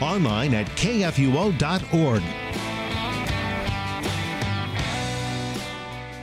online 0.00 0.54
at 0.54 0.66
kfuo.org. 0.68 2.22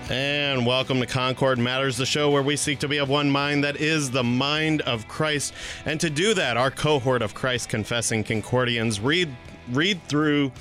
And 0.08 0.68
welcome 0.68 1.00
to 1.00 1.08
Concord 1.08 1.58
Matters, 1.58 1.98
the 1.98 2.06
show 2.06 2.30
where 2.30 2.44
we 2.44 2.56
seek 2.56 2.78
to 2.80 2.88
be 2.88 2.98
of 2.98 3.10
one 3.10 3.30
mind 3.30 3.64
that 3.64 3.78
is 3.78 4.12
the 4.12 4.24
mind 4.24 4.82
of 4.82 5.08
Christ. 5.08 5.54
And 5.86 6.00
to 6.00 6.12
do 6.12 6.36
that, 6.36 6.58
our 6.58 6.70
cohort 6.70 7.24
of 7.24 7.34
Christ 7.34 7.70
confessing 7.70 8.24
Concordians 8.24 9.00
read 9.00 9.36
read 9.72 10.02
through 10.04 10.52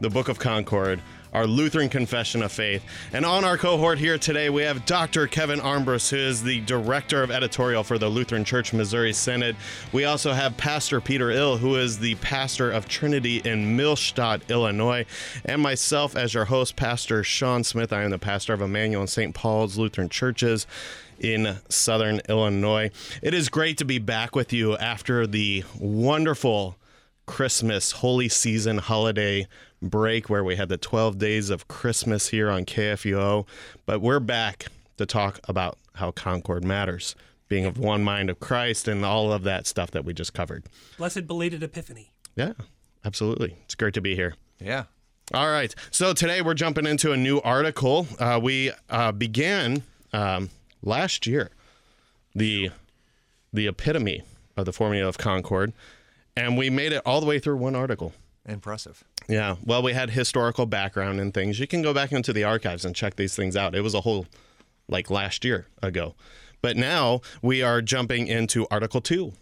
the 0.00 0.10
Book 0.10 0.28
of 0.28 0.38
Concord, 0.38 1.00
our 1.34 1.46
Lutheran 1.46 1.88
Confession 1.88 2.42
of 2.42 2.52
Faith. 2.52 2.84
And 3.12 3.26
on 3.26 3.44
our 3.44 3.58
cohort 3.58 3.98
here 3.98 4.16
today, 4.16 4.50
we 4.50 4.62
have 4.62 4.86
Dr. 4.86 5.26
Kevin 5.26 5.58
Armbrust, 5.58 6.10
who 6.10 6.16
is 6.16 6.42
the 6.42 6.60
Director 6.60 7.22
of 7.24 7.30
Editorial 7.32 7.82
for 7.82 7.98
the 7.98 8.08
Lutheran 8.08 8.44
Church 8.44 8.72
Missouri 8.72 9.12
Synod. 9.12 9.56
We 9.92 10.04
also 10.04 10.32
have 10.32 10.56
Pastor 10.56 11.00
Peter 11.00 11.30
Ill, 11.32 11.56
who 11.56 11.74
is 11.74 11.98
the 11.98 12.14
pastor 12.16 12.70
of 12.70 12.88
Trinity 12.88 13.38
in 13.38 13.76
Millstadt, 13.76 14.48
Illinois. 14.48 15.06
And 15.44 15.60
myself, 15.60 16.16
as 16.16 16.34
your 16.34 16.44
host, 16.44 16.76
Pastor 16.76 17.24
Sean 17.24 17.64
Smith. 17.64 17.92
I 17.92 18.04
am 18.04 18.10
the 18.10 18.18
pastor 18.18 18.52
of 18.52 18.62
Emmanuel 18.62 19.02
and 19.02 19.10
St. 19.10 19.34
Paul's 19.34 19.76
Lutheran 19.76 20.08
Churches 20.08 20.68
in 21.18 21.56
southern 21.68 22.20
Illinois. 22.28 22.90
It 23.22 23.34
is 23.34 23.48
great 23.48 23.76
to 23.78 23.84
be 23.84 23.98
back 23.98 24.36
with 24.36 24.52
you 24.52 24.76
after 24.76 25.26
the 25.26 25.64
wonderful 25.78 26.76
Christmas, 27.26 27.92
holy 27.92 28.28
season, 28.28 28.78
holiday 28.78 29.48
break 29.90 30.28
where 30.28 30.44
we 30.44 30.56
had 30.56 30.68
the 30.68 30.76
12 30.76 31.18
days 31.18 31.50
of 31.50 31.68
Christmas 31.68 32.28
here 32.28 32.50
on 32.50 32.64
KFUO. 32.64 33.46
But 33.86 34.00
we're 34.00 34.20
back 34.20 34.66
to 34.96 35.06
talk 35.06 35.40
about 35.48 35.78
how 35.94 36.10
Concord 36.10 36.64
matters, 36.64 37.14
being 37.48 37.64
of 37.64 37.78
one 37.78 38.02
mind 38.02 38.30
of 38.30 38.40
Christ, 38.40 38.88
and 38.88 39.04
all 39.04 39.32
of 39.32 39.42
that 39.44 39.66
stuff 39.66 39.90
that 39.92 40.04
we 40.04 40.12
just 40.12 40.32
covered. 40.34 40.64
Blessed 40.98 41.26
belated 41.26 41.62
Epiphany. 41.62 42.12
Yeah, 42.36 42.52
absolutely. 43.04 43.56
It's 43.64 43.74
great 43.74 43.94
to 43.94 44.00
be 44.00 44.14
here. 44.16 44.34
Yeah. 44.60 44.84
All 45.32 45.50
right. 45.50 45.74
So 45.90 46.12
today 46.12 46.42
we're 46.42 46.54
jumping 46.54 46.86
into 46.86 47.12
a 47.12 47.16
new 47.16 47.40
article. 47.40 48.06
Uh, 48.18 48.38
we 48.42 48.72
uh, 48.90 49.12
began 49.12 49.82
um, 50.12 50.50
last 50.82 51.26
year 51.26 51.50
the 52.34 52.70
the 53.52 53.68
epitome 53.68 54.22
of 54.56 54.66
the 54.66 54.72
formula 54.72 55.08
of 55.08 55.16
Concord, 55.16 55.72
and 56.36 56.58
we 56.58 56.68
made 56.70 56.92
it 56.92 57.02
all 57.06 57.20
the 57.20 57.26
way 57.26 57.38
through 57.38 57.56
one 57.56 57.74
article. 57.74 58.12
Impressive. 58.46 59.04
Yeah. 59.28 59.56
Well, 59.64 59.82
we 59.82 59.94
had 59.94 60.10
historical 60.10 60.66
background 60.66 61.20
and 61.20 61.32
things. 61.32 61.58
You 61.58 61.66
can 61.66 61.82
go 61.82 61.94
back 61.94 62.12
into 62.12 62.32
the 62.32 62.44
archives 62.44 62.84
and 62.84 62.94
check 62.94 63.16
these 63.16 63.34
things 63.34 63.56
out. 63.56 63.74
It 63.74 63.80
was 63.80 63.94
a 63.94 64.02
whole 64.02 64.26
like 64.88 65.10
last 65.10 65.44
year 65.44 65.66
ago. 65.82 66.14
But 66.60 66.76
now 66.76 67.20
we 67.42 67.62
are 67.62 67.82
jumping 67.82 68.26
into 68.26 68.66
Article 68.70 69.00
2 69.00 69.32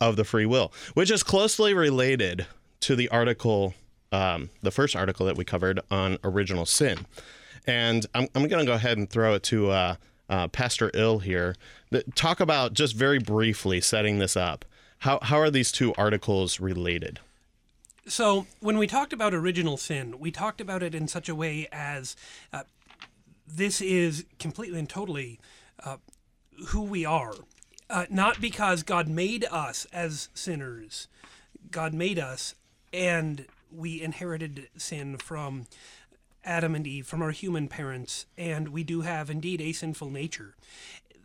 of 0.00 0.16
the 0.16 0.24
free 0.24 0.46
will, 0.46 0.72
which 0.94 1.10
is 1.10 1.22
closely 1.22 1.74
related 1.74 2.46
to 2.80 2.96
the 2.96 3.08
article, 3.08 3.74
um, 4.12 4.50
the 4.62 4.70
first 4.70 4.94
article 4.94 5.26
that 5.26 5.36
we 5.36 5.44
covered 5.44 5.80
on 5.90 6.18
original 6.24 6.66
sin. 6.66 7.06
And 7.66 8.06
I'm, 8.14 8.28
I'm 8.34 8.46
going 8.48 8.64
to 8.64 8.70
go 8.70 8.74
ahead 8.74 8.98
and 8.98 9.08
throw 9.08 9.34
it 9.34 9.42
to 9.44 9.70
uh, 9.70 9.94
uh, 10.28 10.48
Pastor 10.48 10.90
Ill 10.94 11.20
here. 11.20 11.54
That, 11.90 12.14
talk 12.14 12.40
about 12.40 12.74
just 12.74 12.94
very 12.94 13.18
briefly 13.18 13.80
setting 13.80 14.18
this 14.18 14.36
up. 14.36 14.64
How, 14.98 15.18
how 15.22 15.38
are 15.38 15.50
these 15.50 15.72
two 15.72 15.94
articles 15.96 16.60
related? 16.60 17.20
So, 18.06 18.46
when 18.60 18.76
we 18.76 18.86
talked 18.86 19.14
about 19.14 19.32
original 19.32 19.78
sin, 19.78 20.18
we 20.18 20.30
talked 20.30 20.60
about 20.60 20.82
it 20.82 20.94
in 20.94 21.08
such 21.08 21.28
a 21.28 21.34
way 21.34 21.66
as 21.72 22.16
uh, 22.52 22.64
this 23.46 23.80
is 23.80 24.26
completely 24.38 24.78
and 24.78 24.88
totally 24.88 25.40
uh, 25.82 25.96
who 26.68 26.82
we 26.82 27.04
are. 27.06 27.34
Uh, 27.88 28.06
not 28.10 28.40
because 28.40 28.82
God 28.82 29.08
made 29.08 29.44
us 29.50 29.86
as 29.92 30.28
sinners, 30.34 31.08
God 31.70 31.94
made 31.94 32.18
us 32.18 32.54
and 32.92 33.46
we 33.70 34.00
inherited 34.00 34.68
sin 34.76 35.16
from 35.16 35.66
Adam 36.44 36.74
and 36.74 36.86
Eve, 36.86 37.06
from 37.06 37.22
our 37.22 37.32
human 37.32 37.68
parents, 37.68 38.26
and 38.36 38.68
we 38.68 38.84
do 38.84 39.00
have 39.00 39.30
indeed 39.30 39.60
a 39.60 39.72
sinful 39.72 40.10
nature. 40.10 40.54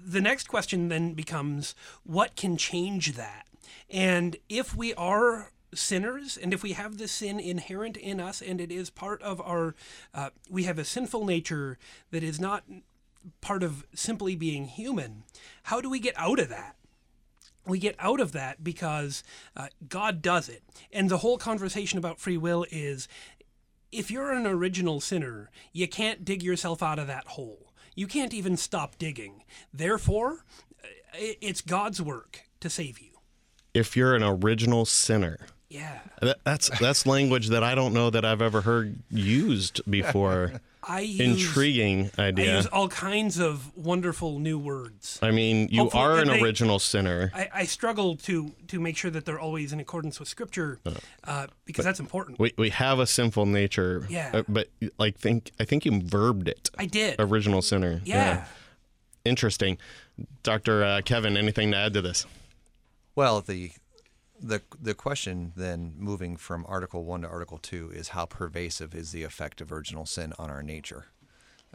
The 0.03 0.21
next 0.21 0.47
question 0.47 0.87
then 0.87 1.13
becomes 1.13 1.75
what 2.03 2.35
can 2.35 2.57
change 2.57 3.13
that? 3.13 3.47
And 3.89 4.37
if 4.47 4.75
we 4.75 4.93
are 4.95 5.51
sinners 5.73 6.37
and 6.37 6.53
if 6.53 6.63
we 6.63 6.73
have 6.73 6.97
this 6.97 7.11
sin 7.11 7.39
inherent 7.39 7.95
in 7.97 8.19
us 8.19 8.41
and 8.41 8.59
it 8.59 8.71
is 8.71 8.89
part 8.89 9.21
of 9.21 9.39
our 9.41 9.75
uh, 10.13 10.29
we 10.49 10.63
have 10.63 10.79
a 10.79 10.85
sinful 10.85 11.25
nature 11.25 11.77
that 12.11 12.23
is 12.23 12.39
not 12.39 12.63
part 13.41 13.63
of 13.63 13.85
simply 13.93 14.35
being 14.35 14.65
human 14.65 15.23
how 15.63 15.81
do 15.81 15.89
we 15.89 15.99
get 15.99 16.15
out 16.17 16.39
of 16.39 16.49
that? 16.49 16.75
We 17.65 17.77
get 17.77 17.95
out 17.99 18.19
of 18.19 18.31
that 18.31 18.63
because 18.63 19.23
uh, 19.55 19.67
god 19.87 20.21
does 20.21 20.49
it. 20.49 20.63
And 20.91 21.09
the 21.09 21.19
whole 21.19 21.37
conversation 21.37 21.99
about 21.99 22.19
free 22.19 22.37
will 22.37 22.65
is 22.71 23.07
if 23.91 24.09
you're 24.09 24.31
an 24.31 24.47
original 24.47 24.99
sinner 24.99 25.51
you 25.71 25.87
can't 25.87 26.25
dig 26.25 26.41
yourself 26.41 26.81
out 26.81 26.99
of 26.99 27.07
that 27.07 27.27
hole. 27.27 27.73
You 27.95 28.07
can't 28.07 28.33
even 28.33 28.57
stop 28.57 28.97
digging. 28.97 29.43
Therefore 29.73 30.45
uh, 30.83 30.87
it's 31.13 31.61
god's 31.61 32.01
work 32.01 32.41
to 32.61 32.69
save 32.69 32.99
you. 32.99 33.11
If 33.73 33.95
you're 33.95 34.15
an 34.15 34.23
original 34.23 34.85
sinner 34.85 35.37
yeah. 35.69 35.99
That, 36.21 36.39
that's 36.43 36.69
that's 36.79 37.05
language 37.05 37.49
that 37.49 37.63
I 37.63 37.75
don't 37.75 37.93
know 37.93 38.09
that 38.09 38.25
I've 38.25 38.41
ever 38.41 38.61
heard 38.61 38.99
used 39.09 39.81
before. 39.89 40.53
I 40.81 41.01
use, 41.01 41.45
Intriguing 41.45 42.09
idea. 42.17 42.53
I 42.53 42.55
use 42.55 42.65
all 42.67 42.87
kinds 42.87 43.37
of 43.37 43.75
wonderful 43.77 44.39
new 44.39 44.57
words. 44.57 45.19
I 45.21 45.31
mean, 45.31 45.67
you 45.69 45.81
Hopefully- 45.83 46.03
are 46.03 46.13
an 46.13 46.19
and 46.21 46.29
they- 46.31 46.41
original 46.41 46.79
sinner. 46.79 47.31
I, 47.35 47.49
I 47.53 47.63
struggle 47.65 48.15
to 48.15 48.53
to 48.69 48.79
make 48.79 48.95
sure 48.95 49.11
that 49.11 49.25
they're 49.25 49.39
always 49.39 49.73
in 49.73 49.81
accordance 49.81 50.19
with 50.19 50.29
Scripture, 50.29 50.79
uh, 51.25 51.47
because 51.65 51.83
that's 51.83 51.99
important. 51.99 52.39
we, 52.39 52.53
we 52.57 52.69
have 52.69 52.99
a 52.99 53.05
sinful 53.05 53.45
nature. 53.45 54.07
Yeah. 54.09 54.31
uh, 54.33 54.43
but 54.47 54.69
like 54.97 55.17
think 55.17 55.51
I 55.59 55.65
think 55.65 55.85
you 55.85 56.01
verbed 56.01 56.47
it. 56.47 56.69
I 56.79 56.85
did. 56.85 57.17
Original 57.19 57.61
sinner. 57.61 58.01
Yeah. 58.05 58.45
Interesting. 59.25 59.77
Dr. 60.43 60.83
Uh, 60.83 61.01
Kevin, 61.03 61.35
anything 61.37 61.71
to 61.71 61.77
add 61.77 61.93
to 61.93 62.01
this? 62.01 62.25
Well, 63.15 63.41
the 63.41 63.71
the 64.41 64.61
the 64.81 64.93
question 64.93 65.53
then 65.55 65.93
moving 65.97 66.37
from 66.37 66.65
Article 66.67 67.03
One 67.03 67.21
to 67.21 67.27
Article 67.27 67.57
Two 67.57 67.91
is 67.93 68.09
how 68.09 68.25
pervasive 68.25 68.95
is 68.95 69.11
the 69.11 69.23
effect 69.23 69.61
of 69.61 69.71
original 69.71 70.05
sin 70.05 70.33
on 70.37 70.49
our 70.49 70.63
nature? 70.63 71.07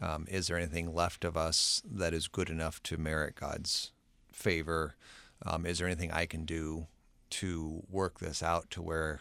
Um, 0.01 0.27
is 0.29 0.49
there 0.49 0.57
anything 0.57 0.95
left 0.95 1.25
of 1.25 1.37
us 1.37 1.83
that 1.89 2.13
is 2.13 2.27
good 2.27 2.51
enough 2.51 2.83
to 2.85 2.97
merit 2.97 3.37
God's 3.37 3.93
favor? 4.33 4.97
Um, 5.45 5.67
is 5.67 5.79
there 5.79 5.87
anything 5.87 6.11
I 6.11 6.27
can 6.27 6.45
do 6.45 6.87
to 7.31 7.85
work 7.91 8.19
this 8.19 8.43
out 8.43 8.71
to 8.71 8.83
where, 8.83 9.21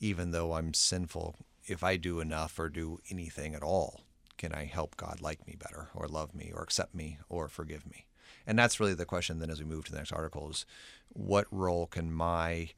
even 0.00 0.30
though 0.30 0.54
I'm 0.54 0.72
sinful, 0.72 1.36
if 1.66 1.82
I 1.82 1.96
do 1.96 2.20
enough 2.20 2.58
or 2.58 2.68
do 2.68 3.00
anything 3.10 3.54
at 3.54 3.62
all, 3.62 4.02
can 4.36 4.52
I 4.52 4.64
help 4.64 4.96
God 4.96 5.20
like 5.20 5.46
me 5.46 5.56
better, 5.58 5.88
or 5.94 6.08
love 6.08 6.34
me, 6.34 6.52
or 6.54 6.62
accept 6.62 6.94
me, 6.94 7.18
or 7.28 7.48
forgive 7.48 7.86
me? 7.86 8.06
And 8.46 8.58
that's 8.58 8.78
really 8.78 8.94
the 8.94 9.06
question 9.06 9.38
then 9.38 9.50
as 9.50 9.60
we 9.60 9.66
move 9.66 9.84
to 9.86 9.92
the 9.92 9.98
next 9.98 10.12
article 10.12 10.50
is 10.50 10.66
what 11.08 11.46
role 11.50 11.86
can 11.86 12.12
my 12.12 12.70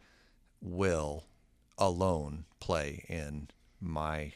will 0.60 1.24
alone 1.78 2.44
play 2.60 3.04
in 3.08 3.48
my 3.80 4.32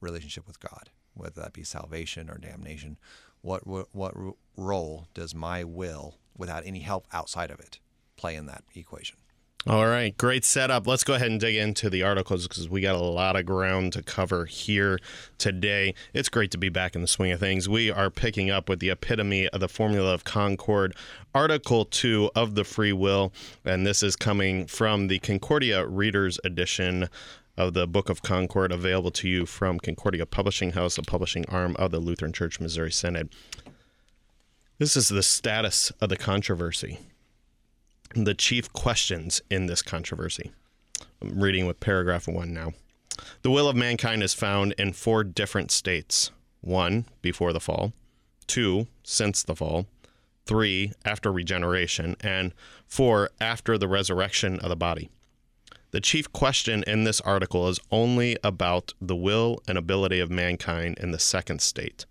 relationship 0.00 0.46
with 0.46 0.60
God, 0.60 0.90
whether 1.14 1.40
that 1.40 1.52
be 1.52 1.64
salvation 1.64 2.30
or 2.30 2.38
damnation? 2.38 2.98
What 3.42 3.66
what, 3.66 3.88
what 3.92 4.14
role 4.56 5.08
does 5.14 5.34
my 5.34 5.64
will, 5.64 6.18
without 6.36 6.66
any 6.66 6.80
help 6.80 7.06
outside 7.12 7.50
of 7.50 7.60
it, 7.60 7.78
play 8.16 8.34
in 8.34 8.46
that 8.46 8.64
equation? 8.74 9.18
All 9.68 9.88
right, 9.88 10.16
great 10.16 10.44
setup. 10.44 10.86
Let's 10.86 11.02
go 11.02 11.14
ahead 11.14 11.28
and 11.28 11.40
dig 11.40 11.56
into 11.56 11.90
the 11.90 12.04
articles 12.04 12.46
because 12.46 12.68
we 12.68 12.80
got 12.80 12.94
a 12.94 13.00
lot 13.00 13.34
of 13.34 13.46
ground 13.46 13.94
to 13.94 14.02
cover 14.02 14.44
here 14.44 15.00
today. 15.38 15.92
It's 16.14 16.28
great 16.28 16.52
to 16.52 16.58
be 16.58 16.68
back 16.68 16.94
in 16.94 17.00
the 17.00 17.08
swing 17.08 17.32
of 17.32 17.40
things. 17.40 17.68
We 17.68 17.90
are 17.90 18.08
picking 18.08 18.48
up 18.48 18.68
with 18.68 18.78
the 18.78 18.90
epitome 18.90 19.48
of 19.48 19.58
the 19.58 19.66
formula 19.66 20.14
of 20.14 20.22
Concord, 20.22 20.94
Article 21.34 21.84
2 21.84 22.30
of 22.36 22.54
the 22.54 22.62
Free 22.62 22.92
Will, 22.92 23.32
and 23.64 23.84
this 23.84 24.04
is 24.04 24.14
coming 24.14 24.68
from 24.68 25.08
the 25.08 25.18
Concordia 25.18 25.84
Reader's 25.84 26.38
Edition 26.44 27.08
of 27.56 27.74
the 27.74 27.88
Book 27.88 28.08
of 28.08 28.22
Concord, 28.22 28.70
available 28.70 29.10
to 29.10 29.28
you 29.28 29.46
from 29.46 29.80
Concordia 29.80 30.26
Publishing 30.26 30.74
House, 30.74 30.96
a 30.96 31.02
publishing 31.02 31.44
arm 31.48 31.74
of 31.76 31.90
the 31.90 31.98
Lutheran 31.98 32.32
Church 32.32 32.60
Missouri 32.60 32.92
Synod. 32.92 33.30
This 34.78 34.96
is 34.96 35.08
the 35.08 35.24
status 35.24 35.90
of 36.00 36.08
the 36.08 36.16
controversy 36.16 37.00
the 38.14 38.34
chief 38.34 38.72
questions 38.72 39.42
in 39.50 39.66
this 39.66 39.82
controversy. 39.82 40.52
I'm 41.20 41.40
reading 41.40 41.66
with 41.66 41.80
paragraph 41.80 42.28
one 42.28 42.52
now. 42.52 42.72
The 43.42 43.50
will 43.50 43.68
of 43.68 43.76
mankind 43.76 44.22
is 44.22 44.34
found 44.34 44.72
in 44.78 44.92
four 44.92 45.24
different 45.24 45.70
states 45.70 46.30
one, 46.60 47.06
before 47.22 47.52
the 47.52 47.60
fall, 47.60 47.92
two, 48.46 48.88
since 49.04 49.42
the 49.42 49.54
fall, 49.54 49.86
three, 50.46 50.92
after 51.04 51.30
regeneration, 51.32 52.16
and 52.20 52.52
four, 52.86 53.30
after 53.40 53.78
the 53.78 53.88
resurrection 53.88 54.58
of 54.60 54.68
the 54.68 54.76
body. 54.76 55.08
The 55.92 56.00
chief 56.00 56.32
question 56.32 56.82
in 56.86 57.04
this 57.04 57.20
article 57.20 57.68
is 57.68 57.80
only 57.90 58.36
about 58.42 58.94
the 59.00 59.16
will 59.16 59.62
and 59.68 59.78
ability 59.78 60.20
of 60.20 60.30
mankind 60.30 60.98
in 60.98 61.12
the 61.12 61.18
second 61.18 61.60
state. 61.60 62.04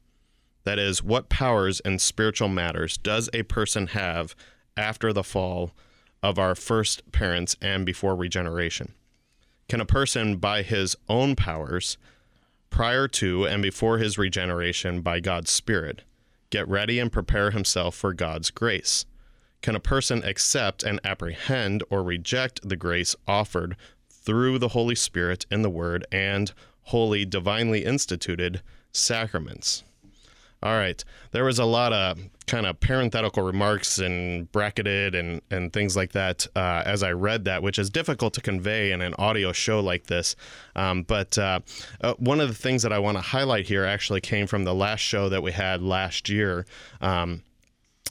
That 0.64 0.80
is, 0.80 1.04
what 1.04 1.30
powers 1.30 1.82
and 1.82 2.02
spiritual 2.02 2.50
matters 2.50 2.98
does 2.98 3.30
a 3.34 3.44
person 3.44 3.88
have 3.88 4.36
after 4.78 5.14
the 5.14 5.24
fall 5.24 5.72
of 6.26 6.40
our 6.40 6.56
first 6.56 7.12
parents 7.12 7.56
and 7.62 7.86
before 7.86 8.16
regeneration? 8.16 8.94
Can 9.70 9.80
a 9.80 9.86
person, 9.86 10.38
by 10.38 10.64
his 10.64 10.96
own 11.08 11.36
powers, 11.36 11.98
prior 12.72 13.08
to 13.08 13.46
and 13.46 13.62
before 13.62 14.00
his 14.00 14.18
regeneration 14.18 15.02
by 15.02 15.20
God's 15.20 15.52
Spirit, 15.52 16.02
get 16.50 16.68
ready 16.68 16.98
and 16.98 17.12
prepare 17.12 17.52
himself 17.52 17.96
for 17.96 18.12
God's 18.12 18.50
grace? 18.50 19.06
Can 19.62 19.76
a 19.76 19.80
person 19.80 20.24
accept 20.24 20.82
and 20.82 21.00
apprehend 21.04 21.84
or 21.92 22.02
reject 22.02 22.68
the 22.68 22.76
grace 22.76 23.16
offered 23.28 23.76
through 24.10 24.58
the 24.58 24.70
Holy 24.70 24.96
Spirit 24.96 25.46
in 25.52 25.62
the 25.62 25.70
Word 25.70 26.08
and 26.12 26.54
holy, 26.86 27.24
divinely 27.24 27.86
instituted 27.86 28.64
sacraments? 28.92 29.84
All 30.64 30.78
right. 30.78 31.04
There 31.32 31.46
was 31.46 31.60
a 31.60 31.66
lot 31.66 31.94
of 31.94 32.20
kind 32.48 32.66
of 32.66 32.80
parenthetical 32.80 33.44
remarks 33.44 33.98
and 34.00 34.52
bracketed 34.52 35.16
and, 35.16 35.42
and 35.50 35.74
things 35.74 35.96
like 35.96 36.12
that 36.12 36.46
uh, 36.56 36.84
as 36.86 37.04
I 37.04 37.12
read 37.12 37.46
that, 37.46 37.64
which 37.64 37.80
is 37.80 37.90
difficult 37.90 38.34
to 38.36 38.42
convey 38.42 38.92
in 38.92 39.02
an 39.02 39.14
audio 39.18 39.52
show 39.52 39.80
like 39.80 40.08
this. 40.08 40.36
Um, 40.76 41.04
but 41.04 41.38
uh, 41.38 41.62
uh, 42.02 42.14
one 42.16 42.40
of 42.40 42.48
the 42.48 42.56
things 42.56 42.84
that 42.84 42.94
I 42.94 43.00
want 43.00 43.18
to 43.18 43.22
highlight 43.22 43.68
here 43.68 43.86
actually 43.86 44.22
came 44.22 44.48
from 44.48 44.64
the 44.64 44.76
last 44.76 45.00
show 45.00 45.30
that 45.30 45.42
we 45.42 45.52
had 45.52 45.82
last 45.82 46.30
year. 46.30 46.66
Um, 47.02 47.44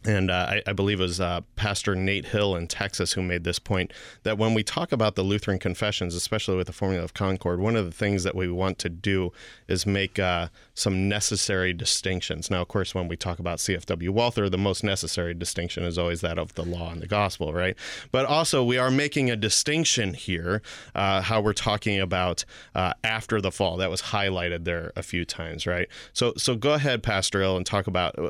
and 0.06 0.30
uh, 0.30 0.46
I, 0.50 0.62
I, 0.66 0.72
believe 0.72 1.00
it 1.00 1.04
was 1.04 1.20
uh, 1.20 1.40
Pastor 1.56 1.94
Nate 1.94 2.26
Hill 2.26 2.56
in 2.56 2.66
Texas 2.66 3.12
who 3.12 3.22
made 3.22 3.44
this 3.44 3.58
point 3.58 3.92
that 4.22 4.36
when 4.36 4.52
we 4.52 4.62
talk 4.62 4.92
about 4.92 5.14
the 5.14 5.22
Lutheran 5.22 5.58
confessions, 5.58 6.14
especially 6.14 6.56
with 6.56 6.66
the 6.66 6.72
Formula 6.72 7.02
of 7.02 7.14
Concord, 7.14 7.58
one 7.58 7.74
of 7.74 7.86
the 7.86 7.90
things 7.90 8.22
that 8.24 8.34
we 8.34 8.48
want 8.50 8.78
to 8.80 8.88
do 8.90 9.32
is 9.66 9.86
make 9.86 10.18
uh, 10.18 10.48
some 10.74 11.08
necessary 11.08 11.72
distinctions. 11.72 12.50
Now, 12.50 12.60
of 12.60 12.68
course, 12.68 12.94
when 12.94 13.08
we 13.08 13.16
talk 13.16 13.38
about 13.38 13.58
CFW 13.58 14.10
Walther, 14.10 14.50
the 14.50 14.58
most 14.58 14.84
necessary 14.84 15.32
distinction 15.32 15.84
is 15.84 15.96
always 15.96 16.20
that 16.20 16.38
of 16.38 16.54
the 16.54 16.64
law 16.64 16.92
and 16.92 17.00
the 17.00 17.06
gospel, 17.06 17.54
right? 17.54 17.76
But 18.12 18.26
also, 18.26 18.62
we 18.62 18.76
are 18.76 18.90
making 18.90 19.30
a 19.30 19.36
distinction 19.36 20.14
here, 20.14 20.60
uh, 20.94 21.22
how 21.22 21.40
we're 21.40 21.54
talking 21.54 21.98
about 21.98 22.44
uh, 22.74 22.92
after 23.02 23.40
the 23.40 23.50
fall. 23.50 23.78
That 23.78 23.90
was 23.90 24.02
highlighted 24.02 24.64
there 24.64 24.92
a 24.96 25.02
few 25.02 25.24
times, 25.24 25.66
right? 25.66 25.88
So, 26.12 26.34
so 26.36 26.56
go 26.56 26.74
ahead, 26.74 27.02
Pastor 27.02 27.40
Ill, 27.40 27.56
and 27.56 27.64
talk 27.64 27.86
about 27.86 28.18
uh, 28.18 28.28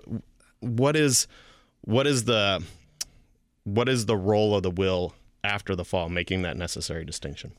what 0.60 0.94
is 0.96 1.26
what 1.84 2.06
is 2.06 2.24
the 2.24 2.62
what 3.64 3.88
is 3.88 4.06
the 4.06 4.16
role 4.16 4.54
of 4.54 4.62
the 4.62 4.70
will 4.70 5.14
after 5.42 5.74
the 5.74 5.84
fall, 5.84 6.08
making 6.08 6.42
that 6.42 6.56
necessary 6.56 7.04
distinction? 7.04 7.52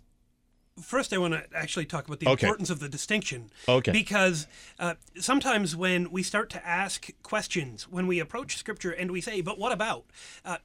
First, 0.81 1.13
I 1.13 1.17
want 1.17 1.33
to 1.33 1.43
actually 1.55 1.85
talk 1.85 2.05
about 2.05 2.19
the 2.19 2.27
okay. 2.27 2.45
importance 2.45 2.69
of 2.69 2.79
the 2.79 2.89
distinction. 2.89 3.49
Okay. 3.67 3.93
Because 3.93 4.45
uh, 4.77 4.95
sometimes 5.17 5.73
when 5.73 6.11
we 6.11 6.21
start 6.21 6.49
to 6.49 6.67
ask 6.67 7.09
questions, 7.23 7.87
when 7.89 8.07
we 8.07 8.19
approach 8.19 8.57
Scripture 8.57 8.91
and 8.91 9.11
we 9.11 9.21
say, 9.21 9.41
"But 9.41 9.57
what 9.57 9.71
about?" 9.71 10.05
Uh, 10.43 10.57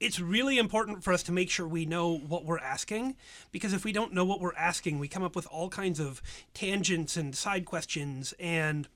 it's 0.00 0.20
really 0.20 0.58
important 0.58 1.02
for 1.02 1.12
us 1.12 1.22
to 1.22 1.32
make 1.32 1.48
sure 1.48 1.66
we 1.66 1.86
know 1.86 2.18
what 2.18 2.44
we're 2.44 2.58
asking 2.58 3.16
because 3.52 3.72
if 3.72 3.84
we 3.84 3.92
don't 3.92 4.12
know 4.12 4.24
what 4.24 4.40
we're 4.40 4.54
asking 4.56 4.98
we 4.98 5.08
come 5.08 5.22
up 5.22 5.36
with 5.36 5.46
all 5.46 5.70
kinds 5.70 6.00
of 6.00 6.20
tangents 6.52 7.16
and 7.16 7.34
side 7.34 7.64
questions 7.64 8.34
and 8.38 8.88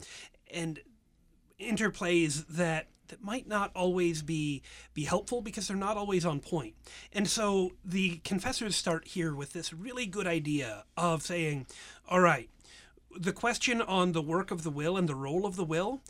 and 0.53 0.81
interplays 1.61 2.47
that 2.49 2.89
that 3.09 3.23
might 3.23 3.47
not 3.47 3.71
always 3.75 4.23
be 4.23 4.63
be 4.95 5.05
helpful 5.05 5.41
because 5.41 5.69
they're 5.69 5.77
not 5.77 5.97
always 5.97 6.25
on 6.25 6.41
point. 6.41 6.75
And 7.13 7.29
so 7.29 7.73
the 7.85 8.21
confessors 8.25 8.77
start 8.77 9.09
here 9.09 9.35
with 9.35 9.53
this 9.53 9.73
really 9.73 10.07
good 10.07 10.27
idea 10.27 10.85
of 10.97 11.23
saying, 11.23 11.67
all 12.09 12.21
right, 12.21 12.49
the 13.17 13.33
question 13.33 13.81
on 13.81 14.13
the 14.13 14.23
work 14.23 14.51
of 14.51 14.63
the 14.63 14.71
will 14.71 14.97
and 14.97 15.09
the 15.09 15.15
role 15.15 15.47
of 15.47 15.57
the 15.57 15.65
will, 15.65 16.03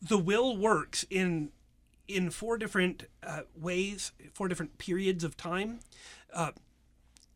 the 0.00 0.18
will 0.18 0.56
works 0.56 1.04
in 1.10 1.50
in 2.08 2.30
four 2.30 2.58
different 2.58 3.04
uh, 3.22 3.42
ways, 3.54 4.12
four 4.34 4.48
different 4.48 4.78
periods 4.78 5.22
of 5.22 5.36
time. 5.36 5.80
Uh, 6.32 6.50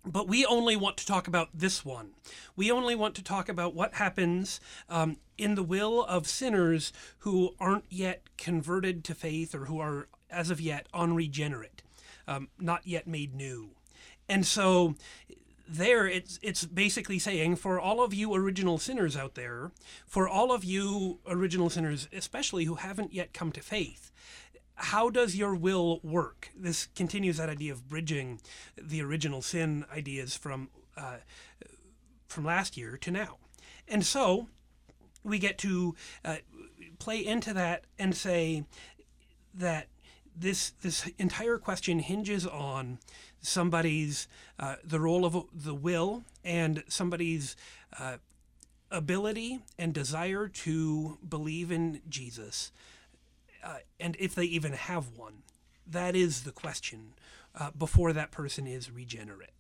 but 0.05 0.29
we 0.29 0.45
only 0.45 0.77
want 0.77 0.97
to 0.99 1.07
talk 1.07 1.27
about 1.27 1.49
this 1.55 1.85
one. 1.85 2.11
We 2.57 2.71
only 2.71 2.95
want 2.95 3.15
to 3.17 3.23
talk 3.23 3.49
about 3.49 3.75
what 3.75 3.95
happens 3.95 4.61
um, 4.89 5.17
in 5.39 5.55
the 5.55 5.63
will 5.63 6.05
of 6.05 6.27
sinners 6.27 6.93
who 7.21 7.55
aren't 7.59 7.87
yet 7.89 8.23
converted 8.37 9.05
to 9.05 9.15
faith 9.15 9.55
or 9.55 9.67
who 9.67 9.81
are, 9.81 10.09
as 10.31 10.51
of 10.51 10.61
yet, 10.61 10.87
unregenerate, 10.93 11.83
um, 12.29 12.49
not 12.59 12.87
yet 12.87 13.07
made 13.07 13.35
new. 13.35 13.71
And 14.29 14.47
so 14.47 14.95
there 15.67 16.07
it's 16.07 16.39
it's 16.43 16.65
basically 16.67 17.19
saying 17.19 17.57
for 17.57 17.81
all 17.81 18.03
of 18.03 18.13
you 18.13 18.35
original 18.35 18.77
sinners 18.77 19.17
out 19.17 19.35
there 19.35 19.71
for 20.07 20.29
all 20.29 20.53
of 20.53 20.63
you 20.63 21.19
original 21.27 21.71
sinners 21.71 22.07
especially 22.13 22.65
who 22.65 22.75
haven't 22.75 23.15
yet 23.15 23.33
come 23.33 23.51
to 23.51 23.63
faith 23.63 24.13
how 24.77 25.11
does 25.11 25.37
your 25.37 25.55
will 25.55 26.01
work? 26.03 26.51
This 26.57 26.89
continues 26.95 27.37
that 27.37 27.49
idea 27.49 27.73
of 27.73 27.89
bridging 27.89 28.41
the 28.81 29.03
original 29.03 29.43
sin 29.43 29.85
ideas 29.93 30.37
from 30.37 30.69
uh, 30.97 31.19
from 32.27 32.45
last 32.45 32.77
year 32.77 32.97
to 32.97 33.11
now, 33.11 33.39
and 33.87 34.05
so 34.05 34.49
we 35.23 35.39
get 35.39 35.59
to 35.59 35.95
uh, 36.25 36.37
play 36.99 37.25
into 37.25 37.53
that 37.55 37.85
and 37.99 38.15
say 38.17 38.65
that 39.55 39.89
this 40.37 40.71
this 40.83 41.09
entire 41.19 41.59
question 41.59 42.01
hinges 42.01 42.47
on 42.47 42.99
somebody's 43.41 44.27
uh, 44.59 44.77
the 44.83 45.01
role 45.01 45.25
of 45.25 45.45
the 45.53 45.75
will 45.75 46.25
and 46.43 46.83
somebody's 46.89 47.57
uh, 47.99 48.17
ability 48.91 49.61
and 49.79 49.95
desire 49.95 50.49
to 50.49 51.19
believe 51.29 51.71
in 51.71 52.01
Jesus 52.09 52.73
uh, 53.65 53.79
and 53.99 54.17
if 54.19 54.35
they 54.35 54.45
even 54.45 54.73
have 54.73 55.17
one. 55.17 55.43
That 55.87 56.17
is 56.17 56.45
the 56.45 56.53
question 56.53 57.13
uh, 57.55 57.71
before 57.77 58.13
that 58.15 58.31
person 58.31 58.67
is 58.67 58.91
regenerate. 58.91 59.51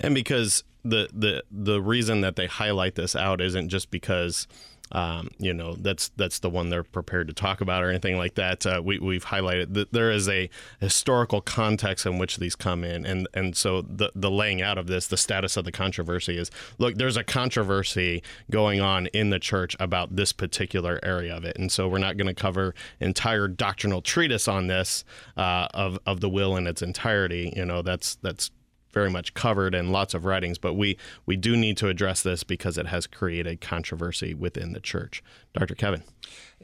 And 0.00 0.14
because 0.14 0.62
the 0.84 1.08
the 1.12 1.42
the 1.50 1.80
reason 1.82 2.20
that 2.20 2.36
they 2.36 2.46
highlight 2.46 2.94
this 2.94 3.16
out 3.16 3.40
isn't 3.40 3.68
just 3.68 3.90
because 3.90 4.46
um, 4.92 5.30
you 5.38 5.52
know 5.52 5.74
that's 5.74 6.08
that's 6.16 6.38
the 6.38 6.50
one 6.50 6.70
they're 6.70 6.82
prepared 6.82 7.28
to 7.28 7.34
talk 7.34 7.60
about 7.60 7.82
or 7.82 7.90
anything 7.90 8.16
like 8.16 8.34
that. 8.34 8.66
Uh, 8.66 8.80
we 8.84 8.98
we've 8.98 9.26
highlighted 9.26 9.74
that 9.74 9.92
there 9.92 10.10
is 10.10 10.28
a 10.28 10.48
historical 10.80 11.40
context 11.40 12.06
in 12.06 12.18
which 12.18 12.38
these 12.38 12.54
come 12.54 12.84
in, 12.84 13.04
and 13.04 13.28
and 13.34 13.56
so 13.56 13.82
the 13.82 14.10
the 14.14 14.30
laying 14.30 14.62
out 14.62 14.78
of 14.78 14.86
this, 14.86 15.06
the 15.06 15.16
status 15.16 15.56
of 15.56 15.64
the 15.64 15.72
controversy 15.72 16.38
is 16.38 16.50
look, 16.78 16.96
there's 16.96 17.16
a 17.16 17.24
controversy 17.24 18.22
going 18.50 18.80
on 18.80 19.06
in 19.08 19.30
the 19.30 19.38
church 19.38 19.76
about 19.78 20.16
this 20.16 20.32
particular 20.32 20.98
area 21.02 21.36
of 21.36 21.44
it, 21.44 21.56
and 21.58 21.70
so 21.70 21.88
we're 21.88 21.98
not 21.98 22.16
going 22.16 22.26
to 22.26 22.34
cover 22.34 22.74
entire 23.00 23.48
doctrinal 23.48 24.00
treatise 24.00 24.48
on 24.48 24.66
this 24.66 25.04
uh, 25.36 25.68
of 25.74 25.98
of 26.06 26.20
the 26.20 26.28
will 26.28 26.56
in 26.56 26.66
its 26.66 26.82
entirety. 26.82 27.52
You 27.56 27.64
know, 27.64 27.82
that's 27.82 28.16
that's 28.16 28.50
very 28.92 29.10
much 29.10 29.34
covered 29.34 29.74
in 29.74 29.92
lots 29.92 30.14
of 30.14 30.24
writings, 30.24 30.58
but 30.58 30.74
we 30.74 30.96
we 31.26 31.36
do 31.36 31.56
need 31.56 31.76
to 31.78 31.88
address 31.88 32.22
this 32.22 32.42
because 32.42 32.78
it 32.78 32.86
has 32.86 33.06
created 33.06 33.60
controversy 33.60 34.34
within 34.34 34.72
the 34.72 34.80
church. 34.80 35.22
Dr. 35.52 35.74
Kevin. 35.74 36.02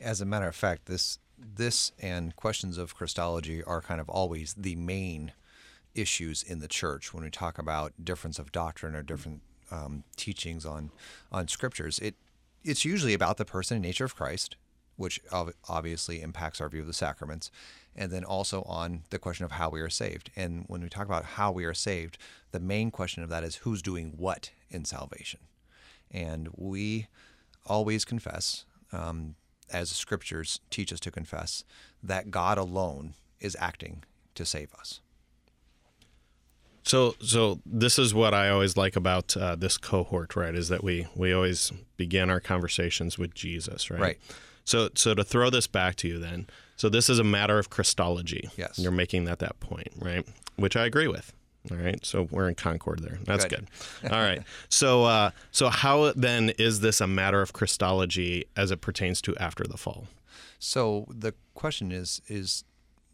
As 0.01 0.21
a 0.21 0.25
matter 0.25 0.49
of 0.49 0.57
fact, 0.57 0.87
this 0.87 1.19
this 1.39 1.93
and 2.01 2.35
questions 2.37 2.79
of 2.79 2.95
Christology 2.95 3.63
are 3.63 3.81
kind 3.81 4.01
of 4.01 4.09
always 4.09 4.55
the 4.55 4.77
main 4.77 5.33
issues 5.95 6.43
in 6.43 6.59
the 6.59 6.69
church 6.69 7.15
when 7.15 7.23
we 7.23 7.31
talk 7.31 7.59
about 7.59 7.93
difference 8.03 8.39
of 8.39 8.51
doctrine 8.51 8.95
or 8.95 9.03
different 9.03 9.41
um, 9.71 10.05
teachings 10.17 10.65
on 10.67 10.91
on 11.31 11.49
scriptures. 11.49 11.99
It 11.99 12.15
it's 12.65 12.85
usually 12.85 13.15
about 13.15 13.37
the 13.37 13.45
person 13.45 13.77
and 13.77 13.85
nature 13.85 14.05
of 14.05 14.17
Christ, 14.17 14.57
which 14.97 15.21
obviously 15.69 16.23
impacts 16.23 16.61
our 16.61 16.69
view 16.69 16.81
of 16.81 16.87
the 16.87 16.93
sacraments 16.93 17.51
and 17.97 18.11
then 18.11 18.25
also 18.25 18.63
on 18.63 19.03
the 19.11 19.19
question 19.19 19.45
of 19.45 19.53
how 19.53 19.71
we 19.71 19.81
are 19.81 19.91
saved. 19.91 20.31
And 20.37 20.65
when 20.67 20.83
we 20.83 20.89
talk 20.89 21.07
about 21.07 21.25
how 21.25 21.53
we 21.53 21.65
are 21.65 21.75
saved, 21.75 22.19
the 22.51 22.61
main 22.61 22.91
question 22.91 23.23
of 23.23 23.29
that 23.31 23.45
is 23.45 23.57
who's 23.57 23.83
doing 23.83 24.15
what 24.17 24.51
in 24.71 24.85
salvation. 24.85 25.41
And 26.11 26.49
we 26.57 27.09
always 27.67 28.05
confess, 28.05 28.65
um, 28.93 29.37
as 29.71 29.91
scriptures 29.91 30.61
teach 30.71 30.93
us 30.93 31.01
to 31.01 31.11
confess, 31.11 31.65
that 32.03 32.31
God 32.31 32.59
alone 32.59 33.15
is 33.41 33.57
acting 33.59 34.05
to 34.35 34.45
save 34.45 34.73
us. 34.75 35.01
So, 36.85 37.15
so 37.21 37.61
this 37.65 37.99
is 37.99 38.13
what 38.13 38.35
I 38.35 38.51
always 38.51 38.77
like 38.77 38.95
about 38.95 39.37
uh, 39.37 39.57
this 39.57 39.79
cohort, 39.79 40.37
right? 40.37 40.55
Is 40.55 40.69
that 40.69 40.85
we 40.85 41.07
we 41.17 41.33
always 41.33 41.73
begin 41.97 42.29
our 42.29 42.41
conversations 42.41 43.19
with 43.19 43.35
Jesus, 43.35 43.91
right? 43.91 44.01
Right. 44.01 44.19
So, 44.65 44.91
so 44.95 45.15
to 45.15 45.25
throw 45.25 45.51
this 45.51 45.67
back 45.67 45.95
to 45.97 46.09
you, 46.09 46.19
then, 46.19 46.47
so 46.77 46.89
this 46.89 47.09
is 47.09 47.19
a 47.19 47.25
matter 47.25 47.59
of 47.59 47.71
Christology. 47.71 48.51
Yes. 48.57 48.79
You're 48.79 48.93
making 48.93 49.25
that 49.25 49.39
that 49.41 49.61
point, 49.61 49.89
right? 49.97 50.27
Which 50.57 50.77
I 50.77 50.87
agree 50.87 51.09
with. 51.09 51.33
All 51.71 51.79
right, 51.79 52.05
so 52.05 52.29
we're 52.31 52.49
in 52.49 52.57
concord 52.57 52.99
there. 52.99 53.19
That's 53.25 53.47
Good. 53.47 53.69
good. 54.03 54.13
All 54.13 54.21
right, 54.21 54.43
so 54.69 55.05
uh, 55.05 55.31
so 55.51 55.71
how 55.71 56.13
then 56.13 56.51
is 56.59 56.81
this 56.81 57.01
a 57.01 57.07
matter 57.07 57.41
of 57.41 57.55
Christology 57.55 58.45
as 58.55 58.71
it 58.71 58.83
pertains 58.83 59.23
to 59.23 59.35
after 59.37 59.65
the 59.65 59.79
fall? 59.79 60.07
So 60.59 61.07
the 61.09 61.33
question 61.55 61.91
is 61.91 62.21
is 62.29 62.65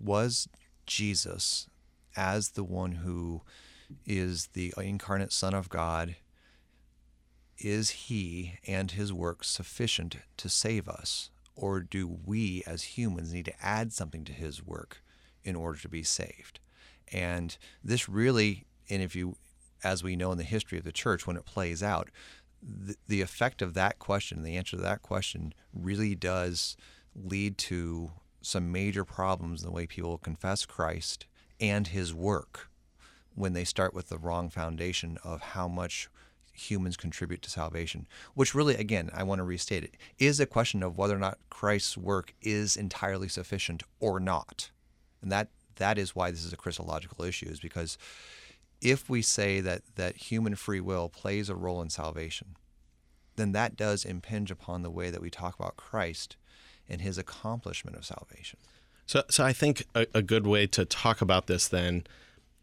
was 0.01 0.49
Jesus 0.85 1.69
as 2.17 2.51
the 2.51 2.65
one 2.65 2.93
who 2.93 3.43
is 4.05 4.49
the 4.53 4.75
incarnate 4.77 5.33
son 5.33 5.55
of 5.55 5.69
God 5.69 6.17
is 7.59 7.91
he 7.91 8.55
and 8.67 8.91
his 8.91 9.13
work 9.13 9.45
sufficient 9.45 10.17
to 10.39 10.49
save 10.49 10.89
us 10.89 11.31
or 11.55 11.81
do 11.81 12.19
we 12.25 12.63
as 12.67 12.83
humans 12.83 13.33
need 13.33 13.45
to 13.47 13.65
add 13.65 13.93
something 13.93 14.25
to 14.25 14.33
his 14.33 14.65
work 14.65 15.03
in 15.43 15.57
order 15.57 15.79
to 15.79 15.89
be 15.89 16.03
saved? 16.03 16.61
And 17.13 17.57
this 17.83 18.09
really 18.09 18.67
and 18.89 19.03
if 19.03 19.15
you 19.15 19.37
as 19.83 20.03
we 20.03 20.17
know 20.17 20.33
in 20.33 20.39
the 20.39 20.45
history 20.45 20.79
of 20.79 20.85
the 20.85 20.93
church 20.93 21.27
when 21.27 21.37
it 21.37 21.47
plays 21.47 21.83
out 21.83 22.11
the, 22.63 22.97
the 23.09 23.21
effect 23.23 23.63
of 23.63 23.75
that 23.75 23.99
question, 23.99 24.43
the 24.43 24.57
answer 24.57 24.77
to 24.77 24.83
that 24.83 25.03
question, 25.03 25.55
really 25.73 26.15
does 26.15 26.77
lead 27.15 27.57
to 27.59 28.11
some 28.43 28.73
major 28.73 29.05
problems 29.05 29.63
in 29.63 29.67
the 29.67 29.73
way 29.73 29.87
people 29.87 30.19
confess 30.19 30.67
Christ 30.67 31.27
and 31.59 31.89
his 31.89 32.15
work 32.15 32.69
when 33.35 33.53
they 33.53 33.65
start 33.65 33.95
with 33.95 34.09
the 34.09 34.19
wrong 34.19 34.51
foundation 34.51 35.19
of 35.25 35.41
how 35.41 35.69
much 35.69 36.09
humans 36.53 36.97
contribute 36.97 37.43
to 37.43 37.51
salvation, 37.51 38.07
which 38.35 38.55
really, 38.55 38.75
again, 38.75 39.11
I 39.15 39.23
want 39.23 39.39
to 39.39 39.45
restate 39.45 39.85
it, 39.85 39.95
is 40.19 40.41
a 40.41 40.47
question 40.47 40.83
of 40.83 40.99
whether 40.99 41.17
or 41.17 41.21
not 41.21 41.39
Christ's 41.49 41.97
work 41.97 42.35
is 42.43 42.77
entirely 42.77 43.29
sufficient 43.29 43.83
or 43.99 44.21
not. 44.21 44.71
And 45.23 45.31
that 45.33 45.49
that 45.77 45.99
is 45.99 46.15
why 46.15 46.31
this 46.31 46.45
is 46.45 46.53
a 46.53 46.59
Christological 46.59 47.25
issue, 47.25 47.49
is 47.49 47.61
because 47.61 47.97
if 48.81 49.09
we 49.09 49.23
say 49.23 49.61
that, 49.61 49.83
that 49.97 50.17
human 50.17 50.55
free 50.55 50.81
will 50.81 51.09
plays 51.09 51.49
a 51.49 51.55
role 51.55 51.81
in 51.83 51.91
salvation, 51.91 52.57
then 53.37 53.53
that 53.53 53.77
does 53.77 54.05
impinge 54.05 54.51
upon 54.51 54.83
the 54.83 54.91
way 54.91 55.11
that 55.11 55.23
we 55.23 55.31
talk 55.31 55.59
about 55.59 55.77
Christ 55.77 56.37
and 56.89 57.01
his 57.01 57.17
accomplishment 57.17 57.97
of 57.97 58.05
salvation. 58.05 58.59
So, 59.07 59.23
so 59.31 59.45
I 59.45 59.53
think 59.53 59.87
a, 59.95 60.07
a 60.15 60.23
good 60.23 60.47
way 60.47 60.67
to 60.69 60.85
talk 60.85 61.21
about 61.21 61.47
this 61.47 61.67
then, 61.69 62.05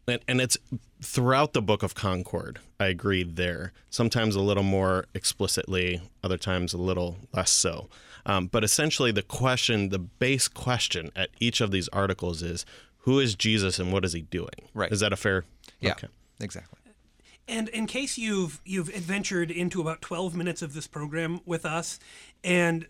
and, 0.08 0.20
and 0.28 0.40
it's 0.40 0.56
throughout 1.02 1.52
the 1.52 1.62
Book 1.62 1.82
of 1.82 1.94
Concord. 1.94 2.58
I 2.80 2.86
agree 2.86 3.22
there. 3.22 3.72
Sometimes 3.90 4.34
a 4.34 4.40
little 4.40 4.62
more 4.62 5.06
explicitly, 5.14 6.00
other 6.22 6.38
times 6.38 6.72
a 6.72 6.78
little 6.78 7.16
less 7.32 7.50
so. 7.50 7.88
Um, 8.26 8.46
but 8.46 8.64
essentially, 8.64 9.10
the 9.12 9.22
question, 9.22 9.88
the 9.88 9.98
base 9.98 10.48
question 10.48 11.10
at 11.16 11.30
each 11.40 11.60
of 11.60 11.70
these 11.70 11.88
articles 11.88 12.42
is, 12.42 12.66
who 12.98 13.18
is 13.20 13.34
Jesus 13.34 13.78
and 13.78 13.92
what 13.92 14.04
is 14.04 14.12
he 14.12 14.22
doing? 14.22 14.50
Right. 14.74 14.92
Is 14.92 15.00
that 15.00 15.12
a 15.12 15.16
fair? 15.16 15.44
Yeah, 15.80 15.92
Okay. 15.92 16.08
exactly. 16.40 16.78
And 17.46 17.68
in 17.70 17.86
case 17.86 18.18
you've 18.18 18.60
you've 18.66 18.90
adventured 18.90 19.50
into 19.50 19.80
about 19.80 20.02
12 20.02 20.36
minutes 20.36 20.60
of 20.60 20.74
this 20.74 20.86
program 20.86 21.40
with 21.46 21.64
us 21.64 21.98
and 22.44 22.86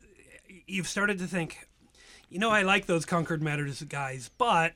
you've 0.67 0.89
started 0.89 1.19
to 1.21 1.29
think, 1.29 1.69
you 2.29 2.41
know, 2.41 2.51
I 2.51 2.63
like 2.63 2.87
those 2.87 3.05
Concord 3.05 3.41
Matters 3.41 3.81
guys, 3.83 4.31
but 4.37 4.73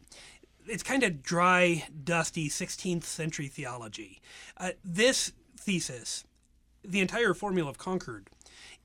it's 0.67 0.83
kind 0.83 1.03
of 1.03 1.23
dry, 1.23 1.85
dusty 2.05 2.49
16th 2.49 3.05
century 3.05 3.49
theology. 3.49 4.21
Uh, 4.57 4.71
this 4.85 5.33
thesis, 5.59 6.25
the 6.85 7.01
entire 7.01 7.35
formula 7.35 7.71
of 7.71 7.79
Concord, 7.79 8.29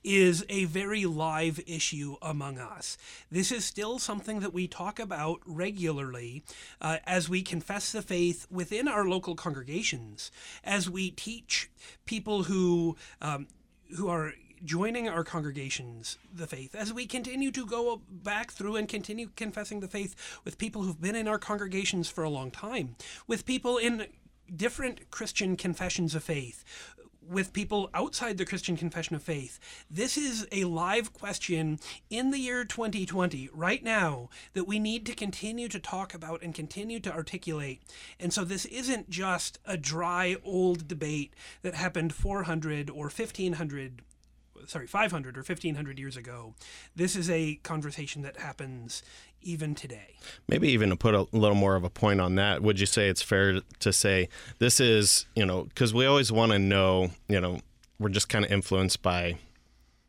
is 0.03 0.45
a 0.47 0.65
very 0.65 1.05
live 1.05 1.59
issue 1.67 2.15
among 2.21 2.57
us. 2.57 2.97
This 3.29 3.51
is 3.51 3.65
still 3.65 3.99
something 3.99 4.39
that 4.39 4.53
we 4.53 4.67
talk 4.67 4.99
about 4.99 5.41
regularly 5.45 6.43
uh, 6.79 6.99
as 7.05 7.27
we 7.27 7.41
confess 7.41 7.91
the 7.91 8.01
faith 8.01 8.47
within 8.49 8.87
our 8.87 9.05
local 9.05 9.35
congregations, 9.35 10.31
as 10.63 10.89
we 10.89 11.11
teach 11.11 11.69
people 12.05 12.43
who 12.43 12.95
um, 13.21 13.47
who 13.95 14.07
are 14.07 14.33
joining 14.63 15.07
our 15.07 15.23
congregations 15.23 16.17
the 16.33 16.47
faith 16.47 16.75
as 16.75 16.93
we 16.93 17.05
continue 17.05 17.51
to 17.51 17.65
go 17.65 18.01
back 18.09 18.51
through 18.51 18.75
and 18.75 18.87
continue 18.87 19.29
confessing 19.35 19.79
the 19.79 19.87
faith 19.87 20.39
with 20.43 20.57
people 20.57 20.83
who've 20.83 21.01
been 21.01 21.15
in 21.15 21.27
our 21.27 21.39
congregations 21.39 22.09
for 22.09 22.23
a 22.23 22.29
long 22.29 22.51
time 22.51 22.95
with 23.27 23.45
people 23.45 23.77
in 23.77 24.07
different 24.55 25.11
christian 25.11 25.55
confessions 25.55 26.15
of 26.15 26.23
faith 26.23 26.63
with 27.29 27.53
people 27.53 27.89
outside 27.93 28.37
the 28.37 28.45
Christian 28.45 28.77
confession 28.77 29.15
of 29.15 29.23
faith. 29.23 29.59
This 29.89 30.17
is 30.17 30.47
a 30.51 30.63
live 30.63 31.13
question 31.13 31.79
in 32.09 32.31
the 32.31 32.39
year 32.39 32.63
2020, 32.63 33.49
right 33.53 33.83
now, 33.83 34.29
that 34.53 34.67
we 34.67 34.79
need 34.79 35.05
to 35.05 35.13
continue 35.13 35.67
to 35.67 35.79
talk 35.79 36.13
about 36.13 36.41
and 36.41 36.55
continue 36.55 36.99
to 37.01 37.13
articulate. 37.13 37.81
And 38.19 38.33
so 38.33 38.43
this 38.43 38.65
isn't 38.65 39.09
just 39.09 39.59
a 39.65 39.77
dry 39.77 40.37
old 40.43 40.87
debate 40.87 41.33
that 41.61 41.75
happened 41.75 42.13
400 42.13 42.89
or 42.89 43.03
1500 43.03 44.01
sorry 44.65 44.87
500 44.87 45.37
or 45.37 45.41
1500 45.41 45.99
years 45.99 46.17
ago 46.17 46.53
this 46.95 47.15
is 47.15 47.29
a 47.29 47.55
conversation 47.63 48.21
that 48.23 48.37
happens 48.37 49.03
even 49.41 49.75
today. 49.75 50.15
Maybe 50.47 50.69
even 50.69 50.89
to 50.89 50.95
put 50.95 51.13
a 51.13 51.27
little 51.31 51.55
more 51.55 51.75
of 51.75 51.83
a 51.83 51.89
point 51.89 52.19
on 52.19 52.35
that, 52.35 52.61
would 52.61 52.79
you 52.79 52.85
say 52.85 53.07
it's 53.07 53.21
fair 53.21 53.61
to 53.79 53.93
say 53.93 54.29
this 54.59 54.79
is, 54.79 55.25
you 55.35 55.45
know, 55.45 55.63
because 55.63 55.93
we 55.93 56.05
always 56.05 56.31
want 56.31 56.51
to 56.51 56.59
know, 56.59 57.11
you 57.27 57.39
know, 57.39 57.61
we're 57.99 58.09
just 58.09 58.29
kind 58.29 58.45
of 58.45 58.51
influenced 58.51 59.01
by 59.01 59.37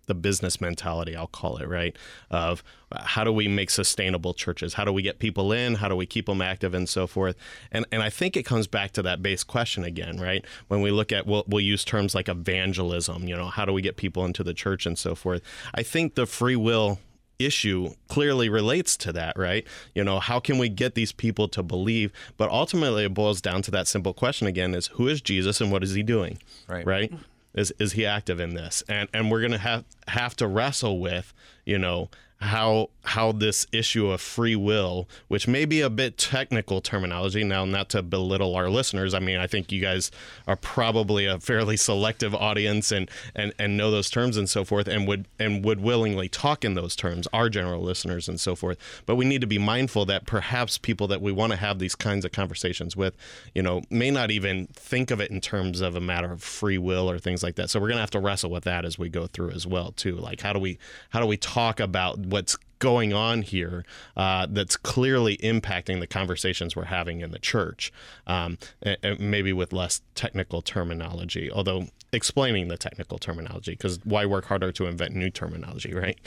the 0.08 0.14
business 0.14 0.60
mentality, 0.60 1.14
I'll 1.14 1.28
call 1.28 1.58
it, 1.58 1.68
right? 1.68 1.96
Of 2.30 2.64
how 2.96 3.22
do 3.22 3.32
we 3.32 3.46
make 3.46 3.70
sustainable 3.70 4.34
churches? 4.34 4.74
How 4.74 4.84
do 4.84 4.92
we 4.92 5.02
get 5.02 5.18
people 5.20 5.52
in? 5.52 5.76
How 5.76 5.88
do 5.88 5.94
we 5.94 6.06
keep 6.06 6.26
them 6.26 6.42
active 6.42 6.74
and 6.74 6.88
so 6.88 7.06
forth? 7.06 7.36
And 7.70 7.86
and 7.92 8.02
I 8.02 8.10
think 8.10 8.36
it 8.36 8.44
comes 8.44 8.66
back 8.66 8.90
to 8.92 9.02
that 9.02 9.22
base 9.22 9.44
question 9.44 9.84
again, 9.84 10.18
right? 10.18 10.44
When 10.66 10.82
we 10.82 10.90
look 10.90 11.12
at 11.12 11.26
we'll, 11.26 11.44
we'll 11.46 11.60
use 11.60 11.84
terms 11.84 12.14
like 12.14 12.28
evangelism, 12.28 13.28
you 13.28 13.36
know, 13.36 13.46
how 13.46 13.64
do 13.64 13.72
we 13.72 13.82
get 13.82 13.96
people 13.96 14.24
into 14.24 14.42
the 14.42 14.54
church 14.54 14.86
and 14.86 14.98
so 14.98 15.14
forth? 15.14 15.42
I 15.74 15.82
think 15.82 16.14
the 16.16 16.26
free 16.26 16.56
will 16.56 16.98
issue 17.38 17.90
clearly 18.08 18.48
relates 18.48 18.96
to 18.96 19.12
that, 19.12 19.38
right? 19.38 19.66
You 19.94 20.04
know, 20.04 20.18
how 20.18 20.40
can 20.40 20.58
we 20.58 20.68
get 20.68 20.94
these 20.94 21.12
people 21.12 21.48
to 21.48 21.62
believe? 21.62 22.12
But 22.36 22.50
ultimately, 22.50 23.04
it 23.04 23.14
boils 23.14 23.40
down 23.40 23.62
to 23.62 23.70
that 23.72 23.86
simple 23.86 24.12
question 24.12 24.46
again: 24.46 24.74
is 24.74 24.88
who 24.88 25.08
is 25.08 25.20
Jesus 25.20 25.60
and 25.60 25.70
what 25.70 25.82
is 25.82 25.94
he 25.94 26.02
doing? 26.02 26.38
Right. 26.68 26.86
Right. 26.86 27.12
Is 27.58 27.72
is 27.80 27.92
he 27.92 28.06
active 28.06 28.38
in 28.38 28.54
this? 28.54 28.84
And 28.88 29.08
and 29.12 29.30
we're 29.30 29.42
gonna 29.42 29.58
have 29.58 29.84
have 30.06 30.36
to 30.36 30.46
wrestle 30.46 31.00
with, 31.00 31.34
you 31.64 31.76
know, 31.78 32.08
how 32.40 32.88
how 33.02 33.32
this 33.32 33.66
issue 33.72 34.10
of 34.10 34.20
free 34.20 34.54
will, 34.54 35.08
which 35.28 35.48
may 35.48 35.64
be 35.64 35.80
a 35.80 35.88
bit 35.88 36.18
technical 36.18 36.80
terminology 36.82 37.42
now, 37.42 37.64
not 37.64 37.88
to 37.88 38.02
belittle 38.02 38.54
our 38.54 38.68
listeners. 38.68 39.14
I 39.14 39.18
mean, 39.18 39.38
I 39.38 39.46
think 39.46 39.72
you 39.72 39.80
guys 39.80 40.10
are 40.46 40.56
probably 40.56 41.24
a 41.24 41.40
fairly 41.40 41.76
selective 41.76 42.34
audience 42.34 42.92
and 42.92 43.10
and 43.34 43.52
and 43.58 43.76
know 43.76 43.90
those 43.90 44.08
terms 44.08 44.36
and 44.36 44.48
so 44.48 44.64
forth, 44.64 44.86
and 44.86 45.08
would 45.08 45.26
and 45.38 45.64
would 45.64 45.80
willingly 45.80 46.28
talk 46.28 46.64
in 46.64 46.74
those 46.74 46.94
terms, 46.94 47.26
our 47.32 47.48
general 47.48 47.82
listeners 47.82 48.28
and 48.28 48.38
so 48.38 48.54
forth. 48.54 48.78
But 49.04 49.16
we 49.16 49.24
need 49.24 49.40
to 49.40 49.46
be 49.48 49.58
mindful 49.58 50.04
that 50.06 50.26
perhaps 50.26 50.78
people 50.78 51.08
that 51.08 51.20
we 51.20 51.32
want 51.32 51.52
to 51.52 51.56
have 51.56 51.80
these 51.80 51.96
kinds 51.96 52.24
of 52.24 52.30
conversations 52.30 52.96
with, 52.96 53.16
you 53.52 53.62
know, 53.62 53.82
may 53.90 54.12
not 54.12 54.30
even 54.30 54.68
think 54.68 55.10
of 55.10 55.20
it 55.20 55.32
in 55.32 55.40
terms 55.40 55.80
of 55.80 55.96
a 55.96 56.00
matter 56.00 56.30
of 56.30 56.42
free 56.42 56.78
will 56.78 57.10
or 57.10 57.18
things 57.18 57.42
like 57.42 57.56
that. 57.56 57.68
So 57.68 57.80
we're 57.80 57.88
gonna 57.88 58.00
have 58.00 58.10
to 58.10 58.20
wrestle 58.20 58.50
with 58.50 58.64
that 58.64 58.84
as 58.84 58.96
we 58.96 59.08
go 59.08 59.26
through 59.26 59.50
as 59.50 59.66
well, 59.66 59.90
too. 59.90 60.14
Like 60.14 60.42
how 60.42 60.52
do 60.52 60.60
we 60.60 60.78
how 61.10 61.20
do 61.20 61.26
we 61.26 61.36
talk 61.36 61.80
about 61.80 62.27
what's 62.30 62.56
going 62.78 63.12
on 63.12 63.42
here 63.42 63.84
uh, 64.16 64.46
that's 64.48 64.76
clearly 64.76 65.36
impacting 65.38 66.00
the 66.00 66.06
conversations 66.06 66.76
we're 66.76 66.84
having 66.84 67.20
in 67.20 67.30
the 67.30 67.38
church, 67.38 67.92
um, 68.26 68.58
and, 68.82 68.96
and 69.02 69.20
maybe 69.20 69.52
with 69.52 69.72
less 69.72 70.00
technical 70.14 70.62
terminology, 70.62 71.50
although 71.50 71.86
explaining 72.12 72.68
the 72.68 72.76
technical 72.76 73.18
terminology, 73.18 73.72
because 73.72 73.98
why 74.04 74.24
work 74.26 74.44
harder 74.46 74.72
to 74.72 74.86
invent 74.86 75.14
new 75.14 75.30
terminology, 75.30 75.92
right? 75.92 76.18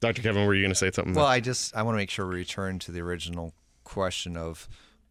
Dr. 0.00 0.22
Kevin, 0.22 0.46
were 0.46 0.54
you 0.54 0.62
going 0.62 0.72
to 0.72 0.78
say 0.78 0.90
something? 0.90 1.14
Well, 1.14 1.26
I 1.26 1.40
just 1.40 1.76
I 1.76 1.82
want 1.82 1.94
to 1.94 1.98
make 1.98 2.10
sure 2.10 2.26
we 2.26 2.36
return 2.36 2.78
to 2.80 2.92
the 2.92 3.00
original 3.00 3.54
question 3.84 4.36
of 4.36 4.68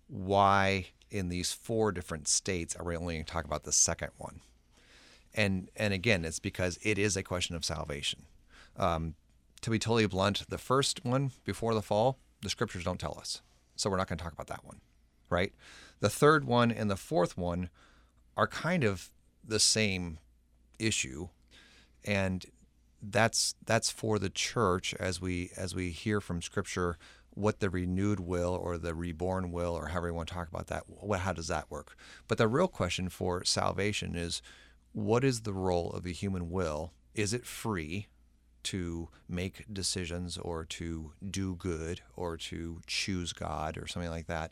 why 0.07 0.87
in 1.09 1.29
these 1.29 1.53
four 1.53 1.91
different 1.91 2.27
states 2.27 2.75
are 2.75 2.83
we 2.83 2.95
only 2.95 3.15
going 3.15 3.25
to 3.25 3.31
talk 3.31 3.45
about 3.45 3.63
the 3.63 3.71
second 3.71 4.09
one? 4.17 4.41
And 5.33 5.69
and 5.77 5.93
again, 5.93 6.25
it's 6.25 6.39
because 6.39 6.77
it 6.81 6.97
is 6.97 7.15
a 7.15 7.23
question 7.23 7.55
of 7.55 7.63
salvation. 7.63 8.23
Um, 8.77 9.15
to 9.61 9.69
be 9.69 9.79
totally 9.79 10.05
blunt, 10.07 10.49
the 10.49 10.57
first 10.57 11.03
one 11.05 11.31
before 11.45 11.73
the 11.73 11.81
fall, 11.81 12.17
the 12.41 12.49
scriptures 12.49 12.83
don't 12.83 12.99
tell 12.99 13.17
us, 13.19 13.41
so 13.75 13.89
we're 13.89 13.97
not 13.97 14.07
going 14.07 14.17
to 14.17 14.23
talk 14.23 14.33
about 14.33 14.47
that 14.47 14.65
one, 14.65 14.81
right? 15.29 15.53
The 15.99 16.09
third 16.09 16.45
one 16.45 16.71
and 16.71 16.89
the 16.89 16.95
fourth 16.95 17.37
one 17.37 17.69
are 18.35 18.47
kind 18.47 18.83
of 18.83 19.11
the 19.43 19.59
same 19.59 20.19
issue, 20.79 21.29
and 22.03 22.45
that's 23.01 23.55
that's 23.65 23.89
for 23.89 24.19
the 24.19 24.29
church 24.29 24.93
as 24.99 25.19
we 25.19 25.51
as 25.57 25.73
we 25.73 25.89
hear 25.89 26.21
from 26.21 26.41
scripture 26.41 26.97
what 27.33 27.59
the 27.59 27.69
renewed 27.69 28.19
will 28.19 28.53
or 28.53 28.77
the 28.77 28.93
reborn 28.93 29.51
will 29.51 29.73
or 29.73 29.87
however 29.87 30.07
you 30.07 30.13
want 30.13 30.27
to 30.27 30.33
talk 30.33 30.49
about 30.49 30.67
that 30.67 30.83
what 30.87 31.21
how 31.21 31.33
does 31.33 31.47
that 31.47 31.69
work? 31.71 31.95
But 32.27 32.37
the 32.37 32.47
real 32.47 32.67
question 32.67 33.09
for 33.09 33.43
salvation 33.43 34.15
is 34.15 34.41
what 34.93 35.23
is 35.23 35.41
the 35.41 35.53
role 35.53 35.91
of 35.91 36.03
the 36.03 36.13
human 36.13 36.51
will? 36.51 36.93
Is 37.15 37.33
it 37.33 37.45
free 37.45 38.07
to 38.63 39.09
make 39.27 39.65
decisions 39.71 40.37
or 40.37 40.65
to 40.65 41.11
do 41.29 41.55
good 41.55 42.01
or 42.15 42.37
to 42.37 42.81
choose 42.87 43.33
god 43.33 43.77
or 43.77 43.87
something 43.87 44.11
like 44.11 44.27
that 44.27 44.51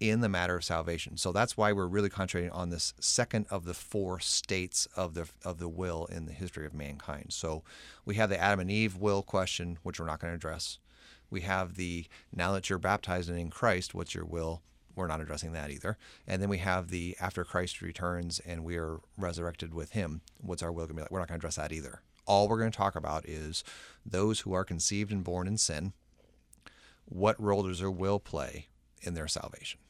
in 0.00 0.20
the 0.22 0.28
matter 0.28 0.56
of 0.56 0.64
salvation. 0.64 1.18
So 1.18 1.30
that's 1.30 1.58
why 1.58 1.72
we're 1.72 1.86
really 1.86 2.08
concentrating 2.08 2.50
on 2.50 2.70
this 2.70 2.94
second 2.98 3.46
of 3.50 3.66
the 3.66 3.74
four 3.74 4.18
states 4.18 4.88
of 4.96 5.12
the 5.14 5.28
of 5.44 5.58
the 5.58 5.68
will 5.68 6.06
in 6.06 6.24
the 6.24 6.32
history 6.32 6.64
of 6.64 6.72
mankind. 6.72 7.26
So 7.28 7.62
we 8.06 8.14
have 8.14 8.30
the 8.30 8.40
Adam 8.40 8.60
and 8.60 8.70
Eve 8.70 8.96
will 8.96 9.22
question, 9.22 9.78
which 9.82 10.00
we're 10.00 10.06
not 10.06 10.18
going 10.18 10.32
to 10.32 10.36
address. 10.36 10.78
We 11.28 11.42
have 11.42 11.76
the 11.76 12.06
now 12.34 12.52
that 12.52 12.70
you're 12.70 12.78
baptized 12.78 13.28
and 13.28 13.38
in 13.38 13.50
Christ, 13.50 13.94
what's 13.94 14.14
your 14.14 14.24
will? 14.24 14.62
We're 14.96 15.06
not 15.06 15.20
addressing 15.20 15.52
that 15.52 15.70
either. 15.70 15.98
And 16.26 16.42
then 16.42 16.48
we 16.48 16.58
have 16.58 16.88
the 16.88 17.16
after 17.20 17.44
Christ 17.44 17.82
returns 17.82 18.40
and 18.40 18.64
we 18.64 18.76
are 18.76 19.00
resurrected 19.16 19.74
with 19.74 19.92
him, 19.92 20.22
what's 20.40 20.62
our 20.62 20.72
will 20.72 20.86
going 20.86 20.88
to 20.88 20.94
be 20.94 21.02
like? 21.02 21.10
We're 21.10 21.20
not 21.20 21.28
going 21.28 21.38
to 21.38 21.42
address 21.42 21.56
that 21.56 21.72
either. 21.72 22.00
All 22.30 22.46
we're 22.46 22.60
going 22.60 22.70
to 22.70 22.76
talk 22.76 22.94
about 22.94 23.28
is 23.28 23.64
those 24.06 24.38
who 24.38 24.52
are 24.52 24.64
conceived 24.64 25.10
and 25.10 25.24
born 25.24 25.48
in 25.48 25.58
sin. 25.58 25.94
What 27.04 27.34
role 27.42 27.64
does 27.64 27.80
their 27.80 27.90
will 27.90 28.20
play 28.20 28.68
in 29.02 29.14
their 29.14 29.26
salvation? 29.26 29.80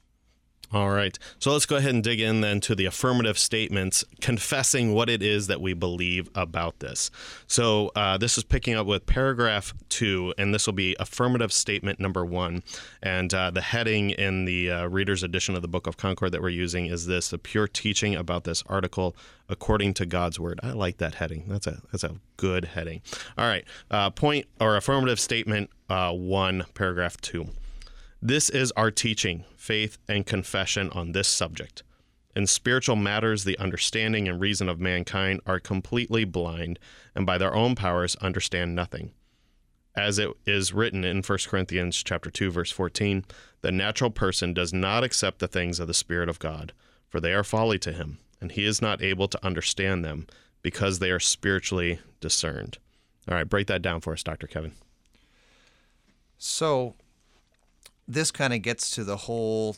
All 0.73 0.91
right. 0.91 1.19
So 1.41 1.51
let's 1.53 1.67
go 1.67 1.77
ahead 1.77 1.95
and 1.95 2.05
dig 2.05 2.21
in 2.21 2.43
then 2.43 2.61
to 2.61 2.77
the 2.77 2.85
affirmative 2.85 3.37
statements 3.37 4.05
confessing 4.21 4.95
what 4.95 5.11
it 5.11 5.21
is 5.21 5.49
that 5.49 5.61
we 5.61 5.75
believe 5.75 6.31
about 6.37 6.79
this. 6.79 7.11
So 7.49 7.91
uh, 7.97 8.19
this 8.19 8.39
is 8.39 8.45
picking 8.45 8.75
up 8.75 8.87
with 8.87 9.05
paragraph 9.05 9.75
two, 9.89 10.33
and 10.39 10.55
this 10.55 10.67
will 10.67 10.73
be 10.75 10.95
affirmative 11.01 11.53
statement 11.53 11.99
number 11.99 12.25
one. 12.25 12.63
And 13.03 13.35
uh, 13.35 13.51
the 13.51 13.63
heading 13.63 14.11
in 14.11 14.45
the 14.45 14.71
uh, 14.71 14.87
reader's 14.87 15.25
edition 15.25 15.57
of 15.57 15.63
the 15.63 15.69
Book 15.69 15.89
of 15.89 15.97
Concord 15.97 16.31
that 16.33 16.41
we're 16.41 16.51
using 16.51 16.87
is 16.87 17.07
this 17.07 17.31
the 17.31 17.39
pure 17.39 17.67
teaching 17.67 18.15
about 18.15 18.45
this 18.45 18.63
article 18.69 19.17
according 19.49 19.95
to 19.95 20.07
God's 20.07 20.39
word. 20.39 20.61
I 20.63 20.71
like 20.71 20.99
that 20.99 21.15
heading. 21.17 21.47
That's 21.49 21.67
a 21.67 21.83
that's 21.91 22.05
a 22.05 22.15
good 22.37 22.67
heading. 22.67 23.03
All 23.37 23.49
right. 23.49 23.65
Uh, 23.91 24.11
point 24.11 24.47
or 24.61 24.77
affirmative 24.77 25.19
statement 25.19 25.69
uh, 25.89 26.13
one, 26.13 26.65
paragraph 26.75 27.21
two. 27.21 27.49
This 28.23 28.51
is 28.51 28.71
our 28.73 28.91
teaching, 28.91 29.45
faith, 29.57 29.97
and 30.07 30.27
confession 30.27 30.91
on 30.91 31.13
this 31.13 31.27
subject. 31.27 31.83
In 32.37 32.47
spiritual 32.47 32.97
matters, 32.97 33.45
the 33.45 33.59
understanding 33.59 34.29
and 34.29 34.39
reason 34.39 34.69
of 34.69 34.79
mankind 34.79 35.41
are 35.47 35.59
completely 35.59 36.25
blind, 36.25 36.79
and 37.15 37.25
by 37.25 37.39
their 37.39 37.55
own 37.55 37.75
powers 37.75 38.17
understand 38.17 38.75
nothing. 38.75 39.13
As 39.97 40.19
it 40.19 40.29
is 40.45 40.75
written 40.75 41.03
in 41.03 41.23
1 41.23 41.39
Corinthians 41.49 42.03
chapter 42.03 42.31
2 42.31 42.51
verse 42.51 42.71
14, 42.71 43.25
the 43.63 43.73
natural 43.73 44.11
person 44.11 44.53
does 44.53 44.73
not 44.73 45.03
accept 45.03 45.39
the 45.39 45.49
things 45.49 45.81
of 45.81 45.87
the 45.87 45.95
spirit 45.95 46.29
of 46.29 46.39
God, 46.39 46.75
for 47.09 47.21
they 47.21 47.33
are 47.33 47.43
folly 47.43 47.79
to 47.79 47.93
him, 47.93 48.19
and 48.39 48.53
he 48.53 48.67
is 48.67 48.83
not 48.83 49.03
able 49.03 49.29
to 49.29 49.45
understand 49.45 50.05
them 50.05 50.27
because 50.61 50.99
they 50.99 51.11
are 51.11 51.21
spiritually 51.21 52.01
discerned. 52.21 52.77
All 53.27 53.35
right, 53.35 53.49
break 53.49 53.67
that 53.69 53.81
down 53.81 54.03
for 54.03 54.13
us, 54.13 54.23
Dr. 54.23 54.47
Kevin. 54.47 54.73
So 56.37 56.97
this 58.15 58.33
kind 58.33 58.53
of 58.53 58.63
gets 58.63 58.91
to 58.91 59.05
the 59.05 59.17
whole 59.17 59.77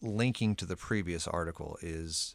linking 0.00 0.56
to 0.56 0.66
the 0.66 0.76
previous 0.76 1.28
article 1.28 1.78
is 1.82 2.34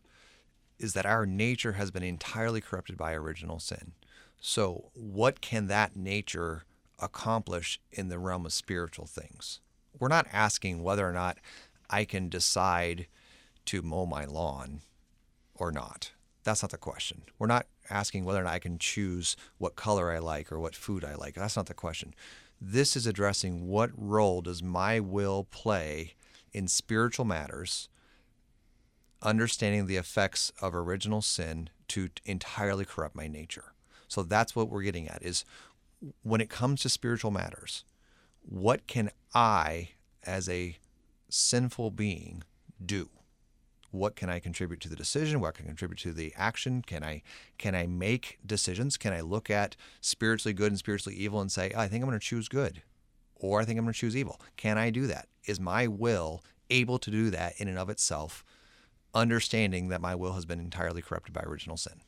is 0.80 0.94
that 0.94 1.08
our 1.08 1.26
nature 1.26 1.72
has 1.72 1.90
been 1.90 2.04
entirely 2.04 2.62
corrupted 2.62 2.96
by 2.96 3.12
original 3.14 3.60
sin. 3.60 3.94
So, 4.40 4.92
what 4.94 5.42
can 5.42 5.66
that 5.68 5.96
nature 5.96 6.66
accomplish 7.00 7.80
in 7.92 8.10
the 8.10 8.20
realm 8.20 8.46
of 8.46 8.54
spiritual 8.54 9.08
things? 9.08 9.60
We're 9.98 10.08
not 10.08 10.28
asking 10.32 10.84
whether 10.84 11.10
or 11.10 11.14
not 11.14 11.40
I 11.90 12.06
can 12.06 12.30
decide 12.30 13.08
to 13.66 13.82
mow 13.82 14.06
my 14.06 14.26
lawn 14.26 14.82
or 15.56 15.72
not. 15.72 16.12
That's 16.44 16.62
not 16.62 16.70
the 16.70 16.78
question. 16.78 17.24
We're 17.40 17.48
not 17.48 17.66
asking 17.90 18.24
whether 18.24 18.42
or 18.42 18.44
not 18.44 18.54
I 18.54 18.60
can 18.60 18.78
choose 18.78 19.36
what 19.58 19.76
color 19.76 20.12
I 20.12 20.20
like 20.20 20.52
or 20.52 20.60
what 20.60 20.76
food 20.76 21.04
I 21.04 21.16
like. 21.16 21.34
That's 21.34 21.58
not 21.58 21.66
the 21.66 21.74
question. 21.74 22.14
This 22.60 22.96
is 22.96 23.06
addressing 23.06 23.68
what 23.68 23.92
role 23.96 24.42
does 24.42 24.64
my 24.64 25.00
will 25.00 25.44
play 25.44 26.16
in 26.54 26.68
spiritual 26.68 27.26
matters, 27.26 27.88
understanding 29.22 29.86
the 29.86 29.98
effects 29.98 30.52
of 30.62 30.74
original 30.74 31.22
sin 31.22 31.70
to 31.90 32.10
entirely 32.26 32.86
corrupt 32.86 33.16
my 33.16 33.28
nature. 33.28 33.74
So 34.08 34.24
that's 34.24 34.56
what 34.56 34.70
we're 34.70 34.84
getting 34.84 35.08
at 35.08 35.22
is 35.22 35.46
when 36.24 36.42
it 36.42 36.50
comes 36.50 36.82
to 36.82 36.90
spiritual 36.90 37.32
matters, 37.32 37.84
what 38.42 38.88
can 38.88 39.12
I 39.34 39.90
as 40.24 40.48
a 40.50 40.78
sinful 41.30 41.92
being 41.92 42.44
do? 42.84 43.10
What 43.98 44.16
can 44.16 44.30
I 44.30 44.40
contribute 44.40 44.80
to 44.82 44.90
the 44.90 44.96
decision? 44.96 45.40
What 45.40 45.56
can 45.56 45.66
I 45.66 45.70
contribute 45.70 46.00
to 46.00 46.14
the 46.14 46.34
action? 46.38 46.82
Can 46.82 47.04
I 47.04 47.22
can 47.58 47.76
I 47.76 47.88
make 47.88 48.40
decisions? 48.46 48.98
Can 48.98 49.14
I 49.14 49.22
look 49.22 49.50
at 49.50 49.76
spiritually 50.02 50.54
good 50.54 50.72
and 50.72 50.80
spiritually 50.80 51.18
evil 51.18 51.42
and 51.42 51.52
say, 51.52 51.72
oh, 51.76 51.80
I 51.80 51.88
think 51.88 52.04
I'm 52.04 52.10
going 52.10 52.20
to 52.20 52.26
choose 52.26 52.48
good, 52.48 52.82
or 53.36 53.62
I 53.62 53.66
think 53.66 53.78
I'm 53.78 53.86
going 53.86 53.94
to 53.94 54.00
choose 54.00 54.16
evil? 54.16 54.40
Can 54.56 54.78
I 54.78 54.90
do 54.90 55.08
that? 55.08 55.28
Is 55.46 55.60
my 55.60 55.88
will 55.88 56.44
able 56.70 57.00
to 57.00 57.12
do 57.12 57.30
that 57.30 57.54
in 57.58 57.68
and 57.68 57.80
of 57.80 57.90
itself, 57.90 58.44
understanding 59.14 59.90
that 59.90 60.02
my 60.02 60.16
will 60.16 60.34
has 60.34 60.46
been 60.46 60.60
entirely 60.60 61.02
corrupted 61.02 61.34
by 61.34 61.42
original 61.42 61.78
sin? 61.78 62.02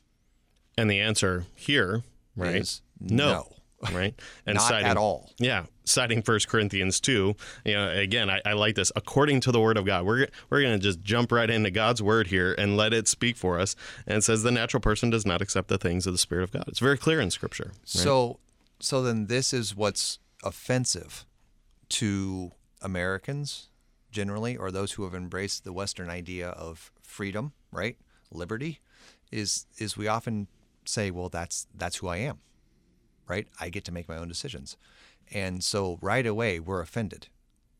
And 0.78 0.90
the 0.90 1.00
answer 1.00 1.44
here, 1.54 2.02
right, 2.36 2.56
is 2.56 2.82
no. 3.00 3.32
no 3.32 3.56
right? 3.92 4.14
And 4.46 4.56
Not 4.56 4.68
citing, 4.68 4.88
at 4.88 4.96
all. 4.96 5.30
Yeah, 5.38 5.64
citing 5.84 6.20
First 6.22 6.48
Corinthians 6.48 7.00
two. 7.00 7.34
You 7.64 7.74
know, 7.74 7.90
again, 7.90 8.28
I, 8.28 8.42
I, 8.44 8.52
like 8.52 8.74
this. 8.74 8.92
According 8.94 9.40
to 9.42 9.52
the 9.52 9.60
Word 9.60 9.78
of 9.78 9.86
God, 9.86 10.04
we're 10.04 10.26
we're 10.50 10.60
going 10.60 10.78
to 10.78 10.82
just 10.82 11.00
jump 11.02 11.32
right 11.32 11.48
into 11.48 11.70
God's 11.70 12.02
Word 12.02 12.26
here 12.26 12.54
and 12.58 12.76
let 12.76 12.92
it 12.92 13.08
speak 13.08 13.36
for 13.36 13.58
us. 13.58 13.76
And 14.06 14.18
it 14.18 14.22
says 14.22 14.42
the 14.42 14.50
natural 14.50 14.80
person 14.80 15.08
does 15.08 15.24
not 15.24 15.40
accept 15.40 15.68
the 15.68 15.78
things 15.78 16.06
of 16.06 16.12
the 16.12 16.18
Spirit 16.18 16.44
of 16.44 16.52
God. 16.52 16.64
It's 16.68 16.78
very 16.78 16.98
clear 16.98 17.20
in 17.20 17.30
Scripture. 17.30 17.72
Right? 17.72 17.86
So, 17.86 18.38
so 18.80 19.02
then 19.02 19.26
this 19.26 19.54
is 19.54 19.74
what's 19.74 20.18
offensive 20.44 21.24
to 21.90 22.52
Americans 22.82 23.68
generally, 24.12 24.56
or 24.56 24.70
those 24.70 24.92
who 24.92 25.04
have 25.04 25.14
embraced 25.14 25.64
the 25.64 25.72
Western 25.72 26.10
idea 26.10 26.50
of 26.50 26.92
freedom, 27.02 27.52
right, 27.72 27.96
liberty, 28.30 28.80
is 29.32 29.64
is 29.78 29.96
we 29.96 30.06
often 30.06 30.48
say, 30.84 31.10
well, 31.10 31.30
that's 31.30 31.66
that's 31.74 31.96
who 31.96 32.08
I 32.08 32.18
am 32.18 32.40
right? 33.30 33.46
I 33.60 33.68
get 33.68 33.84
to 33.84 33.92
make 33.92 34.08
my 34.08 34.16
own 34.16 34.28
decisions. 34.28 34.76
And 35.32 35.62
so 35.62 35.98
right 36.02 36.26
away, 36.26 36.58
we're 36.58 36.80
offended 36.80 37.28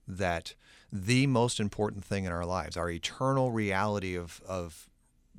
that 0.07 0.55
the 0.93 1.27
most 1.27 1.61
important 1.61 2.05
thing 2.05 2.25
in 2.25 2.33
our 2.33 2.47
lives, 2.47 2.77
our 2.77 2.89
eternal 2.89 3.51
reality 3.51 4.17
of, 4.17 4.41
of 4.47 4.89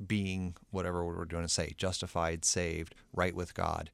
being 0.06 0.54
whatever 0.70 1.04
we're 1.04 1.24
going 1.24 1.44
to 1.44 1.48
say, 1.48 1.74
justified, 1.76 2.44
saved, 2.44 2.94
right 3.12 3.34
with 3.34 3.54
God, 3.54 3.90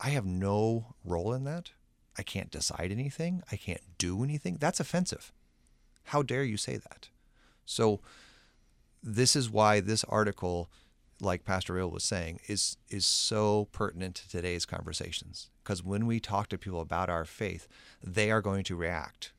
I 0.00 0.10
have 0.10 0.26
no 0.26 0.94
role 1.04 1.32
in 1.32 1.44
that. 1.44 1.70
I 2.18 2.22
can't 2.22 2.50
decide 2.50 2.90
anything. 2.90 3.42
I 3.50 3.56
can't 3.56 3.80
do 3.98 4.22
anything. 4.22 4.58
That's 4.60 4.80
offensive. 4.80 5.32
How 6.04 6.22
dare 6.22 6.44
you 6.44 6.56
say 6.56 6.76
that? 6.76 7.08
So, 7.64 8.00
this 9.02 9.36
is 9.36 9.50
why 9.50 9.80
this 9.80 10.04
article 10.04 10.70
like 11.24 11.44
Pastor 11.44 11.78
Ill 11.78 11.90
was 11.90 12.04
saying, 12.04 12.40
is 12.46 12.76
is 12.88 13.06
so 13.06 13.68
pertinent 13.72 14.16
to 14.16 14.28
today's 14.28 14.66
conversations. 14.66 15.50
Because 15.62 15.82
when 15.82 16.06
we 16.06 16.20
talk 16.20 16.48
to 16.48 16.58
people 16.58 16.80
about 16.80 17.08
our 17.08 17.24
faith, 17.24 17.66
they 18.02 18.30
are 18.30 18.42
going 18.42 18.64
to 18.64 18.76
react 18.76 19.32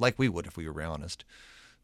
like 0.00 0.18
we 0.18 0.28
would 0.28 0.46
if 0.46 0.56
we 0.56 0.66
were 0.66 0.72
real 0.72 0.92
honest, 0.92 1.24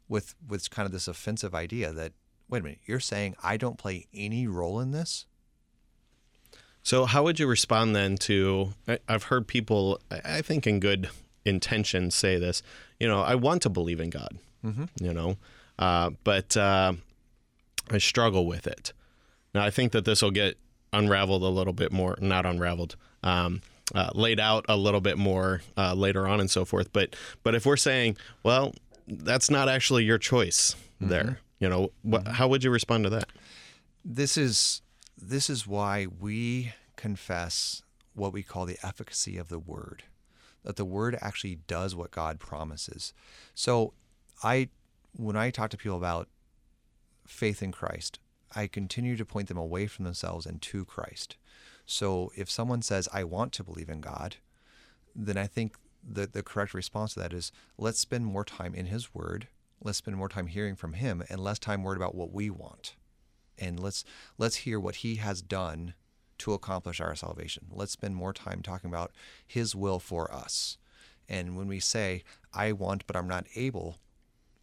with 0.08 0.34
with 0.48 0.70
kind 0.70 0.86
of 0.86 0.92
this 0.92 1.06
offensive 1.06 1.54
idea 1.54 1.92
that 1.92 2.12
wait 2.48 2.60
a 2.60 2.62
minute, 2.62 2.80
you're 2.86 3.00
saying 3.00 3.36
I 3.42 3.56
don't 3.56 3.78
play 3.78 4.06
any 4.14 4.46
role 4.46 4.80
in 4.80 4.90
this? 4.90 5.26
So 6.82 7.04
how 7.04 7.24
would 7.24 7.38
you 7.40 7.46
respond 7.46 7.96
then 7.96 8.16
to? 8.18 8.72
I've 9.08 9.24
heard 9.24 9.48
people, 9.48 10.00
I 10.10 10.40
think 10.40 10.66
in 10.66 10.78
good 10.78 11.10
intention, 11.44 12.12
say 12.12 12.38
this. 12.38 12.62
You 13.00 13.08
know, 13.08 13.22
I 13.22 13.34
want 13.34 13.62
to 13.62 13.68
believe 13.68 14.00
in 14.00 14.10
God. 14.10 14.38
Mm-hmm. 14.64 14.84
You 15.04 15.12
know, 15.12 15.36
uh, 15.78 16.10
but 16.24 16.56
uh, 16.56 16.94
I 17.90 17.98
struggle 17.98 18.46
with 18.46 18.66
it. 18.66 18.92
Now, 19.54 19.64
I 19.64 19.70
think 19.70 19.92
that 19.92 20.04
this 20.04 20.22
will 20.22 20.30
get 20.30 20.58
unraveled 20.92 21.42
a 21.42 21.48
little 21.48 21.72
bit 21.72 21.92
more, 21.92 22.16
not 22.20 22.46
unraveled, 22.46 22.96
um, 23.22 23.60
uh, 23.94 24.10
laid 24.14 24.40
out 24.40 24.64
a 24.68 24.76
little 24.76 25.00
bit 25.00 25.18
more 25.18 25.62
uh, 25.76 25.94
later 25.94 26.26
on 26.26 26.40
and 26.40 26.50
so 26.50 26.64
forth. 26.64 26.92
But 26.92 27.14
but 27.42 27.54
if 27.54 27.64
we're 27.64 27.76
saying, 27.76 28.16
well, 28.42 28.74
that's 29.06 29.50
not 29.50 29.68
actually 29.68 30.04
your 30.04 30.18
choice 30.18 30.74
mm-hmm. 31.00 31.08
there, 31.08 31.40
you 31.58 31.68
know, 31.68 31.92
wh- 32.04 32.14
mm-hmm. 32.14 32.32
how 32.32 32.48
would 32.48 32.64
you 32.64 32.70
respond 32.70 33.04
to 33.04 33.10
that? 33.10 33.28
This 34.04 34.36
is 34.36 34.82
this 35.16 35.48
is 35.48 35.66
why 35.66 36.06
we 36.20 36.72
confess 36.96 37.82
what 38.14 38.32
we 38.32 38.42
call 38.42 38.66
the 38.66 38.78
efficacy 38.82 39.36
of 39.36 39.48
the 39.48 39.58
word, 39.58 40.04
that 40.64 40.76
the 40.76 40.84
word 40.84 41.16
actually 41.20 41.56
does 41.66 41.94
what 41.94 42.10
God 42.10 42.38
promises. 42.38 43.12
So 43.54 43.92
I 44.42 44.68
when 45.16 45.36
I 45.36 45.50
talk 45.50 45.70
to 45.70 45.76
people 45.76 45.96
about 45.96 46.28
faith 47.26 47.62
in 47.62 47.72
Christ, 47.72 48.18
I 48.54 48.66
continue 48.66 49.16
to 49.16 49.24
point 49.24 49.48
them 49.48 49.58
away 49.58 49.86
from 49.86 50.04
themselves 50.04 50.46
and 50.46 50.60
to 50.62 50.84
Christ. 50.84 51.36
So 51.84 52.32
if 52.36 52.50
someone 52.50 52.82
says, 52.82 53.08
I 53.12 53.24
want 53.24 53.52
to 53.54 53.64
believe 53.64 53.88
in 53.88 54.00
God, 54.00 54.36
then 55.14 55.36
I 55.36 55.46
think 55.46 55.76
the, 56.06 56.26
the 56.26 56.42
correct 56.42 56.74
response 56.74 57.14
to 57.14 57.20
that 57.20 57.32
is 57.32 57.52
let's 57.78 57.98
spend 57.98 58.26
more 58.26 58.44
time 58.44 58.74
in 58.74 58.86
His 58.86 59.14
Word. 59.14 59.48
Let's 59.82 59.98
spend 59.98 60.16
more 60.16 60.28
time 60.28 60.46
hearing 60.46 60.76
from 60.76 60.94
Him 60.94 61.22
and 61.28 61.40
less 61.40 61.58
time 61.58 61.82
worried 61.82 61.96
about 61.96 62.14
what 62.14 62.32
we 62.32 62.50
want. 62.50 62.94
And 63.58 63.80
let's 63.80 64.04
let's 64.38 64.56
hear 64.56 64.78
what 64.78 64.96
He 64.96 65.16
has 65.16 65.42
done 65.42 65.94
to 66.38 66.52
accomplish 66.52 67.00
our 67.00 67.14
salvation. 67.14 67.66
Let's 67.70 67.92
spend 67.92 68.14
more 68.14 68.32
time 68.32 68.62
talking 68.62 68.90
about 68.90 69.12
His 69.46 69.74
will 69.74 69.98
for 69.98 70.32
us. 70.32 70.76
And 71.28 71.56
when 71.56 71.66
we 71.66 71.80
say, 71.80 72.22
I 72.52 72.72
want, 72.72 73.06
but 73.06 73.16
I'm 73.16 73.28
not 73.28 73.46
able, 73.54 73.98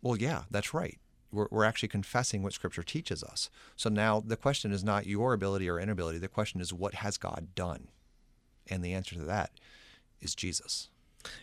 well, 0.01 0.15
yeah, 0.15 0.43
that's 0.49 0.73
right. 0.73 0.99
We're, 1.33 1.47
we're 1.51 1.63
actually 1.65 1.89
confessing 1.89 2.43
what 2.43 2.53
Scripture 2.53 2.83
teaches 2.83 3.23
us. 3.23 3.49
So 3.75 3.89
now 3.89 4.19
the 4.19 4.37
question 4.37 4.71
is 4.71 4.83
not 4.83 5.07
your 5.07 5.33
ability 5.33 5.69
or 5.69 5.79
inability. 5.79 6.19
The 6.19 6.27
question 6.27 6.61
is, 6.61 6.71
what 6.71 6.95
has 6.95 7.17
God 7.17 7.47
done? 7.55 7.87
And 8.67 8.83
the 8.83 8.93
answer 8.93 9.15
to 9.15 9.23
that 9.23 9.51
is 10.21 10.35
Jesus. 10.35 10.89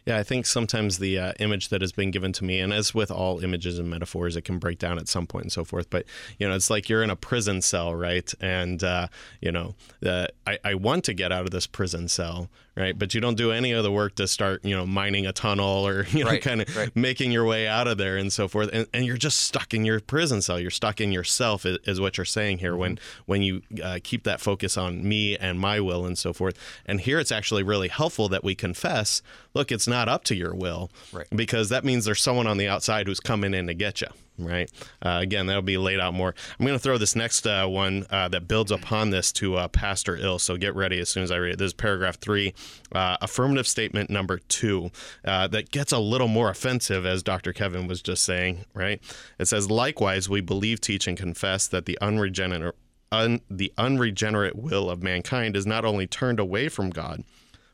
Yeah, 0.05 0.18
I 0.18 0.22
think 0.22 0.46
sometimes 0.46 0.98
the 0.98 1.18
uh, 1.18 1.33
image 1.38 1.68
that 1.68 1.81
has 1.81 1.92
been 1.92 2.11
given 2.11 2.33
to 2.35 2.44
me, 2.44 2.61
and 2.61 2.72
as 2.72 2.94
with 2.94 3.11
all 3.11 3.40
images 3.40 3.79
and 3.79 3.88
metaphors, 3.88 4.37
it 4.37 4.42
can 4.42 4.59
break 4.59 4.79
down 4.79 4.98
at 4.98 5.09
some 5.09 5.26
point 5.26 5.44
and 5.44 5.53
so 5.53 5.64
forth. 5.64 5.88
But 5.90 6.05
you 6.38 6.48
know, 6.48 6.55
it's 6.55 6.70
like 6.70 6.88
you're 6.88 7.03
in 7.03 7.11
a 7.11 7.16
prison 7.16 7.62
cell, 7.62 7.94
right? 7.94 8.33
And 8.40 8.83
uh, 8.83 9.09
you 9.40 9.53
know, 9.53 9.74
uh, 10.05 10.26
I, 10.46 10.59
I 10.64 10.74
want 10.74 11.05
to 11.05 11.14
get 11.14 11.33
out 11.33 11.44
of 11.44 11.50
this 11.50 11.66
prison 11.66 12.09
cell, 12.09 12.50
right? 12.76 12.98
But 12.98 13.14
you 13.14 13.20
don't 13.20 13.37
do 13.37 13.50
any 13.52 13.72
of 13.72 13.83
the 13.83 13.92
work 13.92 14.14
to 14.16 14.26
start, 14.28 14.64
you 14.64 14.76
know, 14.76 14.87
mining 14.87 15.26
a 15.26 15.33
tunnel 15.33 15.87
or 15.87 16.04
you 16.11 16.24
know, 16.24 16.30
Right, 16.30 16.42
kind 16.42 16.61
of 16.62 16.76
right. 16.76 16.94
making 16.96 17.33
your 17.33 17.44
way 17.44 17.66
out 17.66 17.87
of 17.88 17.98
there 17.98 18.16
and 18.16 18.33
so 18.33 18.48
forth. 18.48 18.70
And, 18.72 18.87
and 18.94 19.04
you're 19.04 19.16
just 19.16 19.40
stuck 19.40 19.74
in 19.74 19.85
your 19.85 20.00
prison 20.00 20.42
cell. 20.42 20.59
You're 20.61 20.70
stuck 20.70 21.00
in 21.00 21.12
yourself, 21.12 21.66
is, 21.66 21.78
is 21.87 22.00
what 22.00 22.16
you're 22.18 22.24
saying 22.24 22.59
here. 22.59 22.76
When 22.76 22.90
Mm-hmm. 22.96 23.22
when 23.26 23.42
you 23.42 23.62
uh, 23.83 23.98
keep 24.02 24.24
that 24.24 24.40
focus 24.40 24.76
on 24.76 25.06
me 25.09 25.37
and 25.37 25.61
my 25.61 25.80
will 25.80 26.04
and 26.06 26.18
so 26.18 26.33
forth. 26.33 26.59
And 26.87 27.00
here, 27.00 27.18
it's 27.18 27.30
actually 27.33 27.62
really 27.62 27.88
helpful 27.88 28.28
that 28.30 28.42
we 28.42 28.54
confess. 28.54 29.22
Look, 29.54 29.70
it's 29.70 29.87
not 29.87 30.09
up 30.09 30.24
to 30.24 30.35
your 30.35 30.54
will, 30.54 30.90
Right. 31.12 31.26
Because 31.35 31.68
that 31.68 31.85
means 31.85 32.04
there's 32.04 32.20
someone 32.22 32.46
on 32.46 32.56
the 32.56 32.66
outside 32.68 33.06
who's 33.06 33.20
coming 33.20 33.54
in 33.54 33.66
to 33.68 33.74
get 33.74 34.00
you. 34.00 34.09
Right. 34.40 34.70
Uh, 35.05 35.18
again, 35.22 35.46
that'll 35.46 35.62
be 35.62 35.79
laid 35.79 36.00
out 36.00 36.14
more. 36.14 36.35
I'm 36.59 36.66
going 36.66 36.76
to 36.76 36.83
throw 36.83 36.98
this 36.98 37.14
next 37.14 37.46
uh, 37.46 37.66
one 37.66 38.07
uh, 38.11 38.29
that 38.29 38.48
builds 38.48 38.70
upon 38.70 39.11
this 39.11 39.33
to 39.35 39.57
uh, 39.57 39.68
Pastor 39.68 40.16
Ill. 40.16 40.38
So 40.38 40.57
get 40.57 40.74
ready 40.74 40.98
as 40.98 41.09
soon 41.09 41.22
as 41.22 41.31
I 41.31 41.37
read 41.37 41.55
it. 41.55 41.59
This 41.59 41.68
is 41.68 41.74
paragraph 41.74 42.16
three, 42.16 42.55
uh, 42.92 43.16
affirmative 43.20 43.66
statement 43.66 44.11
number 44.11 44.38
two, 44.38 44.90
uh, 45.24 45.46
that 45.48 45.70
gets 45.70 45.92
a 45.92 45.98
little 45.98 46.29
more 46.29 46.50
offensive, 46.50 47.05
as 47.07 47.22
Dr. 47.22 47.53
Kevin 47.53 47.87
was 47.87 48.03
just 48.03 48.24
saying. 48.24 48.64
Right. 48.74 49.00
It 49.38 49.46
says, 49.46 49.70
likewise, 49.70 50.29
we 50.29 50.40
believe, 50.40 50.81
teach, 50.81 51.07
and 51.07 51.16
confess 51.16 51.66
that 51.68 51.87
the 51.87 51.98
unregenerate. 52.00 52.76
Un, 53.12 53.40
the 53.50 53.72
unregenerate 53.76 54.55
will 54.55 54.88
of 54.88 55.03
mankind 55.03 55.57
is 55.57 55.66
not 55.66 55.85
only 55.85 56.07
turned 56.07 56.38
away 56.38 56.68
from 56.68 56.90
God, 56.90 57.24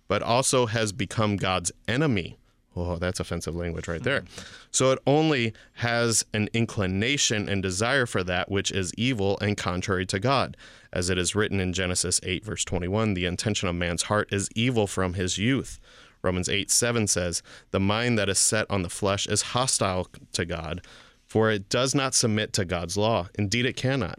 but 0.08 0.22
also 0.22 0.64
has 0.64 0.92
become 0.92 1.36
God's 1.36 1.72
enemy. 1.86 2.38
Oh, 2.76 2.96
that's 2.96 3.20
offensive 3.20 3.56
language 3.56 3.88
right 3.88 4.02
there. 4.02 4.20
Mm-hmm. 4.20 4.42
So 4.70 4.92
it 4.92 4.98
only 5.06 5.54
has 5.74 6.24
an 6.34 6.48
inclination 6.52 7.48
and 7.48 7.62
desire 7.62 8.06
for 8.06 8.22
that 8.24 8.50
which 8.50 8.70
is 8.70 8.92
evil 8.94 9.38
and 9.40 9.56
contrary 9.56 10.04
to 10.06 10.18
God. 10.18 10.56
As 10.92 11.08
it 11.10 11.18
is 11.18 11.34
written 11.34 11.58
in 11.58 11.72
Genesis 11.72 12.20
8, 12.22 12.44
verse 12.44 12.64
21, 12.64 13.14
the 13.14 13.24
intention 13.24 13.68
of 13.68 13.74
man's 13.74 14.04
heart 14.04 14.28
is 14.32 14.50
evil 14.54 14.86
from 14.86 15.14
his 15.14 15.38
youth. 15.38 15.80
Romans 16.22 16.48
8, 16.48 16.70
7 16.70 17.06
says, 17.06 17.42
The 17.70 17.80
mind 17.80 18.18
that 18.18 18.28
is 18.28 18.38
set 18.38 18.70
on 18.70 18.82
the 18.82 18.88
flesh 18.90 19.26
is 19.26 19.42
hostile 19.42 20.08
to 20.32 20.44
God, 20.44 20.82
for 21.26 21.50
it 21.50 21.68
does 21.68 21.94
not 21.94 22.14
submit 22.14 22.52
to 22.54 22.64
God's 22.64 22.96
law. 22.96 23.28
Indeed, 23.38 23.66
it 23.66 23.76
cannot. 23.76 24.18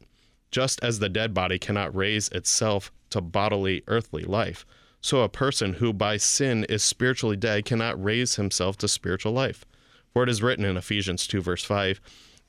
Just 0.51 0.81
as 0.83 0.99
the 0.99 1.09
dead 1.09 1.33
body 1.33 1.59
cannot 1.59 1.95
raise 1.95 2.29
itself 2.29 2.91
to 3.09 3.21
bodily 3.21 3.83
earthly 3.87 4.23
life, 4.23 4.65
so 5.07 5.21
a 5.21 5.29
person 5.29 5.75
who 5.75 5.93
by 5.93 6.17
sin 6.17 6.65
is 6.65 6.83
spiritually 6.83 7.37
dead 7.37 7.63
cannot 7.63 8.03
raise 8.03 8.35
himself 8.35 8.77
to 8.77 8.89
spiritual 8.89 9.31
life. 9.31 9.63
For 10.11 10.23
it 10.23 10.27
is 10.27 10.43
written 10.43 10.65
in 10.65 10.75
Ephesians 10.75 11.25
2, 11.27 11.39
verse 11.39 11.63
5 11.63 12.01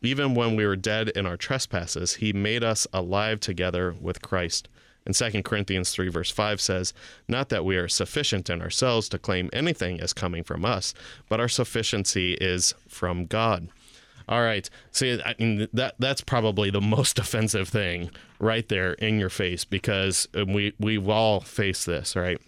Even 0.03 0.35
when 0.35 0.57
we 0.57 0.67
were 0.67 0.75
dead 0.75 1.11
in 1.11 1.25
our 1.25 1.37
trespasses, 1.37 2.15
he 2.15 2.33
made 2.33 2.65
us 2.65 2.85
alive 2.93 3.39
together 3.39 3.95
with 4.01 4.23
Christ. 4.23 4.69
And 5.07 5.15
2 5.15 5.45
Corinthians 5.45 5.93
3, 5.93 6.09
verse 6.09 6.33
5 6.33 6.61
says, 6.61 6.93
Not 7.29 7.49
that 7.51 7.65
we 7.65 7.77
are 7.77 7.87
sufficient 7.87 8.51
in 8.51 8.61
ourselves 8.61 9.09
to 9.11 9.21
claim 9.21 9.51
anything 9.53 10.01
as 10.01 10.13
coming 10.13 10.43
from 10.43 10.65
us, 10.65 10.95
but 11.29 11.39
our 11.39 11.49
sufficiency 11.49 12.35
is 12.41 12.75
from 12.89 13.27
God. 13.27 13.69
All 14.29 14.43
right. 14.43 14.69
See, 14.91 15.21
I 15.25 15.37
mean, 15.39 15.69
that 15.73 15.95
that's 16.01 16.23
probably 16.23 16.71
the 16.71 16.81
most 16.81 17.19
offensive 17.21 17.69
thing 17.69 18.11
right 18.41 18.69
there 18.69 18.95
in 18.95 19.21
your 19.21 19.31
face 19.31 19.65
because 19.65 20.27
uh, 20.37 20.45
we 20.45 20.75
we've 20.81 21.09
all 21.09 21.41
faced 21.41 21.87
this, 21.87 22.17
right? 22.17 22.41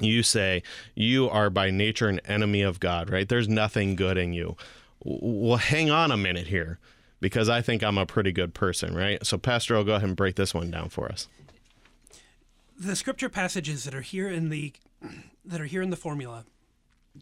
You 0.00 0.22
say 0.22 0.62
you 0.94 1.28
are 1.30 1.50
by 1.50 1.70
nature 1.70 2.08
an 2.08 2.20
enemy 2.20 2.62
of 2.62 2.80
God, 2.80 3.10
right? 3.10 3.28
There's 3.28 3.48
nothing 3.48 3.94
good 3.96 4.18
in 4.18 4.32
you. 4.32 4.56
Well, 5.04 5.58
hang 5.58 5.90
on 5.90 6.10
a 6.10 6.16
minute 6.16 6.46
here 6.48 6.78
because 7.20 7.48
I 7.48 7.60
think 7.62 7.82
I'm 7.82 7.98
a 7.98 8.06
pretty 8.06 8.32
good 8.32 8.54
person, 8.54 8.94
right? 8.94 9.24
So, 9.24 9.38
Pastor, 9.38 9.74
Ill 9.76 9.84
go 9.84 9.94
ahead 9.94 10.08
and 10.08 10.16
break 10.16 10.34
this 10.36 10.52
one 10.54 10.70
down 10.70 10.88
for 10.88 11.08
us. 11.10 11.28
the 12.78 12.96
scripture 12.96 13.28
passages 13.28 13.84
that 13.84 13.94
are 13.94 14.00
here 14.00 14.28
in 14.28 14.48
the 14.48 14.72
that 15.44 15.60
are 15.60 15.66
here 15.66 15.82
in 15.82 15.90
the 15.90 15.96
formula 15.96 16.44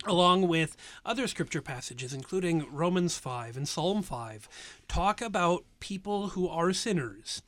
along 0.06 0.48
with 0.48 0.76
other 1.04 1.26
scripture 1.26 1.60
passages 1.60 2.14
including 2.14 2.64
Romans 2.70 3.18
5 3.18 3.56
and 3.56 3.68
Psalm 3.68 4.02
5 4.02 4.48
talk 4.88 5.20
about 5.20 5.64
people 5.80 6.28
who 6.28 6.48
are 6.48 6.72
sinners 6.72 7.42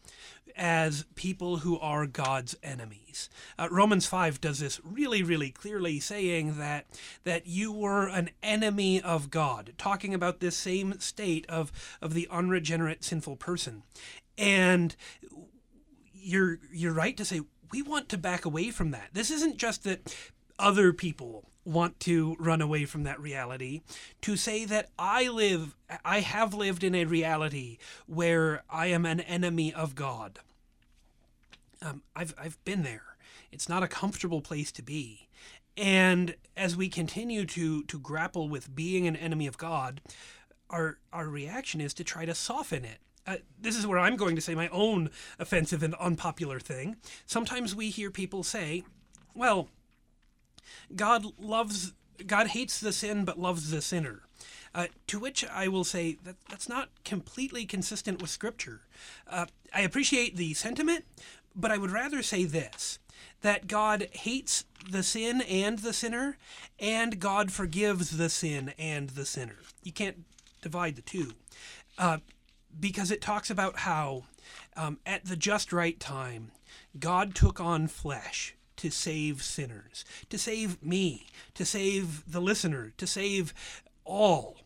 as 0.57 1.05
people 1.14 1.59
who 1.59 1.79
are 1.79 2.07
God's 2.07 2.57
enemies. 2.62 3.29
Uh, 3.59 3.69
Romans 3.71 4.07
5 4.07 4.40
does 4.40 4.59
this 4.59 4.81
really 4.85 5.23
really 5.23 5.51
clearly 5.51 6.01
saying 6.01 6.59
that 6.59 6.87
that 7.25 7.47
you 7.47 7.73
were 7.73 8.09
an 8.09 8.31
enemy 8.43 9.01
of 9.01 9.31
God 9.31 9.73
talking 9.79 10.14
about 10.14 10.40
this 10.40 10.57
same 10.57 10.99
state 11.01 11.47
of 11.49 11.73
of 12.01 12.14
the 12.14 12.29
unregenerate 12.31 13.05
sinful 13.05 13.37
person. 13.37 13.83
And 14.37 14.97
you're 16.12 16.59
you're 16.73 16.93
right 16.93 17.17
to 17.17 17.25
say 17.25 17.43
we 17.71 17.83
want 17.83 18.09
to 18.09 18.19
back 18.19 18.45
away 18.45 18.71
from 18.71 18.93
that. 18.93 19.09
This 19.12 19.31
isn't 19.33 19.57
just 19.57 19.83
that 19.83 20.14
other 20.59 20.93
people 20.93 21.45
want 21.64 21.99
to 22.01 22.37
run 22.38 22.61
away 22.61 22.85
from 22.85 23.05
that 23.05 23.21
reality. 23.21 23.81
To 24.23 24.37
say 24.37 24.64
that 24.67 24.90
I 24.99 25.29
live 25.29 25.75
I 26.05 26.21
have 26.21 26.55
lived 26.55 26.85
in 26.85 26.95
a 26.95 27.05
reality 27.05 27.79
where 28.07 28.62
I 28.69 28.87
am 28.87 29.07
an 29.07 29.21
enemy 29.21 29.73
of 29.73 29.95
God. 29.95 30.40
Um, 31.83 32.03
I've 32.14 32.35
I've 32.38 32.62
been 32.64 32.83
there. 32.83 33.17
It's 33.51 33.69
not 33.69 33.83
a 33.83 33.88
comfortable 33.88 34.40
place 34.40 34.73
to 34.73 34.83
be. 34.83 35.29
And 35.77 36.37
as 36.57 36.77
we 36.77 36.88
continue 36.88 37.47
to 37.47 37.83
to 37.85 37.99
grapple 37.99 38.49
with 38.49 38.75
being 38.75 39.07
an 39.07 39.17
enemy 39.17 39.47
of 39.47 39.59
God, 39.59 40.01
our 40.71 40.99
our 41.12 41.29
reaction 41.29 41.81
is 41.81 41.95
to 41.95 42.05
try 42.05 42.25
to 42.25 42.35
soften 42.35 42.85
it. 42.85 42.99
Uh, 43.27 43.37
this 43.59 43.75
is 43.77 43.87
where 43.87 43.99
I'm 43.99 44.17
going 44.17 44.35
to 44.35 44.43
say 44.43 44.55
my 44.55 44.69
own 44.69 45.09
offensive 45.38 45.83
and 45.83 45.95
unpopular 45.95 46.61
thing. 46.61 46.97
Sometimes 47.25 47.75
we 47.75 47.88
hear 47.88 48.11
people 48.11 48.43
say, 48.43 48.85
"Well, 49.35 49.71
God 50.94 51.27
loves 51.38 51.92
God 52.27 52.48
hates 52.48 52.79
the 52.79 52.92
sin 52.92 53.24
but 53.24 53.38
loves 53.38 53.70
the 53.70 53.83
sinner." 53.83 54.22
Uh, 54.74 54.88
to 55.07 55.20
which 55.20 55.44
I 55.46 55.68
will 55.68 55.85
say 55.85 56.16
that 56.24 56.35
that's 56.50 56.68
not 56.68 56.88
completely 57.05 57.64
consistent 57.64 58.20
with 58.20 58.31
Scripture. 58.31 58.81
Uh, 59.29 59.46
I 59.72 59.83
appreciate 59.83 60.35
the 60.35 60.53
sentiment, 60.55 61.05
but 61.55 61.70
I 61.70 61.79
would 61.79 61.92
rather 61.92 62.22
say 62.22 62.44
this 62.44 62.98
that 63.42 63.68
God 63.68 64.09
hates 64.12 64.64
the 64.90 65.03
sin 65.03 65.42
and 65.42 65.79
the 65.79 65.92
sinner, 65.92 66.38
and 66.79 67.20
God 67.20 67.53
forgives 67.53 68.16
the 68.16 68.29
sin 68.29 68.72
and 68.79 69.11
the 69.11 69.24
sinner. 69.24 69.59
You 69.83 69.92
can't 69.92 70.24
divide 70.62 70.96
the 70.96 71.03
two. 71.03 71.33
Uh, 71.98 72.18
because 72.81 73.11
it 73.11 73.20
talks 73.20 73.50
about 73.50 73.81
how 73.81 74.24
um, 74.77 74.98
at 75.07 75.27
the 75.27 75.37
just 75.37 75.72
right 75.72 76.00
time, 76.00 76.50
God 76.98 77.35
took 77.35 77.61
on 77.61 77.87
flesh 77.87 78.57
to 78.76 78.90
save 78.90 79.42
sinners, 79.42 80.04
to 80.28 80.38
save 80.38 80.82
me, 80.82 81.26
to 81.54 81.64
save 81.64 82.30
the 82.30 82.40
listener, 82.40 82.92
to 82.96 83.06
save 83.06 83.54
all. 84.04 84.56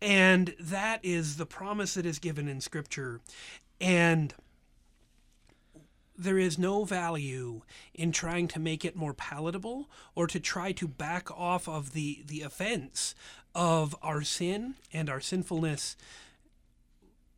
And 0.00 0.54
that 0.60 1.00
is 1.02 1.36
the 1.36 1.46
promise 1.46 1.94
that 1.94 2.06
is 2.06 2.18
given 2.18 2.48
in 2.48 2.60
Scripture. 2.60 3.20
And 3.80 4.34
there 6.16 6.38
is 6.38 6.58
no 6.58 6.84
value 6.84 7.62
in 7.94 8.10
trying 8.10 8.48
to 8.48 8.58
make 8.58 8.84
it 8.84 8.96
more 8.96 9.14
palatable 9.14 9.88
or 10.16 10.26
to 10.26 10.40
try 10.40 10.72
to 10.72 10.88
back 10.88 11.30
off 11.30 11.68
of 11.68 11.92
the, 11.92 12.24
the 12.26 12.42
offense 12.42 13.14
of 13.54 13.94
our 14.02 14.22
sin 14.22 14.74
and 14.92 15.08
our 15.08 15.20
sinfulness. 15.20 15.96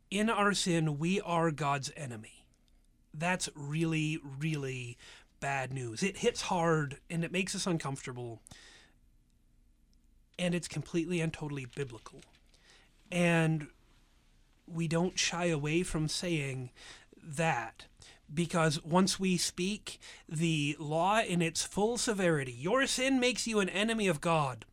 In 0.09 0.29
our 0.29 0.53
sin, 0.53 0.97
we 0.97 1.21
are 1.21 1.51
God's 1.51 1.91
enemy. 1.95 2.45
That's 3.13 3.49
really, 3.55 4.19
really 4.39 4.97
bad 5.41 5.73
news. 5.73 6.01
It 6.01 6.17
hits 6.17 6.43
hard 6.43 6.97
and 7.09 7.25
it 7.25 7.31
makes 7.33 7.53
us 7.53 7.67
uncomfortable. 7.67 8.39
And 10.39 10.55
it's 10.55 10.69
completely 10.69 11.19
and 11.19 11.33
totally 11.33 11.65
biblical. 11.65 12.21
And 13.11 13.67
we 14.65 14.87
don't 14.87 15.19
shy 15.19 15.45
away 15.47 15.83
from 15.83 16.07
saying 16.07 16.69
that 17.21 17.85
because 18.33 18.83
once 18.83 19.19
we 19.19 19.37
speak 19.37 19.99
the 20.29 20.77
law 20.79 21.19
in 21.21 21.41
its 21.41 21.63
full 21.63 21.97
severity, 21.97 22.53
your 22.53 22.87
sin 22.87 23.19
makes 23.19 23.45
you 23.45 23.59
an 23.59 23.69
enemy 23.69 24.07
of 24.07 24.21
God, 24.21 24.65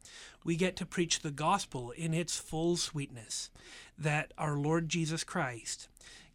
we 0.45 0.57
get 0.57 0.77
to 0.77 0.87
preach 0.87 1.21
the 1.21 1.31
gospel 1.31 1.91
in 1.91 2.15
its 2.15 2.39
full 2.39 2.77
sweetness 2.77 3.51
that 3.99 4.33
our 4.39 4.57
Lord 4.57 4.89
Jesus 4.89 5.25
Christ, 5.25 5.89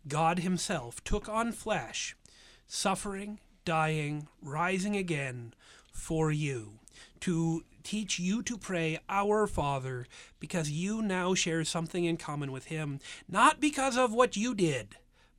God 0.08 0.40
Himself, 0.40 1.02
took 1.04 1.30
on 1.30 1.54
flesh, 1.54 2.16
suffering, 2.68 3.40
dying, 3.66 4.28
rising 4.42 4.96
again 4.96 5.54
for 5.92 6.32
you. 6.32 6.80
To, 7.22 7.64
teach 7.84 8.20
you 8.20 8.42
to 8.44 8.58
pray, 8.58 9.00
Our 9.10 9.46
Father, 9.48 10.08
because 10.40 10.70
you 10.70 11.02
now 11.02 11.34
share 11.34 11.64
something 11.64 12.06
in 12.06 12.18
common 12.18 12.52
with 12.52 12.66
Him, 12.66 13.00
not 13.30 13.60
because 13.60 13.98
of 13.98 14.14
what 14.14 14.36
you 14.36 14.56
did, 14.56 14.96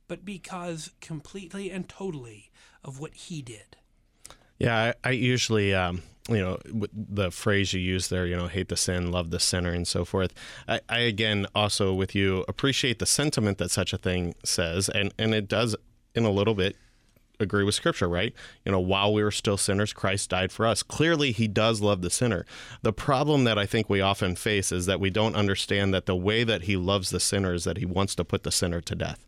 but 0.07 0.23
because 0.23 0.91
completely 1.01 1.71
and 1.71 1.89
totally 1.89 2.51
of 2.83 2.99
what 2.99 3.13
He 3.15 3.41
did. 3.41 3.77
Yeah, 4.57 4.93
I, 5.03 5.09
I 5.09 5.11
usually, 5.11 5.73
um, 5.73 6.03
you 6.29 6.37
know, 6.37 6.57
the 6.93 7.29
phrase 7.29 7.73
you 7.73 7.81
use 7.81 8.07
there, 8.07 8.25
you 8.25 8.35
know, 8.35 8.47
hate 8.47 8.69
the 8.69 8.77
sin, 8.77 9.11
love 9.11 9.31
the 9.31 9.39
sinner, 9.39 9.71
and 9.71 9.87
so 9.87 10.05
forth. 10.05 10.33
I, 10.67 10.79
I 10.87 10.99
again 10.99 11.47
also 11.53 11.93
with 11.93 12.15
you 12.15 12.45
appreciate 12.47 12.99
the 12.99 13.05
sentiment 13.05 13.57
that 13.57 13.71
such 13.71 13.91
a 13.91 13.97
thing 13.97 14.33
says, 14.45 14.87
and 14.87 15.13
and 15.19 15.33
it 15.33 15.49
does 15.49 15.75
in 16.13 16.23
a 16.23 16.31
little 16.31 16.55
bit 16.55 16.77
agree 17.39 17.63
with 17.63 17.75
scripture, 17.75 18.07
right? 18.07 18.33
You 18.63 18.71
know, 18.71 18.79
while 18.79 19.13
we 19.13 19.23
were 19.23 19.31
still 19.31 19.57
sinners, 19.57 19.93
Christ 19.93 20.29
died 20.29 20.51
for 20.51 20.65
us. 20.65 20.83
Clearly, 20.83 21.31
he 21.31 21.47
does 21.47 21.81
love 21.81 22.01
the 22.01 22.09
sinner. 22.09 22.45
The 22.81 22.93
problem 22.93 23.43
that 23.45 23.57
I 23.57 23.65
think 23.65 23.89
we 23.89 24.01
often 24.01 24.35
face 24.35 24.71
is 24.71 24.85
that 24.85 24.99
we 24.99 25.09
don't 25.09 25.35
understand 25.35 25.93
that 25.93 26.05
the 26.05 26.15
way 26.15 26.43
that 26.43 26.63
he 26.63 26.77
loves 26.77 27.09
the 27.09 27.19
sinner 27.19 27.53
is 27.53 27.63
that 27.63 27.77
he 27.77 27.85
wants 27.85 28.15
to 28.15 28.25
put 28.25 28.43
the 28.43 28.51
sinner 28.51 28.81
to 28.81 28.95
death 28.95 29.25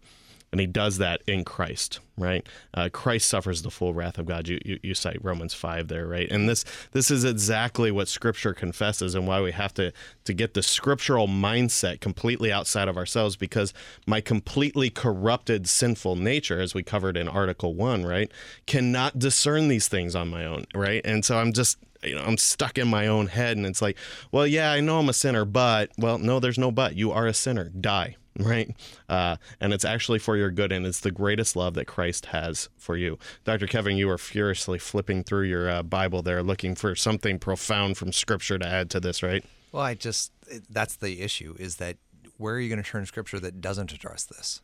and 0.52 0.62
he 0.62 0.68
does 0.68 0.98
that 0.98 1.22
in 1.28 1.44
Christ, 1.44 2.00
right? 2.18 2.48
Uh, 2.74 2.90
Christ 2.92 3.28
suffers 3.28 3.62
the 3.62 3.70
full 3.70 3.94
wrath 3.94 4.18
of 4.18 4.26
God. 4.26 4.48
You, 4.48 4.60
you, 4.64 4.80
you 4.82 4.94
cite 4.94 5.24
Romans 5.24 5.54
five 5.54 5.90
there, 5.90 6.08
right? 6.08 6.30
And 6.32 6.48
this 6.48 6.64
this 6.92 7.12
is 7.12 7.26
exactly 7.26 7.92
what 7.92 8.08
Scripture 8.08 8.54
confesses, 8.54 9.14
and 9.14 9.28
why 9.28 9.42
we 9.42 9.52
have 9.52 9.74
to 9.76 9.92
to 10.24 10.34
get 10.34 10.54
the 10.54 10.64
scriptural 10.64 11.28
mindset 11.28 12.00
completely 12.00 12.52
outside 12.52 12.88
of 12.88 12.98
ourselves, 12.98 13.36
because 13.36 13.74
my 14.06 14.22
completely 14.22 14.90
corrupted 14.90 15.68
sinful 15.68 16.16
nature, 16.16 16.62
as 16.62 16.74
we 16.74 16.82
covered 16.82 17.18
in 17.18 17.28
Article 17.28 17.76
One, 17.76 18.06
right, 18.06 18.32
cannot 18.66 19.20
discern 19.20 19.68
these 19.68 19.88
things 19.88 20.16
on 20.16 20.30
my 20.30 20.46
own, 20.46 20.66
right? 20.74 21.02
And 21.04 21.26
so 21.26 21.38
I'm 21.38 21.52
just 21.52 21.78
you 22.04 22.14
know 22.14 22.22
i'm 22.22 22.38
stuck 22.38 22.78
in 22.78 22.88
my 22.88 23.08
own 23.08 23.26
head 23.26 23.58
and 23.58 23.66
it's 23.66 23.82
like 23.82 23.98
well 24.32 24.46
yeah 24.46 24.72
i 24.72 24.80
know 24.80 25.00
i'm 25.00 25.10
a 25.10 25.14
sinner 25.14 25.46
but 25.46 25.90
well 25.98 26.20
no 26.20 26.40
there's 26.40 26.60
no 26.60 26.72
but 26.72 26.96
you 26.96 27.12
are 27.12 27.26
a 27.26 27.34
sinner 27.34 27.70
die 27.70 28.16
right? 28.40 28.76
Uh, 29.10 29.38
and 29.60 29.74
it's 29.74 29.86
actually 29.86 30.20
for 30.20 30.38
your 30.38 30.52
good, 30.52 30.72
and 30.72 30.86
it's 30.86 31.00
the 31.00 31.12
greatest 31.12 31.56
love 31.56 31.74
that 31.76 31.86
Christ 31.86 32.28
has 32.28 32.70
for 32.78 32.98
you. 32.98 33.18
Dr. 33.44 33.68
Kevin, 33.68 33.98
you 33.98 34.08
were 34.08 34.18
furiously 34.18 34.80
flipping 34.80 35.24
through 35.24 35.44
your 35.44 35.70
uh, 35.70 35.84
Bible 35.84 36.22
there, 36.22 36.44
looking 36.44 36.76
for 36.76 36.96
something 36.96 37.40
profound 37.40 37.98
from 37.98 38.12
Scripture 38.12 38.58
to 38.58 38.68
add 38.68 38.90
to 38.92 39.00
this, 39.00 39.24
right? 39.24 39.44
Well, 39.72 39.84
I 39.84 39.94
just, 39.94 40.32
that's 40.70 40.96
the 40.96 41.22
issue 41.22 41.56
is 41.60 41.78
that 41.78 41.98
where 42.38 42.56
are 42.56 42.60
you 42.60 42.70
going 42.70 42.84
to 42.84 42.90
turn 42.90 43.06
Scripture 43.06 43.40
that 43.40 43.62
doesn't 43.62 43.92
address 43.92 44.24
this? 44.24 44.62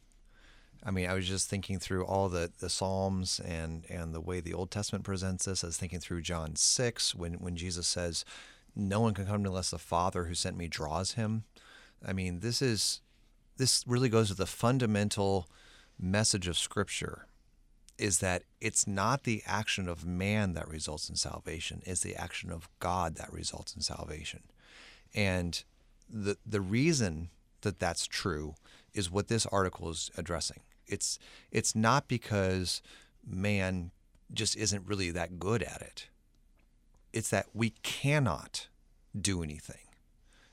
I 0.86 0.92
mean, 0.92 1.10
I 1.10 1.14
was 1.14 1.28
just 1.28 1.50
thinking 1.50 1.80
through 1.80 2.06
all 2.06 2.28
the, 2.28 2.52
the 2.60 2.70
Psalms 2.70 3.40
and, 3.40 3.86
and 3.90 4.14
the 4.14 4.20
way 4.20 4.42
the 4.42 4.54
Old 4.54 4.70
Testament 4.70 5.06
presents 5.06 5.46
this. 5.46 5.64
I 5.64 5.68
was 5.68 5.78
thinking 5.78 6.00
through 6.00 6.22
John 6.22 6.56
6 6.56 7.16
when, 7.16 7.36
when 7.36 7.56
Jesus 7.56 7.88
says, 7.88 8.26
No 8.76 9.00
one 9.00 9.14
can 9.14 9.26
come 9.26 9.46
unless 9.46 9.72
the 9.72 9.78
Father 9.78 10.26
who 10.26 10.34
sent 10.34 10.58
me 10.58 10.68
draws 10.68 11.14
him. 11.14 11.46
I 12.06 12.12
mean, 12.12 12.42
this 12.42 12.62
is 12.62 13.00
this 13.58 13.84
really 13.88 14.10
goes 14.10 14.30
to 14.30 14.34
the 14.34 14.46
fundamental 14.46 15.48
message 16.00 16.48
of 16.48 16.58
Scripture 16.58 17.28
is 17.98 18.20
that 18.20 18.44
it's 18.60 18.88
not 18.88 19.24
the 19.24 19.44
action 19.46 19.88
of 19.88 20.06
man 20.06 20.54
that 20.54 20.68
results 20.68 21.10
in 21.10 21.16
salvation, 21.16 21.82
it's 21.86 22.02
the 22.02 22.16
action 22.16 22.52
of 22.52 22.68
God 22.80 23.16
that 23.16 23.32
results 23.32 23.76
in 23.76 23.82
salvation. 23.82 24.44
And 25.14 25.64
the 26.10 26.38
the 26.46 26.62
reason 26.62 27.30
that 27.62 27.80
that's 27.80 28.08
true 28.08 28.56
is 28.94 29.12
what 29.12 29.28
this 29.28 29.46
article 29.48 29.90
is 29.90 30.12
addressing. 30.18 30.62
It's 30.88 31.20
it's 31.52 31.76
not 31.76 32.08
because 32.08 32.82
man 33.26 33.92
just 34.34 34.56
isn't 34.56 34.88
really 34.88 35.12
that 35.12 35.40
good 35.40 35.62
at 35.64 35.82
it. 35.82 36.08
It's 37.12 37.30
that 37.30 37.48
we 37.54 37.72
cannot 37.84 38.68
do 39.20 39.44
anything. 39.44 39.78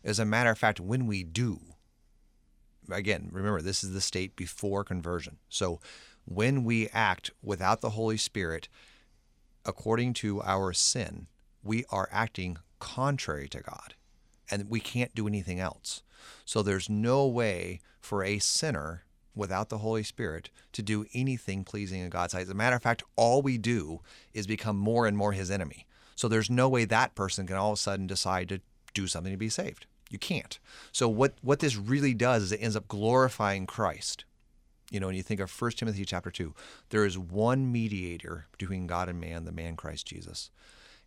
As 0.04 0.18
a 0.18 0.24
matter 0.24 0.50
of 0.50 0.58
fact, 0.58 0.80
when 0.80 1.06
we 1.06 1.24
do, 1.24 1.60
again, 2.92 3.28
remember, 3.32 3.62
this 3.62 3.84
is 3.84 3.92
the 3.92 4.00
state 4.00 4.36
before 4.36 4.84
conversion. 4.84 5.38
So 5.48 5.80
when 6.24 6.64
we 6.64 6.88
act 6.88 7.30
without 7.42 7.80
the 7.80 7.90
Holy 7.90 8.16
Spirit, 8.16 8.68
according 9.64 10.14
to 10.14 10.42
our 10.42 10.72
sin, 10.72 11.26
we 11.62 11.84
are 11.90 12.08
acting 12.12 12.58
contrary 12.78 13.48
to 13.48 13.60
God 13.60 13.94
and 14.50 14.68
we 14.68 14.80
can't 14.80 15.14
do 15.14 15.26
anything 15.26 15.60
else. 15.60 16.02
So 16.44 16.62
there's 16.62 16.88
no 16.88 17.26
way 17.26 17.80
for 18.00 18.24
a 18.24 18.38
sinner 18.38 19.04
without 19.34 19.68
the 19.68 19.78
Holy 19.78 20.02
Spirit 20.02 20.50
to 20.72 20.82
do 20.82 21.06
anything 21.14 21.64
pleasing 21.64 22.00
in 22.00 22.10
God's 22.10 22.32
sight. 22.32 22.42
As 22.42 22.50
a 22.50 22.54
matter 22.54 22.76
of 22.76 22.82
fact, 22.82 23.02
all 23.16 23.42
we 23.42 23.58
do 23.58 24.00
is 24.34 24.46
become 24.46 24.76
more 24.76 25.06
and 25.06 25.16
more 25.16 25.32
his 25.32 25.50
enemy. 25.50 25.86
So 26.16 26.28
there's 26.28 26.50
no 26.50 26.68
way 26.68 26.84
that 26.84 27.14
person 27.14 27.46
can 27.46 27.56
all 27.56 27.72
of 27.72 27.78
a 27.78 27.80
sudden 27.80 28.06
decide 28.06 28.48
to 28.50 28.60
do 28.92 29.06
something 29.06 29.32
to 29.32 29.38
be 29.38 29.48
saved. 29.48 29.86
You 30.10 30.18
can't. 30.18 30.58
So 30.92 31.08
what 31.08 31.34
what 31.40 31.60
this 31.60 31.76
really 31.76 32.12
does 32.14 32.42
is 32.42 32.52
it 32.52 32.60
ends 32.60 32.76
up 32.76 32.88
glorifying 32.88 33.66
Christ. 33.66 34.24
You 34.90 34.98
know, 34.98 35.06
when 35.06 35.14
you 35.14 35.22
think 35.22 35.40
of 35.40 35.50
1 35.50 35.70
Timothy 35.72 36.04
chapter 36.04 36.32
2, 36.32 36.52
there 36.90 37.06
is 37.06 37.16
one 37.16 37.70
mediator 37.70 38.46
between 38.58 38.88
God 38.88 39.08
and 39.08 39.20
man, 39.20 39.44
the 39.44 39.52
man 39.52 39.76
Christ 39.76 40.04
Jesus. 40.04 40.50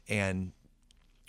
And 0.07 0.53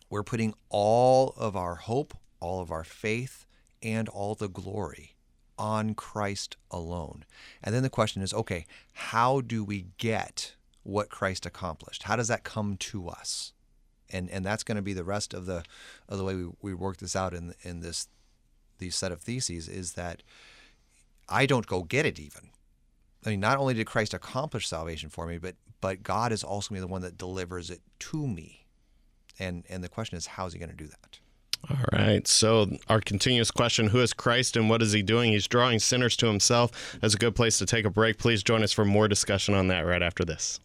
we're 0.09 0.23
putting 0.23 0.55
all 0.69 1.35
of 1.37 1.57
our 1.57 1.75
hope, 1.75 2.17
all 2.39 2.61
of 2.61 2.71
our 2.71 2.85
faith, 2.85 3.45
and 3.83 4.09
all 4.09 4.37
the 4.37 4.49
glory 4.49 5.17
on 5.59 5.95
Christ 5.95 6.57
alone. 6.71 7.25
And 7.63 7.75
then 7.75 7.83
the 7.83 7.91
question 7.91 8.23
is 8.23 8.33
okay, 8.33 8.67
how 8.93 9.41
do 9.41 9.65
we 9.65 9.87
get 9.99 10.55
what 10.85 11.09
Christ 11.09 11.47
accomplished? 11.47 12.05
How 12.05 12.15
does 12.15 12.29
that 12.29 12.45
come 12.45 12.77
to 12.77 13.09
us? 13.09 13.54
And 14.15 14.31
and 14.31 14.45
that's 14.45 14.63
going 14.63 14.77
to 14.77 14.83
be 14.83 14.93
the 14.93 15.05
rest 15.05 15.35
of 15.35 15.47
the 15.47 15.65
of 16.09 16.19
the 16.19 16.25
way 16.25 16.35
we, 16.35 16.47
we 16.63 16.75
work 16.75 16.99
this 16.99 17.17
out 17.17 17.35
in 17.35 17.55
in 17.63 17.81
this 17.81 18.09
these 18.79 18.97
set 18.97 19.13
of 19.13 19.21
theses 19.21 19.69
is 19.69 19.93
that 19.93 20.23
I 21.29 21.47
don't 21.47 21.67
go 21.67 21.83
get 21.83 22.07
it 22.07 22.19
even. 22.19 22.51
I 23.25 23.31
mean, 23.31 23.41
not 23.41 23.59
only 23.59 23.75
did 23.75 23.87
Christ 23.87 24.15
accomplish 24.15 24.69
salvation 24.69 25.11
for 25.11 25.27
me, 25.27 25.39
but 25.39 25.57
but 25.81 26.03
God 26.03 26.33
is 26.33 26.45
also 26.45 26.75
the 26.75 26.87
one 26.87 27.03
that 27.03 27.19
delivers 27.19 27.71
it 27.71 27.81
to 28.01 28.27
me. 28.27 28.67
And 29.39 29.65
and 29.69 29.83
the 29.83 29.89
question 29.89 30.17
is, 30.17 30.27
how 30.27 30.47
is 30.47 30.53
He 30.53 30.59
going 30.59 30.71
to 30.71 30.77
do 30.77 30.87
that? 30.87 31.19
All 31.71 31.79
right. 31.93 32.27
So, 32.29 32.77
our 32.89 33.01
continuous 33.01 33.51
question 33.51 33.89
Who 33.89 34.01
is 34.01 34.13
Christ 34.13 34.57
and 34.57 34.69
what 34.69 34.83
is 34.83 34.93
he 34.93 35.03
doing? 35.03 35.33
He's 35.33 35.49
drawing 35.49 35.79
sinners 35.79 36.17
to 36.19 36.27
himself. 36.27 36.99
That's 37.01 37.15
a 37.15 37.19
good 37.19 37.35
place 37.35 37.59
to 37.59 37.67
take 37.67 37.87
a 37.87 37.91
break. 37.91 38.19
Please 38.19 38.43
join 38.43 38.63
us 38.63 38.73
for 38.73 38.85
more 38.85 39.09
discussion 39.09 39.55
on 39.55 39.69
that 39.69 39.81
right 39.81 40.03
after 40.03 40.25
this. 40.25 40.61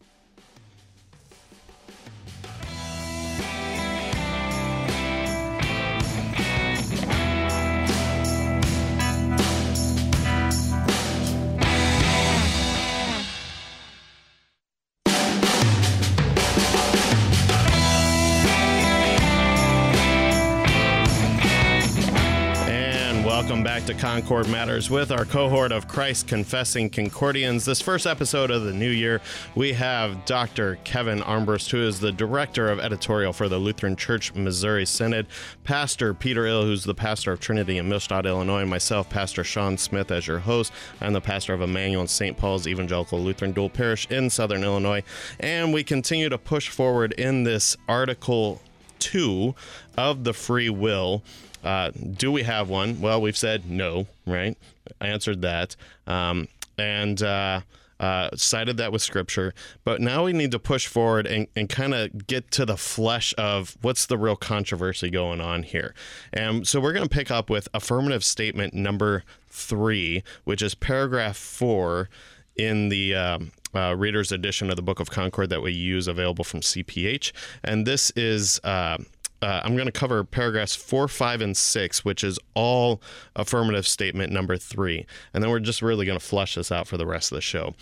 To 23.89 23.95
Concord 23.95 24.47
Matters 24.49 24.91
with 24.91 25.11
our 25.11 25.25
cohort 25.25 25.71
of 25.71 25.87
Christ 25.87 26.27
Confessing 26.27 26.91
Concordians. 26.91 27.65
This 27.65 27.81
first 27.81 28.05
episode 28.05 28.51
of 28.51 28.63
the 28.63 28.71
new 28.71 28.91
year, 28.91 29.19
we 29.55 29.73
have 29.73 30.25
Dr. 30.25 30.77
Kevin 30.83 31.21
Armbrust, 31.21 31.71
who 31.71 31.81
is 31.81 31.99
the 31.99 32.11
director 32.11 32.69
of 32.69 32.79
editorial 32.79 33.33
for 33.33 33.49
the 33.49 33.57
Lutheran 33.57 33.95
Church 33.95 34.31
Missouri 34.35 34.85
Synod, 34.85 35.25
Pastor 35.63 36.13
Peter 36.13 36.45
Ill, 36.45 36.65
who's 36.65 36.83
the 36.83 36.93
pastor 36.93 37.31
of 37.31 37.39
Trinity 37.39 37.79
in 37.79 37.89
Millstadt, 37.89 38.25
Illinois, 38.25 38.61
and 38.61 38.69
myself, 38.69 39.09
Pastor 39.09 39.43
Sean 39.43 39.75
Smith, 39.75 40.11
as 40.11 40.27
your 40.27 40.37
host. 40.37 40.71
I'm 41.01 41.13
the 41.13 41.19
pastor 41.19 41.55
of 41.55 41.61
Emmanuel 41.61 42.01
and 42.01 42.09
St. 42.09 42.37
Paul's 42.37 42.67
Evangelical 42.67 43.19
Lutheran 43.19 43.53
Dual 43.53 43.71
Parish 43.71 44.05
in 44.11 44.29
Southern 44.29 44.63
Illinois. 44.63 45.01
And 45.39 45.73
we 45.73 45.83
continue 45.83 46.29
to 46.29 46.37
push 46.37 46.69
forward 46.69 47.13
in 47.13 47.43
this 47.43 47.75
Article 47.87 48.61
2 48.99 49.55
of 49.97 50.25
the 50.25 50.33
Free 50.33 50.69
Will. 50.69 51.23
Uh, 51.63 51.91
do 51.91 52.31
we 52.31 52.43
have 52.43 52.69
one? 52.69 53.01
Well, 53.01 53.21
we've 53.21 53.37
said 53.37 53.69
no, 53.69 54.07
right? 54.25 54.57
I 55.01 55.07
answered 55.07 55.41
that. 55.41 55.75
Um, 56.07 56.47
and 56.77 57.21
uh, 57.21 57.61
uh, 57.99 58.29
cited 58.35 58.77
that 58.77 58.91
with 58.91 59.01
scripture. 59.01 59.53
But 59.83 60.01
now 60.01 60.23
we 60.25 60.33
need 60.33 60.51
to 60.51 60.59
push 60.59 60.87
forward 60.87 61.27
and, 61.27 61.47
and 61.55 61.67
kind 61.67 61.93
of 61.93 62.27
get 62.27 62.49
to 62.51 62.65
the 62.65 62.77
flesh 62.77 63.33
of 63.37 63.77
what's 63.81 64.05
the 64.05 64.17
real 64.17 64.35
controversy 64.35 65.09
going 65.09 65.41
on 65.41 65.63
here. 65.63 65.93
And 66.31 66.67
so 66.67 66.79
we're 66.79 66.93
going 66.93 67.07
to 67.07 67.13
pick 67.13 67.29
up 67.29 67.49
with 67.49 67.67
affirmative 67.73 68.23
statement 68.23 68.73
number 68.73 69.23
three, 69.49 70.23
which 70.45 70.61
is 70.61 70.75
paragraph 70.75 71.37
four 71.37 72.09
in 72.55 72.89
the. 72.89 73.15
Um, 73.15 73.51
uh, 73.75 73.95
reader's 73.95 74.31
edition 74.31 74.71
of 74.71 74.75
the 74.75 74.81
Book 74.81 74.99
of 74.99 75.11
Concord 75.11 75.51
that 75.51 75.61
we 75.61 75.71
use 75.71 76.07
available 76.07 76.43
from 76.43 76.61
CPH. 76.61 77.31
And 77.63 77.85
this 77.85 78.11
is 78.15 78.59
uh, 78.63 78.97
uh, 79.41 79.61
I'm 79.63 79.75
going 79.75 79.85
to 79.85 79.91
cover 79.91 80.23
paragraphs 80.23 80.75
four, 80.75 81.07
five, 81.07 81.41
and 81.41 81.55
six, 81.55 82.03
which 82.03 82.23
is 82.23 82.39
all 82.53 83.01
affirmative 83.35 83.87
statement 83.87 84.33
number 84.33 84.57
three. 84.57 85.05
And 85.33 85.43
then 85.43 85.49
we're 85.49 85.59
just 85.59 85.81
really 85.81 86.05
going 86.05 86.19
to 86.19 86.25
flush 86.25 86.55
this 86.55 86.71
out 86.71 86.87
for 86.87 86.97
the 86.97 87.05
rest 87.05 87.31
of 87.31 87.37
the 87.37 87.41
show. 87.41 87.73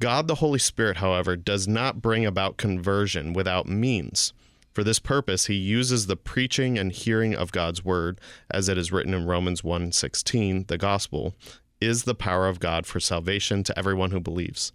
God 0.00 0.28
the 0.28 0.36
Holy 0.36 0.58
Spirit, 0.58 0.96
however, 0.96 1.36
does 1.36 1.68
not 1.68 2.00
bring 2.00 2.24
about 2.24 2.56
conversion 2.56 3.32
without 3.32 3.66
means. 3.68 4.32
For 4.72 4.82
this 4.82 4.98
purpose, 4.98 5.46
he 5.46 5.54
uses 5.54 6.06
the 6.06 6.16
preaching 6.16 6.78
and 6.78 6.92
hearing 6.92 7.34
of 7.34 7.52
God's 7.52 7.84
word, 7.84 8.20
as 8.50 8.68
it 8.68 8.78
is 8.78 8.92
written 8.92 9.12
in 9.12 9.26
Romans 9.26 9.62
1:16, 9.62 10.68
the 10.68 10.78
gospel 10.78 11.34
is 11.80 12.04
the 12.04 12.14
power 12.14 12.46
of 12.46 12.60
God 12.60 12.86
for 12.86 13.00
salvation 13.00 13.64
to 13.64 13.78
everyone 13.78 14.10
who 14.10 14.20
believes. 14.20 14.72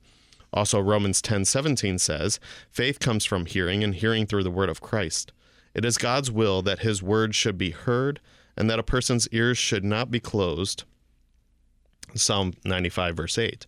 Also 0.52 0.80
Romans 0.80 1.22
10:17 1.22 2.00
says, 2.00 2.40
faith 2.70 3.00
comes 3.00 3.26
from 3.26 3.46
hearing 3.46 3.84
and 3.84 3.96
hearing 3.96 4.26
through 4.26 4.44
the 4.44 4.52
word 4.52 4.70
of 4.70 4.82
Christ. 4.82 5.32
It 5.76 5.84
is 5.84 5.98
God's 5.98 6.32
will 6.32 6.62
that 6.62 6.80
his 6.80 7.04
word 7.04 7.36
should 7.36 7.58
be 7.58 7.72
heard 7.72 8.22
and 8.58 8.70
that 8.70 8.80
a 8.80 8.84
person's 8.84 9.28
ears 9.28 9.58
should 9.58 9.84
not 9.84 10.10
be 10.10 10.22
closed. 10.22 10.86
Psalm 12.16 12.54
95 12.64 13.18
verse 13.18 13.38
8. 13.38 13.68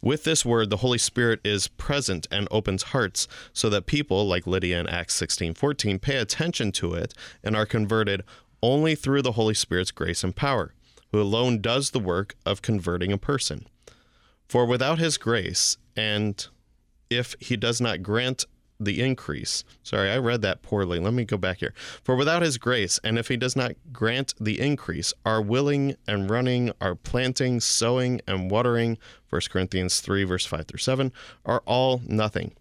With 0.00 0.24
this 0.24 0.46
word, 0.46 0.70
the 0.70 0.78
Holy 0.78 0.96
Spirit 0.96 1.40
is 1.44 1.68
present 1.68 2.26
and 2.30 2.48
opens 2.50 2.84
hearts 2.84 3.28
so 3.52 3.68
that 3.68 3.84
people, 3.84 4.26
like 4.26 4.46
Lydia 4.46 4.80
in 4.80 4.86
Acts 4.86 5.14
16:14, 5.14 5.98
pay 5.98 6.16
attention 6.16 6.72
to 6.72 6.94
it 6.94 7.12
and 7.42 7.54
are 7.54 7.66
converted 7.66 8.22
only 8.62 8.94
through 8.94 9.22
the 9.22 9.32
Holy 9.32 9.52
Spirit's 9.52 9.90
grace 9.90 10.24
and 10.24 10.34
power, 10.34 10.72
who 11.10 11.20
alone 11.20 11.60
does 11.60 11.90
the 11.90 11.98
work 11.98 12.36
of 12.46 12.62
converting 12.62 13.12
a 13.12 13.18
person. 13.18 13.66
For 14.48 14.64
without 14.64 14.98
his 14.98 15.18
grace, 15.18 15.76
and 15.96 16.46
if 17.10 17.34
he 17.40 17.56
does 17.56 17.80
not 17.80 18.02
grant 18.02 18.46
the 18.80 19.00
increase. 19.00 19.62
Sorry, 19.82 20.10
I 20.10 20.18
read 20.18 20.42
that 20.42 20.62
poorly. 20.62 20.98
Let 20.98 21.12
me 21.12 21.24
go 21.24 21.36
back 21.36 21.58
here. 21.58 21.74
For 22.02 22.16
without 22.16 22.42
his 22.42 22.58
grace, 22.58 22.98
and 23.04 23.18
if 23.18 23.28
he 23.28 23.36
does 23.36 23.54
not 23.54 23.72
grant 23.92 24.34
the 24.40 24.58
increase, 24.58 25.12
our 25.24 25.42
willing 25.42 25.96
and 26.08 26.30
running, 26.30 26.72
our 26.80 26.94
planting, 26.94 27.60
sowing, 27.60 28.20
and 28.26 28.50
watering, 28.50 28.98
1 29.28 29.42
Corinthians 29.50 30.00
3, 30.00 30.24
verse 30.24 30.46
5 30.46 30.66
through 30.66 30.78
7, 30.78 31.12
are 31.44 31.62
all 31.66 32.00
nothing. 32.06 32.52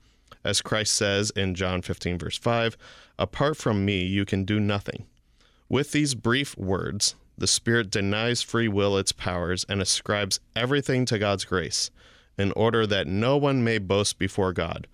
As 0.43 0.61
Christ 0.61 0.93
says 0.93 1.31
in 1.31 1.55
John 1.55 1.81
15, 1.81 2.19
verse 2.19 2.37
5, 2.37 2.77
apart 3.17 3.57
from 3.57 3.85
me, 3.85 4.03
you 4.03 4.25
can 4.25 4.43
do 4.45 4.59
nothing. 4.59 5.05
With 5.67 5.91
these 5.91 6.15
brief 6.15 6.57
words, 6.57 7.15
the 7.37 7.47
Spirit 7.47 7.89
denies 7.89 8.41
free 8.41 8.67
will 8.67 8.97
its 8.97 9.11
powers 9.11 9.65
and 9.69 9.81
ascribes 9.81 10.39
everything 10.55 11.05
to 11.05 11.19
God's 11.19 11.45
grace, 11.45 11.91
in 12.37 12.51
order 12.53 12.87
that 12.87 13.07
no 13.07 13.37
one 13.37 13.63
may 13.63 13.77
boast 13.77 14.17
before 14.17 14.53
God. 14.53 14.87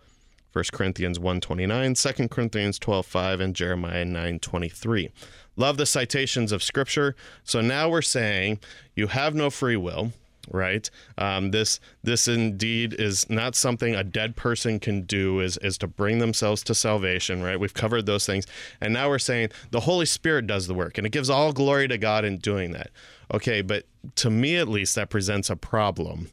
1 0.56 0.64
Corinthians 0.72 1.20
1.29, 1.20 2.16
2 2.16 2.30
Corinthians 2.30 2.80
12.5, 2.80 3.42
and 3.42 3.54
Jeremiah 3.54 4.06
9.23. 4.06 5.12
Love 5.58 5.76
the 5.76 5.86
citations 5.86 6.54
of 6.54 6.64
Scripture. 6.64 7.14
So 7.44 7.60
now 7.60 7.90
we're 7.90 8.02
saying 8.02 8.60
you 8.96 9.08
have 9.08 9.36
no 9.36 9.50
free 9.50 9.76
will, 9.76 10.14
right? 10.50 10.90
Um, 11.18 11.52
this 11.52 11.82
this 12.04 12.30
indeed 12.30 12.94
is 12.94 13.30
not 13.30 13.56
something 13.56 13.96
a 13.96 14.04
dead 14.06 14.38
person 14.38 14.80
can 14.80 15.02
do 15.02 15.42
is 15.42 15.58
is 15.58 15.78
to 15.80 15.88
bring 15.88 16.20
themselves 16.20 16.64
to 16.64 16.76
salvation, 16.76 17.44
right? 17.44 17.60
We've 17.60 17.74
covered 17.74 18.06
those 18.06 18.26
things, 18.26 18.48
and 18.80 18.94
now 18.94 19.10
we're 19.10 19.20
saying 19.20 19.50
the 19.72 19.82
Holy 19.82 20.06
Spirit 20.06 20.48
does 20.48 20.68
the 20.68 20.74
work, 20.74 20.98
and 20.98 21.06
it 21.06 21.12
gives 21.12 21.30
all 21.30 21.52
glory 21.52 21.90
to 21.90 21.98
God 21.98 22.24
in 22.24 22.38
doing 22.38 22.72
that. 22.72 22.92
Okay, 23.34 23.62
but 23.62 23.84
to 24.16 24.30
me 24.30 24.56
at 24.56 24.70
least, 24.70 24.96
that 24.96 25.10
presents 25.10 25.50
a 25.50 25.58
problem. 25.58 26.30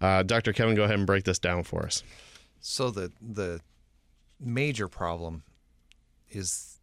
Uh, 0.00 0.24
Dr. 0.24 0.52
Kevin, 0.52 0.74
go 0.74 0.82
ahead 0.84 0.96
and 0.96 1.06
break 1.06 1.22
this 1.22 1.38
down 1.38 1.62
for 1.62 1.84
us. 1.84 2.02
So 2.60 2.90
the 2.90 3.12
the 3.20 3.60
major 4.38 4.88
problem 4.88 5.42
is 6.28 6.78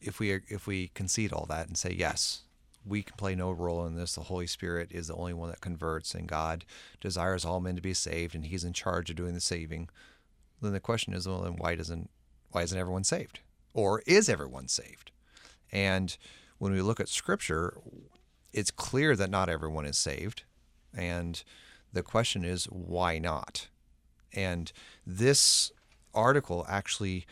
if 0.00 0.18
we 0.18 0.32
if 0.48 0.66
we 0.66 0.88
concede 0.94 1.32
all 1.32 1.46
that 1.46 1.68
and 1.68 1.76
say 1.76 1.94
yes, 1.96 2.42
we 2.84 3.02
can 3.02 3.16
play 3.16 3.34
no 3.34 3.50
role 3.50 3.86
in 3.86 3.94
this. 3.94 4.14
The 4.14 4.22
Holy 4.22 4.46
Spirit 4.46 4.90
is 4.90 5.08
the 5.08 5.14
only 5.14 5.32
one 5.32 5.50
that 5.50 5.60
converts, 5.60 6.14
and 6.14 6.26
God 6.26 6.64
desires 7.00 7.44
all 7.44 7.60
men 7.60 7.76
to 7.76 7.82
be 7.82 7.94
saved, 7.94 8.34
and 8.34 8.46
He's 8.46 8.64
in 8.64 8.72
charge 8.72 9.10
of 9.10 9.16
doing 9.16 9.34
the 9.34 9.40
saving. 9.40 9.88
Then 10.60 10.72
the 10.72 10.80
question 10.80 11.12
is, 11.12 11.26
well, 11.26 11.42
then 11.42 11.56
why 11.56 11.74
doesn't 11.74 12.10
why 12.50 12.62
isn't 12.62 12.78
everyone 12.78 13.04
saved, 13.04 13.40
or 13.74 14.02
is 14.06 14.28
everyone 14.28 14.68
saved? 14.68 15.10
And 15.70 16.16
when 16.58 16.72
we 16.72 16.82
look 16.82 17.00
at 17.00 17.08
Scripture, 17.08 17.78
it's 18.52 18.70
clear 18.70 19.16
that 19.16 19.30
not 19.30 19.48
everyone 19.48 19.86
is 19.86 19.98
saved, 19.98 20.42
and 20.94 21.42
the 21.92 22.02
question 22.02 22.44
is 22.44 22.64
why 22.66 23.18
not? 23.18 23.68
And 24.34 24.72
this 25.06 25.72
article 26.14 26.66
actually 26.68 27.26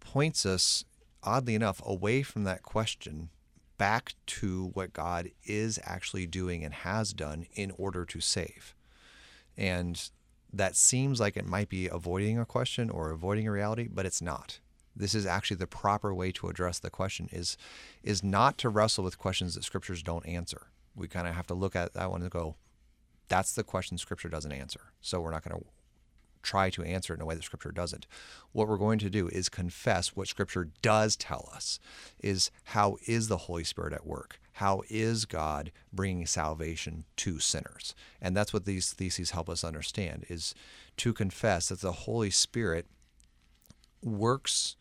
points 0.00 0.44
us, 0.46 0.84
oddly 1.22 1.54
enough, 1.54 1.80
away 1.84 2.22
from 2.22 2.44
that 2.44 2.62
question 2.62 3.30
back 3.78 4.14
to 4.26 4.70
what 4.74 4.92
God 4.92 5.30
is 5.44 5.78
actually 5.84 6.26
doing 6.26 6.62
and 6.64 6.74
has 6.74 7.14
done 7.14 7.46
in 7.54 7.72
order 7.78 8.04
to 8.04 8.20
save. 8.20 8.74
And 9.56 10.10
that 10.52 10.76
seems 10.76 11.20
like 11.20 11.36
it 11.36 11.46
might 11.46 11.68
be 11.68 11.86
avoiding 11.86 12.38
a 12.38 12.44
question 12.44 12.90
or 12.90 13.10
avoiding 13.10 13.46
a 13.46 13.52
reality, 13.52 13.88
but 13.90 14.04
it's 14.04 14.20
not. 14.20 14.60
This 14.94 15.14
is 15.14 15.24
actually 15.24 15.56
the 15.58 15.66
proper 15.66 16.12
way 16.12 16.32
to 16.32 16.48
address 16.48 16.78
the 16.78 16.90
question 16.90 17.28
is 17.32 17.56
is 18.02 18.22
not 18.22 18.58
to 18.58 18.68
wrestle 18.68 19.04
with 19.04 19.18
questions 19.18 19.54
that 19.54 19.64
scriptures 19.64 20.02
don't 20.02 20.26
answer. 20.26 20.66
We 20.94 21.08
kind 21.08 21.28
of 21.28 21.34
have 21.34 21.46
to 21.46 21.54
look 21.54 21.74
at 21.76 21.94
that 21.94 22.10
one 22.10 22.20
and 22.22 22.30
go, 22.30 22.56
that's 23.28 23.54
the 23.54 23.62
question 23.62 23.96
scripture 23.96 24.28
doesn't 24.28 24.52
answer. 24.52 24.92
So 25.00 25.20
we're 25.20 25.30
not 25.30 25.44
going 25.44 25.58
to 25.58 25.66
try 26.42 26.70
to 26.70 26.82
answer 26.82 27.12
it 27.12 27.16
in 27.16 27.22
a 27.22 27.26
way 27.26 27.34
that 27.34 27.44
scripture 27.44 27.72
doesn't. 27.72 28.06
What 28.52 28.68
we're 28.68 28.76
going 28.76 28.98
to 29.00 29.10
do 29.10 29.28
is 29.28 29.48
confess 29.48 30.16
what 30.16 30.28
scripture 30.28 30.68
does 30.82 31.16
tell 31.16 31.48
us 31.54 31.78
is 32.22 32.50
how 32.64 32.96
is 33.06 33.28
the 33.28 33.36
holy 33.36 33.64
spirit 33.64 33.92
at 33.92 34.06
work? 34.06 34.40
How 34.54 34.82
is 34.88 35.24
god 35.24 35.72
bringing 35.92 36.26
salvation 36.26 37.04
to 37.16 37.38
sinners? 37.38 37.94
And 38.20 38.36
that's 38.36 38.52
what 38.52 38.64
these 38.64 38.92
theses 38.92 39.30
help 39.30 39.48
us 39.48 39.64
understand 39.64 40.26
is 40.28 40.54
to 40.98 41.12
confess 41.12 41.68
that 41.68 41.80
the 41.80 41.92
holy 41.92 42.30
spirit 42.30 42.86
works 44.02 44.76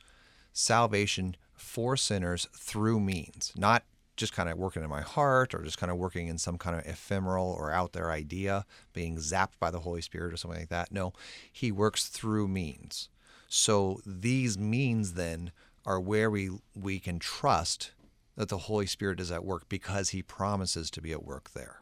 salvation 0.54 1.36
for 1.54 1.96
sinners 1.96 2.48
through 2.54 3.00
means 3.00 3.54
not 3.56 3.84
just 4.20 4.34
kind 4.34 4.50
of 4.50 4.58
working 4.58 4.84
in 4.84 4.90
my 4.90 5.02
heart 5.02 5.56
or 5.56 5.64
just 5.64 5.78
kind 5.78 5.92
of 5.92 5.98
working 5.98 6.28
in 6.28 6.38
some 6.38 6.58
kind 6.58 6.78
of 6.78 6.86
ephemeral 6.86 7.56
or 7.58 7.72
out 7.72 7.94
there 7.94 8.12
idea, 8.12 8.66
being 8.94 9.16
zapped 9.16 9.58
by 9.60 9.72
the 9.72 9.80
Holy 9.80 10.02
Spirit 10.02 10.34
or 10.34 10.38
something 10.38 10.60
like 10.60 10.70
that. 10.70 10.92
No, 10.92 11.14
he 11.52 11.72
works 11.72 12.08
through 12.08 12.50
means. 12.50 13.10
So 13.48 14.02
these 14.06 14.58
means 14.58 15.14
then 15.14 15.52
are 15.86 16.00
where 16.00 16.30
we 16.30 16.52
we 16.76 17.00
can 17.00 17.18
trust 17.18 17.92
that 18.36 18.50
the 18.50 18.58
Holy 18.58 18.86
Spirit 18.86 19.20
is 19.20 19.32
at 19.32 19.44
work 19.44 19.68
because 19.70 20.10
he 20.10 20.22
promises 20.22 20.92
to 20.92 21.02
be 21.02 21.12
at 21.12 21.26
work 21.26 21.52
there. 21.52 21.82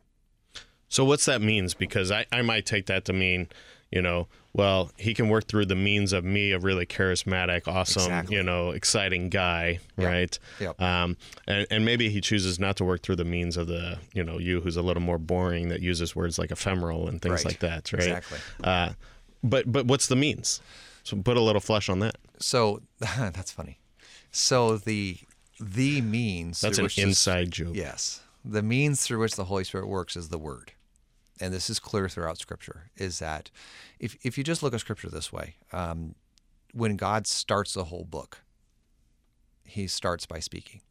So 0.88 1.04
what's 1.04 1.26
that 1.26 1.42
means? 1.42 1.74
Because 1.74 2.12
I, 2.12 2.26
I 2.32 2.42
might 2.44 2.66
take 2.66 2.86
that 2.86 3.04
to 3.06 3.14
mean, 3.14 3.50
you 3.98 4.04
know, 4.04 4.28
well, 4.54 4.92
he 4.96 5.16
can 5.16 5.28
work 5.28 5.48
through 5.48 5.66
the 5.66 5.76
means 5.76 6.14
of 6.14 6.24
me, 6.24 6.52
a 6.52 6.60
really 6.60 6.86
charismatic, 6.86 7.68
awesome, 7.68 8.04
exactly. 8.04 8.36
you 8.36 8.44
know, 8.44 8.70
exciting 8.70 9.30
guy, 9.30 9.80
yep. 9.98 10.08
right? 10.08 10.40
Yep. 10.60 10.80
Um, 10.80 11.18
and, 11.48 11.66
and 11.72 11.84
maybe 11.84 12.12
he 12.12 12.22
chooses 12.22 12.60
not 12.60 12.78
to 12.78 12.84
work 12.84 13.02
through 13.02 13.16
the 13.16 13.26
means 13.26 13.58
of 13.58 13.66
the, 13.66 13.98
you 14.14 14.24
know, 14.24 14.38
you 14.38 14.62
who's 14.62 14.78
a 14.78 14.84
little 14.84 15.02
more 15.02 15.18
boring 15.18 15.70
that 15.70 15.82
uses 15.82 16.16
words 16.16 16.38
like 16.38 16.52
ephemeral 16.52 17.08
and 17.08 17.24
things 17.24 17.44
right. 17.44 17.46
like 17.46 17.60
that, 17.62 17.92
right? 17.92 18.04
Exactly. 18.04 18.38
Uh, 18.64 18.90
but 19.44 19.72
but 19.72 19.88
what's 19.88 20.06
the 20.06 20.16
means? 20.16 20.62
So 21.02 21.18
put 21.18 21.38
a 21.38 21.42
little 21.42 21.62
flesh 21.62 21.90
on 21.90 21.98
that. 22.00 22.18
So 22.40 22.84
that's 23.00 23.52
funny. 23.52 23.80
So 24.30 24.78
the 24.78 25.18
the 25.60 26.02
means 26.02 26.62
that's 26.62 26.78
an 26.78 26.90
inside 26.98 27.50
joke. 27.50 27.76
Yes, 27.76 28.22
the 28.46 28.62
means 28.62 29.02
through 29.02 29.22
which 29.22 29.36
the 29.36 29.46
Holy 29.46 29.64
Spirit 29.64 29.88
works 29.88 30.16
is 30.16 30.30
the 30.30 30.38
Word 30.38 30.74
and 31.40 31.54
this 31.54 31.70
is 31.70 31.80
clear 31.80 32.10
throughout 32.10 32.38
Scripture, 32.38 32.90
is 32.96 33.20
that 33.20 33.52
if, 34.00 34.18
if 34.24 34.38
you 34.38 34.44
just 34.44 34.64
look 34.64 34.74
at 34.74 34.80
Scripture 34.80 35.10
this 35.10 35.32
way, 35.32 35.56
um, 35.72 36.16
when 36.74 36.96
God 36.96 37.28
starts 37.28 37.74
the 37.74 37.86
whole 37.86 38.06
book, 38.06 38.40
he 39.64 39.88
starts 39.88 40.26
by 40.26 40.40
speaking. 40.40 40.82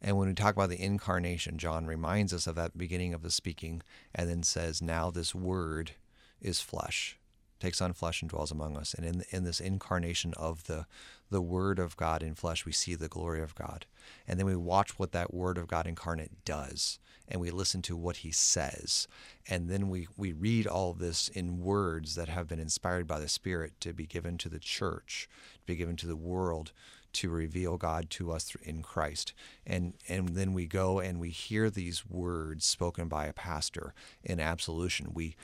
And 0.00 0.16
when 0.16 0.28
we 0.28 0.34
talk 0.34 0.54
about 0.54 0.70
the 0.70 0.82
incarnation, 0.82 1.58
John 1.58 1.86
reminds 1.86 2.32
us 2.34 2.46
of 2.46 2.56
that 2.56 2.76
beginning 2.76 3.14
of 3.14 3.22
the 3.22 3.30
speaking 3.30 3.82
and 4.14 4.28
then 4.28 4.42
says, 4.42 4.82
Now 4.82 5.10
this 5.10 5.34
word 5.34 5.92
is 6.40 6.60
flesh, 6.60 7.18
takes 7.60 7.80
on 7.80 7.92
flesh 7.92 8.20
and 8.20 8.28
dwells 8.28 8.50
among 8.50 8.76
us. 8.76 8.94
And 8.94 9.06
in, 9.06 9.24
in 9.30 9.44
this 9.44 9.60
incarnation 9.60 10.34
of 10.36 10.64
the, 10.64 10.86
the 11.32 11.42
Word 11.42 11.78
of 11.78 11.96
God 11.96 12.22
in 12.22 12.34
flesh, 12.34 12.64
we 12.64 12.72
see 12.72 12.94
the 12.94 13.08
glory 13.08 13.42
of 13.42 13.54
God. 13.54 13.86
And 14.28 14.38
then 14.38 14.46
we 14.46 14.56
watch 14.56 14.98
what 14.98 15.12
that 15.12 15.34
Word 15.34 15.58
of 15.58 15.66
God 15.66 15.86
incarnate 15.86 16.44
does 16.44 16.98
and 17.32 17.40
we 17.40 17.50
listen 17.50 17.80
to 17.82 17.96
what 17.96 18.18
he 18.18 18.30
says. 18.30 19.08
And 19.48 19.70
then 19.70 19.88
we, 19.88 20.06
we 20.16 20.32
read 20.32 20.66
all 20.66 20.92
this 20.92 21.28
in 21.28 21.60
words 21.60 22.14
that 22.14 22.28
have 22.28 22.46
been 22.46 22.60
inspired 22.60 23.06
by 23.06 23.20
the 23.20 23.28
Spirit 23.28 23.72
to 23.80 23.94
be 23.94 24.06
given 24.06 24.36
to 24.38 24.50
the 24.50 24.58
church, 24.58 25.28
to 25.54 25.66
be 25.66 25.76
given 25.76 25.96
to 25.96 26.06
the 26.06 26.16
world, 26.16 26.72
to 27.14 27.30
reveal 27.30 27.78
God 27.78 28.10
to 28.10 28.32
us 28.32 28.54
in 28.62 28.82
Christ. 28.82 29.32
And, 29.66 29.94
and 30.08 30.30
then 30.30 30.52
we 30.52 30.66
go 30.66 31.00
and 31.00 31.18
we 31.18 31.30
hear 31.30 31.70
these 31.70 32.06
words 32.06 32.66
spoken 32.66 33.08
by 33.08 33.26
a 33.26 33.32
pastor 33.32 33.94
in 34.22 34.38
absolution. 34.38 35.12
We, 35.14 35.36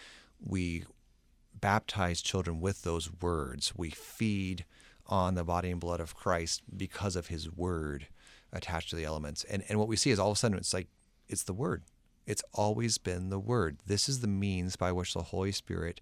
we 0.44 0.84
baptize 1.58 2.20
children 2.20 2.60
with 2.60 2.82
those 2.82 3.10
words. 3.20 3.72
We 3.74 3.90
feed 3.90 4.66
on 5.08 5.34
the 5.34 5.44
body 5.44 5.70
and 5.70 5.80
blood 5.80 6.00
of 6.00 6.14
Christ 6.14 6.62
because 6.76 7.16
of 7.16 7.28
his 7.28 7.50
word 7.50 8.08
attached 8.52 8.90
to 8.90 8.96
the 8.96 9.04
elements. 9.04 9.44
And, 9.44 9.64
and 9.68 9.78
what 9.78 9.88
we 9.88 9.96
see 9.96 10.10
is 10.10 10.18
all 10.18 10.30
of 10.30 10.36
a 10.36 10.38
sudden 10.38 10.58
it's 10.58 10.74
like 10.74 10.88
it's 11.28 11.42
the 11.42 11.52
Word. 11.52 11.84
It's 12.26 12.42
always 12.52 12.98
been 12.98 13.30
the 13.30 13.38
Word. 13.38 13.78
This 13.86 14.08
is 14.08 14.20
the 14.20 14.26
means 14.26 14.76
by 14.76 14.92
which 14.92 15.14
the 15.14 15.24
Holy 15.24 15.52
Spirit 15.52 16.00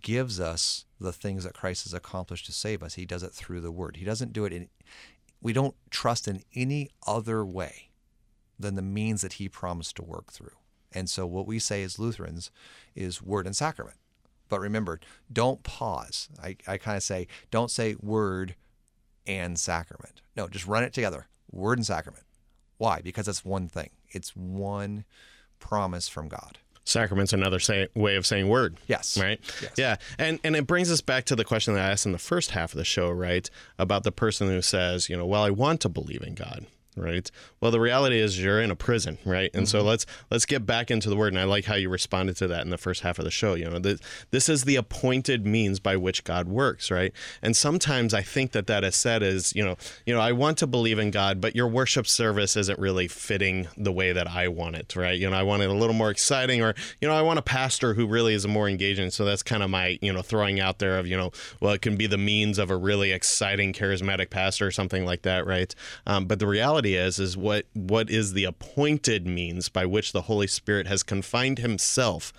gives 0.00 0.40
us 0.40 0.86
the 1.00 1.12
things 1.12 1.44
that 1.44 1.54
Christ 1.54 1.84
has 1.84 1.94
accomplished 1.94 2.46
to 2.46 2.52
save 2.52 2.82
us. 2.82 2.94
He 2.94 3.06
does 3.06 3.22
it 3.22 3.32
through 3.32 3.60
the 3.60 3.72
Word. 3.72 3.96
He 3.96 4.04
doesn't 4.04 4.32
do 4.32 4.44
it 4.44 4.52
in, 4.52 4.68
we 5.40 5.52
don't 5.52 5.74
trust 5.90 6.28
in 6.28 6.42
any 6.54 6.90
other 7.06 7.44
way 7.44 7.90
than 8.58 8.76
the 8.76 8.82
means 8.82 9.22
that 9.22 9.34
he 9.34 9.48
promised 9.48 9.96
to 9.96 10.04
work 10.04 10.32
through. 10.32 10.56
And 10.92 11.08
so 11.08 11.26
what 11.26 11.46
we 11.46 11.58
say 11.58 11.82
as 11.82 11.98
Lutherans 11.98 12.50
is 12.94 13.22
word 13.22 13.46
and 13.46 13.56
sacrament. 13.56 13.96
But 14.52 14.60
remember, 14.60 15.00
don't 15.32 15.62
pause. 15.62 16.28
I, 16.42 16.56
I 16.68 16.76
kind 16.76 16.98
of 16.98 17.02
say, 17.02 17.26
don't 17.50 17.70
say 17.70 17.96
word 18.02 18.54
and 19.26 19.58
sacrament. 19.58 20.20
No, 20.36 20.46
just 20.46 20.66
run 20.66 20.84
it 20.84 20.92
together. 20.92 21.26
Word 21.50 21.78
and 21.78 21.86
sacrament. 21.86 22.26
Why? 22.76 23.00
Because 23.00 23.28
it's 23.28 23.46
one 23.46 23.66
thing. 23.66 23.88
It's 24.10 24.36
one 24.36 25.06
promise 25.58 26.06
from 26.06 26.28
God. 26.28 26.58
Sacrament's 26.84 27.32
another 27.32 27.60
say, 27.60 27.88
way 27.94 28.16
of 28.16 28.26
saying 28.26 28.46
word. 28.50 28.76
Yes. 28.88 29.16
Right? 29.16 29.40
Yes. 29.62 29.72
Yeah. 29.78 29.96
And 30.18 30.38
and 30.44 30.54
it 30.54 30.66
brings 30.66 30.92
us 30.92 31.00
back 31.00 31.24
to 31.26 31.34
the 31.34 31.46
question 31.46 31.72
that 31.72 31.80
I 31.82 31.90
asked 31.90 32.04
in 32.04 32.12
the 32.12 32.18
first 32.18 32.50
half 32.50 32.74
of 32.74 32.76
the 32.76 32.84
show, 32.84 33.08
right? 33.08 33.48
About 33.78 34.04
the 34.04 34.12
person 34.12 34.48
who 34.48 34.60
says, 34.60 35.08
you 35.08 35.16
know, 35.16 35.24
well, 35.24 35.44
I 35.44 35.50
want 35.50 35.80
to 35.80 35.88
believe 35.88 36.22
in 36.22 36.34
God 36.34 36.66
right? 36.96 37.30
Well 37.60 37.70
the 37.70 37.80
reality 37.80 38.18
is 38.18 38.42
you're 38.42 38.60
in 38.60 38.70
a 38.70 38.76
prison 38.76 39.18
right? 39.24 39.50
And 39.54 39.64
mm-hmm. 39.64 39.78
so 39.78 39.82
let's 39.82 40.06
let's 40.30 40.46
get 40.46 40.66
back 40.66 40.90
into 40.90 41.08
the 41.08 41.16
word 41.16 41.32
and 41.32 41.40
i 41.40 41.44
like 41.44 41.64
how 41.64 41.74
you 41.74 41.88
responded 41.88 42.36
to 42.36 42.46
that 42.48 42.62
in 42.64 42.70
the 42.70 42.78
first 42.78 43.02
half 43.02 43.18
of 43.18 43.24
the 43.24 43.30
show 43.30 43.54
you 43.54 43.68
know 43.68 43.78
this, 43.78 44.00
this 44.30 44.48
is 44.48 44.64
the 44.64 44.76
appointed 44.76 45.46
means 45.46 45.80
by 45.80 45.96
which 45.96 46.24
god 46.24 46.48
works 46.48 46.90
right? 46.90 47.12
And 47.40 47.56
sometimes 47.56 48.14
i 48.14 48.22
think 48.22 48.52
that 48.52 48.66
that 48.66 48.84
is 48.84 48.96
said 48.96 49.22
as 49.22 49.54
you 49.54 49.64
know 49.64 49.76
you 50.06 50.14
know 50.14 50.20
i 50.20 50.32
want 50.32 50.58
to 50.58 50.66
believe 50.66 50.98
in 50.98 51.10
god 51.10 51.40
but 51.40 51.56
your 51.56 51.68
worship 51.68 52.06
service 52.06 52.56
isn't 52.56 52.78
really 52.78 53.08
fitting 53.08 53.68
the 53.76 53.92
way 53.92 54.12
that 54.12 54.28
i 54.28 54.48
want 54.48 54.76
it 54.76 54.94
right? 54.96 55.18
You 55.18 55.30
know 55.30 55.36
i 55.36 55.42
want 55.42 55.62
it 55.62 55.70
a 55.70 55.74
little 55.74 55.94
more 55.94 56.10
exciting 56.10 56.62
or 56.62 56.74
you 57.00 57.08
know 57.08 57.14
i 57.14 57.22
want 57.22 57.38
a 57.38 57.42
pastor 57.42 57.94
who 57.94 58.06
really 58.06 58.34
is 58.34 58.46
more 58.46 58.68
engaging. 58.68 59.10
So 59.10 59.24
that's 59.24 59.42
kind 59.42 59.62
of 59.62 59.70
my 59.70 59.98
you 60.00 60.12
know 60.12 60.22
throwing 60.22 60.60
out 60.60 60.78
there 60.78 60.98
of 60.98 61.06
you 61.06 61.16
know 61.16 61.30
well 61.60 61.72
it 61.72 61.82
can 61.82 61.96
be 61.96 62.06
the 62.06 62.18
means 62.18 62.58
of 62.58 62.70
a 62.70 62.76
really 62.76 63.12
exciting 63.12 63.72
charismatic 63.72 64.30
pastor 64.30 64.66
or 64.66 64.70
something 64.70 65.04
like 65.04 65.22
that 65.22 65.46
right? 65.46 65.74
Um, 66.06 66.26
but 66.26 66.38
the 66.38 66.46
reality 66.46 66.81
reality 66.82 67.06
is 67.06 67.18
is 67.18 67.36
what 67.36 67.66
what 67.74 68.10
is 68.10 68.32
the 68.32 68.44
appointed 68.44 69.26
means 69.26 69.68
by 69.68 69.86
which 69.86 70.12
the 70.12 70.22
Holy 70.22 70.46
Spirit 70.46 70.86
has 70.86 71.02
confined 71.02 71.58
himself 71.58 72.32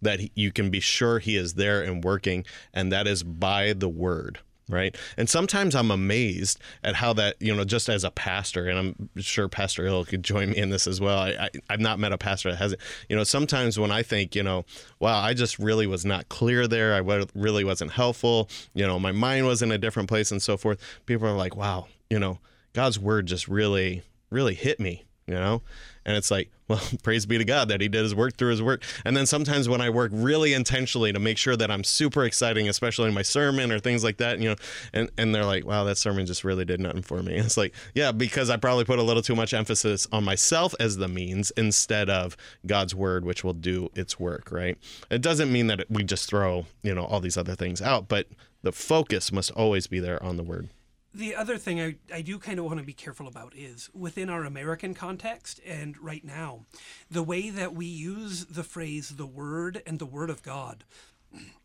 that 0.00 0.36
you 0.36 0.52
can 0.52 0.70
be 0.70 0.80
sure 0.80 1.18
he 1.18 1.36
is 1.36 1.54
there 1.54 1.82
and 1.82 2.04
working 2.04 2.44
and 2.72 2.92
that 2.92 3.06
is 3.06 3.22
by 3.22 3.72
the 3.72 3.88
word 3.88 4.40
right? 4.70 4.94
And 5.16 5.30
sometimes 5.30 5.74
i'm 5.74 5.90
amazed 5.90 6.60
at 6.84 6.94
how 6.94 7.14
that 7.14 7.36
you 7.40 7.56
know 7.56 7.64
just 7.64 7.88
as 7.88 8.04
a 8.04 8.10
pastor 8.10 8.68
and 8.68 8.78
i'm 8.78 9.22
sure 9.22 9.48
pastor 9.48 9.86
Ill 9.86 10.04
could 10.04 10.22
join 10.22 10.50
me 10.50 10.58
in 10.58 10.68
this 10.68 10.86
as 10.86 11.00
well 11.00 11.18
I, 11.18 11.48
I 11.68 11.72
have 11.72 11.80
not 11.80 11.98
met 11.98 12.12
a 12.12 12.18
pastor 12.18 12.50
that 12.50 12.58
hasn't 12.58 12.82
you 13.08 13.16
know 13.16 13.24
sometimes 13.24 13.78
when 13.78 13.90
i 13.90 14.02
think 14.02 14.36
you 14.36 14.42
know 14.42 14.66
wow 15.00 15.18
i 15.20 15.32
just 15.32 15.58
really 15.58 15.86
was 15.86 16.04
not 16.04 16.28
clear 16.28 16.68
there 16.68 16.92
i 16.92 16.98
really 17.34 17.64
wasn't 17.64 17.92
helpful 17.92 18.50
you 18.74 18.86
know 18.86 18.98
my 18.98 19.12
mind 19.12 19.46
was 19.46 19.62
in 19.62 19.72
a 19.72 19.78
different 19.78 20.06
place 20.06 20.30
and 20.30 20.42
so 20.42 20.58
forth 20.58 20.78
people 21.06 21.26
are 21.26 21.36
like 21.36 21.56
wow 21.56 21.86
you 22.10 22.18
know 22.18 22.38
God's 22.78 22.96
word 22.96 23.26
just 23.26 23.48
really, 23.48 24.02
really 24.30 24.54
hit 24.54 24.78
me, 24.78 25.02
you 25.26 25.34
know? 25.34 25.62
And 26.06 26.16
it's 26.16 26.30
like, 26.30 26.48
well, 26.68 26.80
praise 27.02 27.26
be 27.26 27.36
to 27.36 27.44
God 27.44 27.70
that 27.70 27.80
He 27.80 27.88
did 27.88 28.04
His 28.04 28.14
work 28.14 28.36
through 28.36 28.52
His 28.52 28.62
work. 28.62 28.84
And 29.04 29.16
then 29.16 29.26
sometimes 29.26 29.68
when 29.68 29.80
I 29.80 29.90
work 29.90 30.12
really 30.14 30.54
intentionally 30.54 31.12
to 31.12 31.18
make 31.18 31.38
sure 31.38 31.56
that 31.56 31.72
I'm 31.72 31.82
super 31.82 32.22
exciting, 32.22 32.68
especially 32.68 33.08
in 33.08 33.14
my 33.14 33.22
sermon 33.22 33.72
or 33.72 33.80
things 33.80 34.04
like 34.04 34.18
that, 34.18 34.38
you 34.38 34.50
know, 34.50 34.54
and, 34.92 35.10
and 35.18 35.34
they're 35.34 35.44
like, 35.44 35.66
wow, 35.66 35.82
that 35.82 35.98
sermon 35.98 36.24
just 36.24 36.44
really 36.44 36.64
did 36.64 36.78
nothing 36.78 37.02
for 37.02 37.20
me. 37.20 37.36
It's 37.48 37.56
like, 37.56 37.74
yeah, 37.96 38.12
because 38.12 38.48
I 38.48 38.56
probably 38.56 38.84
put 38.84 39.00
a 39.00 39.02
little 39.02 39.24
too 39.24 39.34
much 39.34 39.52
emphasis 39.52 40.06
on 40.12 40.22
myself 40.22 40.72
as 40.78 40.98
the 40.98 41.08
means 41.08 41.50
instead 41.56 42.08
of 42.08 42.36
God's 42.64 42.94
word, 42.94 43.24
which 43.24 43.42
will 43.42 43.54
do 43.54 43.90
its 43.96 44.20
work, 44.20 44.52
right? 44.52 44.78
It 45.10 45.20
doesn't 45.20 45.50
mean 45.50 45.66
that 45.66 45.90
we 45.90 46.04
just 46.04 46.30
throw, 46.30 46.66
you 46.84 46.94
know, 46.94 47.02
all 47.02 47.18
these 47.18 47.36
other 47.36 47.56
things 47.56 47.82
out, 47.82 48.06
but 48.06 48.28
the 48.62 48.70
focus 48.70 49.32
must 49.32 49.50
always 49.50 49.88
be 49.88 49.98
there 49.98 50.22
on 50.22 50.36
the 50.36 50.44
word 50.44 50.68
the 51.14 51.34
other 51.34 51.56
thing 51.56 51.80
I, 51.80 51.96
I 52.12 52.20
do 52.20 52.38
kind 52.38 52.58
of 52.58 52.66
want 52.66 52.78
to 52.78 52.84
be 52.84 52.92
careful 52.92 53.26
about 53.26 53.54
is 53.56 53.88
within 53.94 54.28
our 54.28 54.44
American 54.44 54.94
context 54.94 55.60
and 55.66 55.96
right 55.98 56.24
now, 56.24 56.66
the 57.10 57.22
way 57.22 57.50
that 57.50 57.74
we 57.74 57.86
use 57.86 58.44
the 58.46 58.64
phrase 58.64 59.10
the 59.10 59.26
Word 59.26 59.82
and 59.86 59.98
the 59.98 60.06
Word 60.06 60.30
of 60.30 60.42
God. 60.42 60.84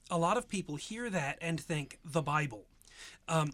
A 0.10 0.18
lot 0.18 0.38
of 0.38 0.48
people 0.48 0.76
hear 0.76 1.10
that 1.10 1.38
and 1.42 1.60
think 1.60 2.00
the 2.06 2.22
Bible. 2.22 2.66
Um, 3.28 3.54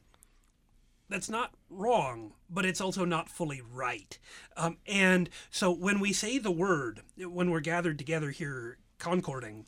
that's 1.10 1.30
not 1.30 1.54
wrong, 1.70 2.34
but 2.50 2.66
it's 2.66 2.82
also 2.82 3.04
not 3.04 3.30
fully 3.30 3.62
right. 3.62 4.18
Um, 4.56 4.78
and 4.86 5.30
so 5.50 5.72
when 5.72 6.00
we 6.00 6.14
say 6.14 6.38
the 6.38 6.52
Word, 6.52 7.02
when 7.18 7.50
we're 7.50 7.62
gathered 7.62 7.98
together 7.98 8.30
here 8.30 8.78
concording, 9.00 9.66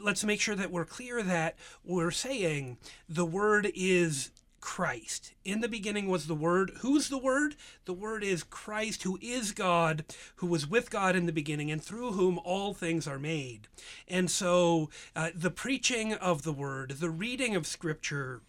let's 0.00 0.24
make 0.24 0.40
sure 0.40 0.56
that 0.56 0.70
we're 0.70 0.86
clear 0.86 1.22
that 1.22 1.56
we're 1.84 2.10
saying 2.10 2.78
the 3.08 3.26
Word 3.26 3.70
is 3.74 4.30
Christ. 4.60 5.32
In 5.44 5.60
the 5.60 5.68
beginning 5.68 6.08
was 6.08 6.26
the 6.26 6.34
Word. 6.34 6.72
Who's 6.80 7.08
the 7.08 7.18
Word? 7.18 7.56
The 7.84 7.92
Word 7.92 8.22
is 8.22 8.42
Christ, 8.42 9.02
who 9.02 9.18
is 9.20 9.52
God, 9.52 10.04
who 10.36 10.46
was 10.46 10.66
with 10.66 10.90
God 10.90 11.16
in 11.16 11.26
the 11.26 11.32
beginning, 11.32 11.70
and 11.70 11.82
through 11.82 12.12
whom 12.12 12.38
all 12.44 12.74
things 12.74 13.06
are 13.06 13.18
made. 13.18 13.68
And 14.06 14.30
so 14.30 14.90
uh, 15.14 15.30
the 15.34 15.50
preaching 15.50 16.14
of 16.14 16.42
the 16.42 16.52
Word, 16.52 16.92
the 16.92 17.10
reading 17.10 17.56
of 17.56 17.66
Scripture, 17.66 18.42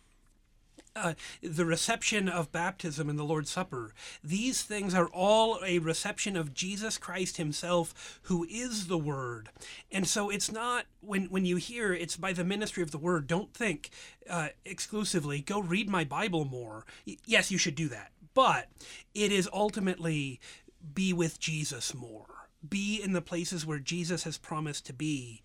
uh, 0.95 1.13
the 1.41 1.65
reception 1.65 2.27
of 2.27 2.51
baptism 2.51 3.09
and 3.09 3.17
the 3.17 3.23
Lord's 3.23 3.49
Supper. 3.49 3.93
These 4.23 4.63
things 4.63 4.93
are 4.93 5.07
all 5.07 5.59
a 5.65 5.79
reception 5.79 6.35
of 6.35 6.53
Jesus 6.53 6.97
Christ 6.97 7.37
Himself, 7.37 8.19
who 8.23 8.45
is 8.49 8.87
the 8.87 8.97
Word. 8.97 9.49
And 9.91 10.07
so 10.07 10.29
it's 10.29 10.51
not, 10.51 10.85
when, 11.01 11.25
when 11.25 11.45
you 11.45 11.57
hear 11.57 11.93
it's 11.93 12.17
by 12.17 12.33
the 12.33 12.43
ministry 12.43 12.83
of 12.83 12.91
the 12.91 12.97
Word, 12.97 13.27
don't 13.27 13.53
think 13.53 13.89
uh, 14.29 14.49
exclusively, 14.65 15.41
go 15.41 15.59
read 15.59 15.89
my 15.89 16.03
Bible 16.03 16.45
more. 16.45 16.85
Y- 17.07 17.17
yes, 17.25 17.51
you 17.51 17.57
should 17.57 17.75
do 17.75 17.87
that. 17.89 18.11
But 18.33 18.67
it 19.13 19.31
is 19.31 19.49
ultimately 19.51 20.39
be 20.93 21.13
with 21.13 21.39
Jesus 21.39 21.93
more 21.93 22.39
be 22.67 23.01
in 23.01 23.13
the 23.13 23.21
places 23.21 23.65
where 23.65 23.79
Jesus 23.79 24.23
has 24.23 24.37
promised 24.37 24.85
to 24.87 24.93
be 24.93 25.41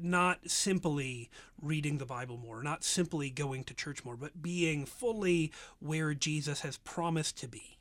not 0.00 0.50
simply 0.50 1.30
reading 1.60 1.98
the 1.98 2.06
Bible 2.06 2.36
more, 2.36 2.62
not 2.62 2.84
simply 2.84 3.30
going 3.30 3.64
to 3.64 3.74
church 3.74 4.04
more, 4.04 4.16
but 4.16 4.42
being 4.42 4.84
fully 4.84 5.52
where 5.80 6.14
Jesus 6.14 6.60
has 6.60 6.78
promised 6.78 7.36
to 7.38 7.48
be. 7.48 7.76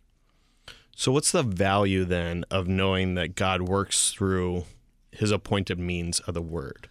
So, 0.95 1.11
what's 1.11 1.31
the 1.31 1.43
value 1.43 2.05
then 2.05 2.45
of 2.49 2.67
knowing 2.67 3.15
that 3.15 3.35
God 3.35 3.63
works 3.63 4.11
through 4.11 4.63
his 5.11 5.31
appointed 5.31 5.77
means 5.77 6.19
of 6.21 6.33
the 6.33 6.41
word? 6.41 6.89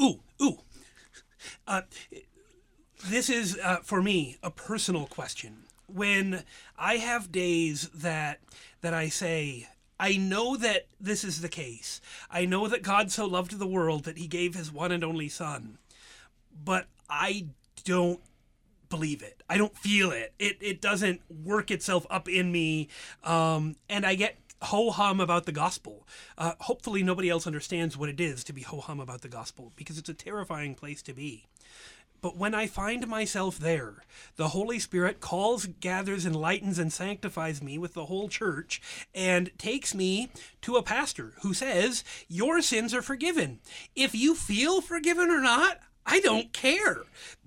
Ooh, 0.00 0.20
ooh. 0.42 0.58
Uh, 1.66 1.82
this 3.06 3.30
is, 3.30 3.58
uh, 3.62 3.76
for 3.82 4.02
me, 4.02 4.36
a 4.42 4.50
personal 4.50 5.06
question. 5.06 5.64
When 5.86 6.44
I 6.78 6.96
have 6.96 7.32
days 7.32 7.88
that 7.94 8.40
that 8.80 8.94
I 8.94 9.08
say, 9.08 9.68
I 10.00 10.16
know 10.16 10.56
that 10.56 10.86
this 10.98 11.24
is 11.24 11.42
the 11.42 11.48
case. 11.48 12.00
I 12.30 12.46
know 12.46 12.66
that 12.68 12.82
God 12.82 13.12
so 13.12 13.26
loved 13.26 13.58
the 13.58 13.66
world 13.66 14.04
that 14.04 14.16
he 14.16 14.26
gave 14.26 14.54
his 14.54 14.72
one 14.72 14.92
and 14.92 15.04
only 15.04 15.28
son. 15.28 15.76
But 16.64 16.86
I 17.10 17.48
don't 17.84 18.20
believe 18.88 19.22
it. 19.22 19.42
I 19.48 19.58
don't 19.58 19.76
feel 19.76 20.10
it. 20.10 20.32
It 20.38 20.56
it 20.62 20.80
doesn't 20.80 21.20
work 21.30 21.70
itself 21.70 22.06
up 22.08 22.30
in 22.30 22.50
me. 22.50 22.88
Um, 23.22 23.76
and 23.90 24.06
I 24.06 24.14
get 24.14 24.36
ho 24.62 24.90
hum 24.90 25.20
about 25.20 25.44
the 25.44 25.52
gospel. 25.52 26.06
Uh, 26.38 26.52
hopefully, 26.60 27.02
nobody 27.02 27.28
else 27.28 27.46
understands 27.46 27.94
what 27.94 28.08
it 28.08 28.20
is 28.20 28.42
to 28.44 28.54
be 28.54 28.62
ho 28.62 28.80
hum 28.80 29.00
about 29.00 29.20
the 29.20 29.28
gospel 29.28 29.70
because 29.76 29.98
it's 29.98 30.08
a 30.08 30.14
terrifying 30.14 30.74
place 30.74 31.02
to 31.02 31.12
be. 31.12 31.46
But 32.20 32.36
when 32.36 32.54
I 32.54 32.66
find 32.66 33.06
myself 33.08 33.58
there, 33.58 34.02
the 34.36 34.48
Holy 34.48 34.78
Spirit 34.78 35.20
calls, 35.20 35.66
gathers, 35.66 36.26
enlightens, 36.26 36.78
and 36.78 36.92
sanctifies 36.92 37.62
me 37.62 37.78
with 37.78 37.94
the 37.94 38.06
whole 38.06 38.28
church 38.28 38.80
and 39.14 39.50
takes 39.58 39.94
me 39.94 40.30
to 40.62 40.76
a 40.76 40.82
pastor 40.82 41.34
who 41.42 41.54
says, 41.54 42.04
Your 42.28 42.60
sins 42.60 42.92
are 42.94 43.02
forgiven. 43.02 43.60
If 43.96 44.14
you 44.14 44.34
feel 44.34 44.80
forgiven 44.80 45.30
or 45.30 45.40
not, 45.40 45.78
I 46.06 46.20
don't 46.20 46.52
care 46.52 47.02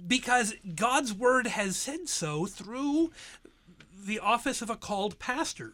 because 0.07 0.53
God's 0.75 1.13
word 1.13 1.47
has 1.47 1.75
said 1.75 2.07
so 2.07 2.45
through 2.45 3.11
the 4.05 4.19
office 4.19 4.61
of 4.61 4.69
a 4.69 4.75
called 4.75 5.19
pastor. 5.19 5.73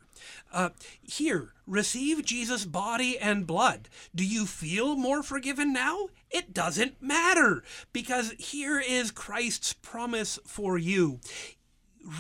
Uh, 0.52 0.70
here, 1.02 1.54
receive 1.66 2.26
Jesus' 2.26 2.66
body 2.66 3.18
and 3.18 3.48
blood. 3.48 3.90
Do 4.14 4.26
you 4.26 4.46
feel 4.46 4.96
more 4.96 5.24
forgiven 5.24 5.74
now? 5.74 6.10
It 6.30 6.54
doesn't 6.54 7.02
matter 7.02 7.64
because 7.94 8.34
here 8.38 8.80
is 8.80 9.12
Christ's 9.12 9.74
promise 9.74 10.40
for 10.46 10.78
you. 10.78 11.20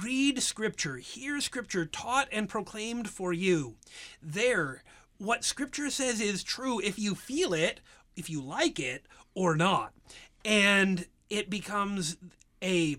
Read 0.03 0.41
Scripture, 0.41 0.97
hear 0.97 1.39
Scripture 1.41 1.85
taught 1.85 2.27
and 2.31 2.49
proclaimed 2.49 3.09
for 3.09 3.31
you. 3.31 3.75
There, 4.21 4.83
what 5.17 5.43
Scripture 5.43 5.89
says 5.89 6.19
is 6.19 6.43
true 6.43 6.79
if 6.79 6.99
you 6.99 7.15
feel 7.15 7.53
it, 7.53 7.79
if 8.15 8.29
you 8.29 8.41
like 8.41 8.79
it, 8.79 9.05
or 9.33 9.55
not. 9.55 9.93
And 10.43 11.05
it 11.29 11.49
becomes 11.49 12.17
a, 12.61 12.97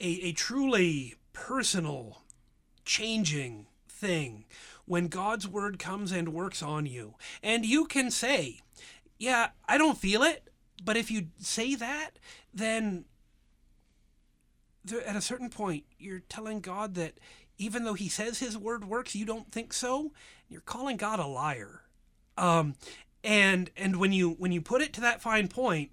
a, 0.00 0.08
a 0.08 0.32
truly 0.32 1.14
personal, 1.32 2.22
changing 2.84 3.66
thing 3.88 4.44
when 4.86 5.08
God's 5.08 5.46
word 5.46 5.78
comes 5.78 6.10
and 6.10 6.32
works 6.32 6.62
on 6.62 6.86
you. 6.86 7.14
And 7.42 7.64
you 7.64 7.84
can 7.84 8.10
say, 8.10 8.60
Yeah, 9.18 9.50
I 9.68 9.78
don't 9.78 9.98
feel 9.98 10.22
it. 10.22 10.48
But 10.82 10.96
if 10.96 11.10
you 11.10 11.26
say 11.38 11.74
that, 11.74 12.12
then 12.52 13.04
at 15.06 15.16
a 15.16 15.20
certain 15.20 15.50
point, 15.50 15.84
you're 15.98 16.22
telling 16.28 16.60
God 16.60 16.94
that 16.94 17.14
even 17.58 17.84
though 17.84 17.94
He 17.94 18.08
says 18.08 18.38
His 18.38 18.56
word 18.56 18.84
works, 18.84 19.14
you 19.14 19.26
don't 19.26 19.52
think 19.52 19.72
so. 19.72 20.12
You're 20.48 20.62
calling 20.62 20.96
God 20.96 21.20
a 21.20 21.26
liar. 21.26 21.82
Um, 22.36 22.74
and 23.22 23.70
and 23.76 23.96
when 23.96 24.12
you 24.12 24.30
when 24.30 24.50
you 24.50 24.62
put 24.62 24.80
it 24.80 24.92
to 24.94 25.00
that 25.02 25.20
fine 25.20 25.48
point, 25.48 25.90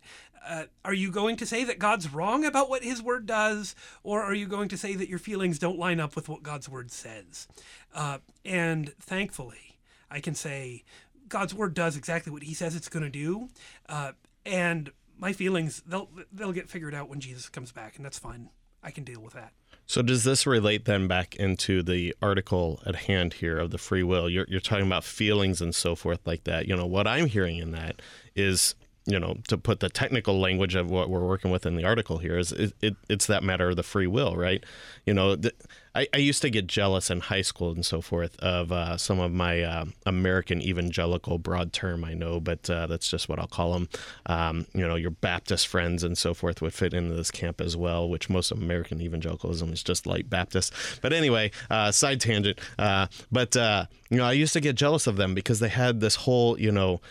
uh, 0.47 0.63
are 0.85 0.93
you 0.93 1.11
going 1.11 1.35
to 1.37 1.45
say 1.45 1.63
that 1.63 1.79
God's 1.79 2.11
wrong 2.13 2.45
about 2.45 2.69
what 2.69 2.83
His 2.83 3.01
word 3.01 3.25
does, 3.25 3.75
or 4.03 4.21
are 4.23 4.33
you 4.33 4.47
going 4.47 4.69
to 4.69 4.77
say 4.77 4.95
that 4.95 5.09
your 5.09 5.19
feelings 5.19 5.59
don't 5.59 5.77
line 5.77 5.99
up 5.99 6.15
with 6.15 6.29
what 6.29 6.43
God's 6.43 6.69
word 6.69 6.91
says? 6.91 7.47
Uh, 7.93 8.19
and 8.45 8.93
thankfully, 8.99 9.79
I 10.09 10.19
can 10.19 10.35
say 10.35 10.83
God's 11.27 11.53
word 11.53 11.73
does 11.73 11.97
exactly 11.97 12.31
what 12.31 12.43
He 12.43 12.53
says 12.53 12.75
it's 12.75 12.89
going 12.89 13.03
to 13.03 13.09
do, 13.09 13.49
uh, 13.89 14.13
and 14.45 14.91
my 15.17 15.33
feelings 15.33 15.81
they'll 15.85 16.09
they'll 16.31 16.53
get 16.53 16.69
figured 16.69 16.95
out 16.95 17.09
when 17.09 17.19
Jesus 17.19 17.49
comes 17.49 17.71
back, 17.71 17.97
and 17.97 18.05
that's 18.05 18.19
fine. 18.19 18.49
I 18.83 18.91
can 18.91 19.03
deal 19.03 19.21
with 19.21 19.33
that. 19.33 19.53
So 19.85 20.01
does 20.01 20.23
this 20.23 20.45
relate 20.45 20.85
then 20.85 21.07
back 21.07 21.35
into 21.35 21.81
the 21.81 22.13
article 22.21 22.81
at 22.85 22.95
hand 22.95 23.33
here 23.33 23.57
of 23.57 23.71
the 23.71 23.77
free 23.77 24.03
will? 24.03 24.29
You're 24.29 24.45
you're 24.47 24.59
talking 24.59 24.85
about 24.85 25.03
feelings 25.03 25.61
and 25.61 25.73
so 25.73 25.95
forth 25.95 26.25
like 26.25 26.43
that. 26.43 26.67
You 26.67 26.75
know 26.75 26.85
what 26.85 27.07
I'm 27.07 27.25
hearing 27.25 27.57
in 27.57 27.71
that 27.71 28.01
is 28.35 28.75
you 29.08 29.20
know 29.20 29.38
to 29.47 29.58
put 29.58 29.80
the 29.80 29.89
technical 29.89 30.39
language 30.39 30.76
of 30.76 30.91
what 30.91 31.10
we're 31.10 31.26
working 31.26 31.49
with 31.49 31.66
in 31.66 31.76
the 31.76 31.86
article 31.86 32.20
here 32.20 32.38
is 32.38 32.51
it, 32.51 32.74
it 32.82 32.95
it's 33.10 33.26
that 33.26 33.43
matter 33.43 33.70
of 33.70 33.76
the 33.76 33.84
free 33.84 34.08
will, 34.08 34.36
right? 34.36 34.64
You 35.05 35.14
know. 35.14 35.36
The, 35.36 35.53
I, 35.97 36.07
I 36.13 36.17
used 36.17 36.43
to 36.43 36.51
get 36.51 36.67
jealous 36.67 37.09
in 37.09 37.21
high 37.21 37.41
school 37.41 37.71
and 37.71 37.83
so 37.83 38.01
forth 38.01 38.37
of 38.37 38.71
uh, 38.71 38.97
some 38.97 39.19
of 39.19 39.33
my 39.33 39.63
uh, 39.63 39.85
American 40.05 40.61
evangelical 40.61 41.39
broad 41.39 41.73
term 41.73 42.03
I 42.03 42.13
know, 42.13 42.39
but 42.39 42.69
uh, 42.69 42.85
that's 42.85 43.09
just 43.09 43.27
what 43.27 43.39
I'll 43.39 43.47
call 43.47 43.73
them. 43.73 43.89
Um, 44.27 44.67
you 44.75 44.87
know, 44.87 44.93
your 44.93 45.09
Baptist 45.09 45.65
friends 45.65 46.03
and 46.03 46.15
so 46.15 46.35
forth 46.35 46.61
would 46.61 46.75
fit 46.75 46.93
into 46.93 47.15
this 47.15 47.31
camp 47.31 47.59
as 47.59 47.75
well, 47.75 48.07
which 48.07 48.29
most 48.29 48.51
of 48.51 48.59
American 48.61 49.01
evangelicalism 49.01 49.73
is 49.73 49.81
just 49.81 50.05
like 50.05 50.29
Baptist. 50.29 50.71
But 51.01 51.13
anyway, 51.13 51.49
uh, 51.71 51.91
side 51.91 52.21
tangent. 52.21 52.59
Uh, 52.77 53.07
but 53.31 53.57
uh, 53.57 53.87
you 54.11 54.17
know, 54.17 54.25
I 54.25 54.33
used 54.33 54.53
to 54.53 54.59
get 54.61 54.75
jealous 54.75 55.07
of 55.07 55.17
them 55.17 55.33
because 55.33 55.59
they 55.59 55.69
had 55.69 55.99
this 55.99 56.15
whole 56.15 56.59
you 56.59 56.71
know 56.71 57.01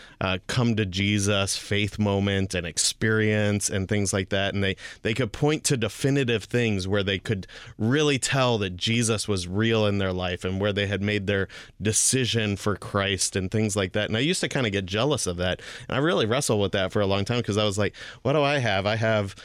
come 0.47 0.77
to 0.77 0.85
Jesus 0.85 1.57
faith 1.57 1.99
moment 1.99 2.55
and 2.55 2.65
experience 2.65 3.69
and 3.69 3.89
things 3.89 4.13
like 4.13 4.29
that, 4.29 4.53
and 4.53 4.63
they 4.63 4.77
they 5.01 5.13
could 5.13 5.33
point 5.33 5.65
to 5.65 5.75
definitive 5.75 6.45
things 6.45 6.87
where 6.87 7.03
they 7.03 7.19
could 7.19 7.47
really 7.77 8.17
tell 8.17 8.57
that 8.59 8.76
Jesus 8.77 9.27
was 9.27 9.47
real 9.47 9.85
in 9.85 9.97
their 9.97 10.13
life 10.13 10.45
and 10.45 10.59
where 10.59 10.73
they 10.73 10.87
had 10.87 11.01
made 11.01 11.27
their 11.27 11.47
decision 11.81 12.55
for 12.55 12.75
Christ 12.75 13.35
and 13.35 13.51
things 13.51 13.75
like 13.75 13.93
that. 13.93 14.07
And 14.07 14.17
I 14.17 14.21
used 14.21 14.41
to 14.41 14.49
kind 14.49 14.65
of 14.65 14.71
get 14.71 14.85
jealous 14.85 15.27
of 15.27 15.37
that. 15.37 15.61
And 15.87 15.95
I 15.97 15.99
really 15.99 16.25
wrestled 16.25 16.61
with 16.61 16.71
that 16.71 16.91
for 16.91 17.01
a 17.01 17.07
long 17.07 17.25
time 17.25 17.39
because 17.39 17.57
I 17.57 17.65
was 17.65 17.77
like, 17.77 17.95
what 18.21 18.33
do 18.33 18.41
I 18.41 18.59
have? 18.59 18.85
I 18.85 18.95
have, 18.95 19.35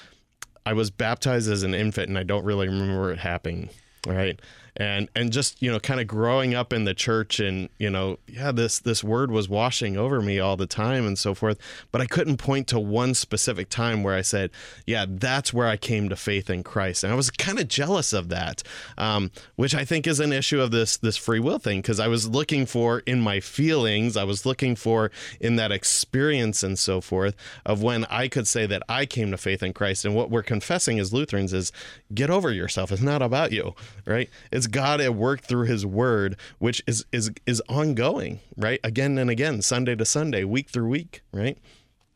I 0.64 0.72
was 0.74 0.90
baptized 0.90 1.50
as 1.50 1.62
an 1.62 1.74
infant 1.74 2.08
and 2.08 2.18
I 2.18 2.22
don't 2.22 2.44
really 2.44 2.68
remember 2.68 3.12
it 3.12 3.18
happening. 3.18 3.70
Right 4.06 4.40
and 4.76 5.08
and 5.14 5.32
just 5.32 5.60
you 5.60 5.70
know 5.70 5.78
kind 5.78 6.00
of 6.00 6.06
growing 6.06 6.54
up 6.54 6.72
in 6.72 6.84
the 6.84 6.94
church 6.94 7.40
and 7.40 7.68
you 7.78 7.90
know 7.90 8.18
yeah 8.26 8.50
this 8.50 8.78
this 8.78 9.04
word 9.04 9.30
was 9.30 9.48
washing 9.48 9.96
over 9.96 10.22
me 10.22 10.38
all 10.38 10.56
the 10.56 10.66
time 10.66 11.06
and 11.06 11.18
so 11.18 11.34
forth 11.34 11.58
but 11.90 12.00
i 12.00 12.06
couldn't 12.06 12.38
point 12.38 12.66
to 12.66 12.80
one 12.80 13.12
specific 13.12 13.68
time 13.68 14.02
where 14.02 14.14
i 14.14 14.22
said 14.22 14.50
yeah 14.86 15.04
that's 15.06 15.52
where 15.52 15.66
i 15.66 15.76
came 15.76 16.08
to 16.08 16.16
faith 16.16 16.48
in 16.48 16.62
christ. 16.62 17.04
And 17.04 17.12
i 17.12 17.16
was 17.16 17.30
kind 17.30 17.58
of 17.58 17.68
jealous 17.68 18.12
of 18.12 18.28
that 18.30 18.62
um, 18.96 19.30
which 19.56 19.74
i 19.74 19.84
think 19.84 20.06
is 20.06 20.20
an 20.20 20.32
issue 20.32 20.60
of 20.60 20.70
this 20.70 20.96
this 20.96 21.16
free 21.16 21.40
will 21.40 21.58
thing 21.58 21.80
because 21.80 22.00
i 22.00 22.08
was 22.08 22.28
looking 22.28 22.64
for 22.64 23.00
in 23.00 23.20
my 23.20 23.40
feelings 23.40 24.16
i 24.16 24.24
was 24.24 24.46
looking 24.46 24.74
for 24.74 25.10
in 25.40 25.56
that 25.56 25.70
experience 25.70 26.62
and 26.62 26.78
so 26.78 27.00
forth 27.00 27.36
of 27.66 27.82
when 27.82 28.04
i 28.06 28.26
could 28.26 28.46
say 28.46 28.64
that 28.64 28.82
i 28.88 29.04
came 29.04 29.30
to 29.30 29.36
faith 29.36 29.62
in 29.62 29.72
christ. 29.72 30.04
And 30.04 30.14
what 30.14 30.30
we're 30.30 30.42
confessing 30.42 30.98
as 30.98 31.12
lutherans 31.12 31.52
is 31.52 31.72
get 32.14 32.30
over 32.30 32.50
yourself. 32.50 32.90
It's 32.90 33.02
not 33.02 33.22
about 33.22 33.52
you 33.52 33.74
right? 34.06 34.28
It's 34.50 34.61
it's 34.62 34.68
God 34.68 35.00
at 35.00 35.16
work 35.16 35.40
through 35.40 35.64
His 35.64 35.84
Word, 35.84 36.36
which 36.60 36.84
is 36.86 37.04
is 37.10 37.32
is 37.46 37.60
ongoing, 37.68 38.38
right? 38.56 38.78
Again 38.84 39.18
and 39.18 39.28
again, 39.28 39.60
Sunday 39.60 39.96
to 39.96 40.04
Sunday, 40.04 40.44
week 40.44 40.70
through 40.70 40.88
week, 40.88 41.22
right? 41.32 41.58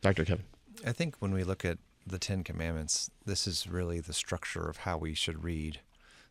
Doctor 0.00 0.24
Kevin. 0.24 0.44
I 0.86 0.92
think 0.92 1.16
when 1.18 1.34
we 1.34 1.42
look 1.42 1.64
at 1.64 1.78
the 2.06 2.20
Ten 2.20 2.44
Commandments, 2.44 3.10
this 3.24 3.48
is 3.48 3.66
really 3.66 3.98
the 3.98 4.12
structure 4.12 4.68
of 4.68 4.78
how 4.78 4.96
we 4.96 5.12
should 5.12 5.42
read 5.42 5.80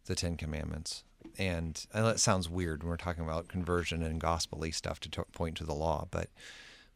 the 0.06 0.16
Ten 0.16 0.38
Commandments. 0.38 1.04
And 1.38 1.86
I 1.94 2.00
know 2.00 2.08
it 2.08 2.22
sounds 2.22 2.50
weird 2.50 2.82
when 2.82 2.92
we're 2.92 2.96
talking 2.96 3.26
about 3.26 3.50
conversion 3.50 4.02
and 4.02 4.22
gospel 4.22 4.64
stuff 4.72 5.02
to 5.02 5.10
t- 5.10 5.22
point 5.34 5.58
to 5.58 5.66
the 5.66 5.74
law, 5.76 6.08
but 6.12 6.30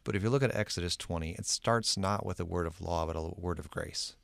but 0.02 0.16
if 0.16 0.22
you 0.22 0.30
look 0.30 0.42
at 0.42 0.56
Exodus 0.56 0.96
20, 0.96 1.32
it 1.32 1.44
starts 1.44 1.98
not 1.98 2.24
with 2.24 2.40
a 2.40 2.46
word 2.46 2.66
of 2.66 2.80
law, 2.80 3.04
but 3.04 3.16
a 3.16 3.38
word 3.38 3.58
of 3.58 3.68
grace. 3.68 4.16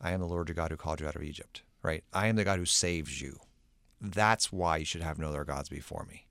I 0.00 0.12
am 0.12 0.20
the 0.20 0.26
Lord 0.26 0.48
your 0.48 0.54
God 0.54 0.70
who 0.70 0.76
called 0.76 1.00
you 1.00 1.08
out 1.08 1.16
of 1.16 1.24
Egypt, 1.24 1.62
right? 1.82 2.04
I 2.12 2.28
am 2.28 2.36
the 2.36 2.44
God 2.44 2.60
who 2.60 2.64
saves 2.64 3.20
you. 3.20 3.40
That's 4.00 4.52
why 4.52 4.78
you 4.78 4.84
should 4.84 5.02
have 5.02 5.18
no 5.18 5.28
other 5.28 5.44
gods 5.44 5.68
before 5.68 6.06
me. 6.08 6.26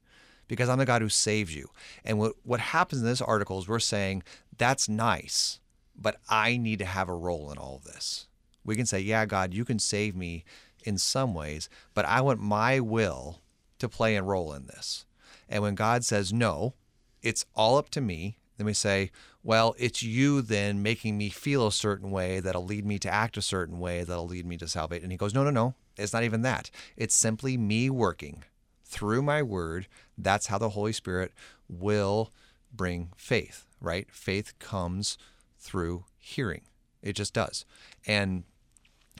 Because 0.47 0.69
I'm 0.69 0.77
the 0.77 0.85
God 0.85 1.01
who 1.01 1.09
saves 1.09 1.55
you. 1.55 1.69
And 2.03 2.19
what, 2.19 2.33
what 2.43 2.59
happens 2.59 3.01
in 3.01 3.07
this 3.07 3.21
article 3.21 3.57
is 3.59 3.67
we're 3.67 3.79
saying, 3.79 4.23
that's 4.57 4.87
nice, 4.87 5.59
but 5.95 6.17
I 6.29 6.57
need 6.57 6.79
to 6.79 6.85
have 6.85 7.09
a 7.09 7.15
role 7.15 7.51
in 7.51 7.57
all 7.57 7.77
of 7.77 7.83
this. 7.83 8.27
We 8.63 8.75
can 8.75 8.85
say, 8.85 8.99
yeah, 8.99 9.25
God, 9.25 9.53
you 9.53 9.65
can 9.65 9.79
save 9.79 10.15
me 10.15 10.43
in 10.83 10.97
some 10.97 11.33
ways, 11.33 11.67
but 11.93 12.05
I 12.05 12.21
want 12.21 12.39
my 12.39 12.79
will 12.79 13.41
to 13.79 13.89
play 13.89 14.15
a 14.15 14.23
role 14.23 14.53
in 14.53 14.67
this. 14.67 15.05
And 15.49 15.63
when 15.63 15.75
God 15.75 16.03
says, 16.03 16.31
no, 16.31 16.75
it's 17.21 17.45
all 17.55 17.77
up 17.77 17.89
to 17.89 18.01
me, 18.01 18.37
then 18.57 18.65
we 18.65 18.73
say, 18.73 19.11
well, 19.43 19.75
it's 19.77 20.01
you 20.01 20.41
then 20.41 20.81
making 20.81 21.17
me 21.17 21.29
feel 21.29 21.67
a 21.67 21.71
certain 21.71 22.09
way 22.09 22.39
that'll 22.39 22.65
lead 22.65 22.85
me 22.85 22.97
to 22.99 23.09
act 23.09 23.37
a 23.37 23.41
certain 23.41 23.79
way 23.79 24.03
that'll 24.03 24.27
lead 24.27 24.45
me 24.45 24.57
to 24.57 24.67
salvation. 24.67 25.03
And 25.03 25.11
he 25.11 25.17
goes, 25.17 25.33
no, 25.33 25.43
no, 25.43 25.51
no, 25.51 25.75
it's 25.97 26.13
not 26.13 26.23
even 26.23 26.41
that. 26.41 26.71
It's 26.97 27.15
simply 27.15 27.57
me 27.57 27.89
working 27.89 28.43
through 28.83 29.21
my 29.21 29.41
word. 29.41 29.87
That's 30.17 30.47
how 30.47 30.57
the 30.57 30.69
Holy 30.69 30.93
Spirit 30.93 31.31
will 31.67 32.31
bring 32.71 33.09
faith, 33.15 33.65
right? 33.81 34.07
Faith 34.11 34.57
comes 34.59 35.17
through 35.59 36.05
hearing. 36.17 36.61
It 37.01 37.13
just 37.13 37.33
does. 37.33 37.65
And 38.05 38.43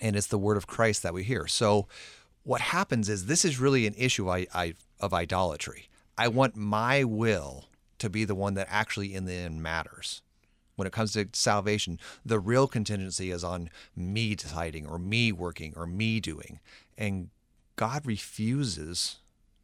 and 0.02 0.16
it's 0.16 0.28
the 0.28 0.38
word 0.38 0.58
of 0.58 0.68
Christ 0.68 1.04
that 1.04 1.14
we 1.14 1.24
hear. 1.24 1.48
So 1.48 1.88
what 2.44 2.60
happens 2.60 3.08
is 3.08 3.26
this 3.26 3.46
is 3.46 3.60
really 3.60 3.88
an 3.88 3.96
issue 3.98 4.30
I, 4.30 4.46
I, 4.54 4.74
of 5.00 5.14
idolatry. 5.14 5.88
I 6.18 6.28
want 6.28 6.56
my 6.56 7.06
will 7.06 7.66
to 8.00 8.10
be 8.10 8.26
the 8.26 8.36
one 8.36 8.56
that 8.56 8.68
actually 8.70 9.14
in 9.14 9.26
the 9.26 9.34
end 9.34 9.64
matters 9.64 10.22
when 10.76 10.88
it 10.88 10.94
comes 10.94 11.14
to 11.14 11.28
salvation, 11.34 12.00
the 12.26 12.40
real 12.40 12.68
contingency 12.68 13.32
is 13.32 13.44
on 13.44 13.70
me 13.96 14.36
deciding 14.36 14.86
or 14.86 15.00
me 15.00 15.32
working 15.32 15.74
or 15.76 15.88
me 15.88 16.20
doing. 16.20 16.60
And 16.98 17.30
God 17.76 18.06
refuses, 18.06 19.18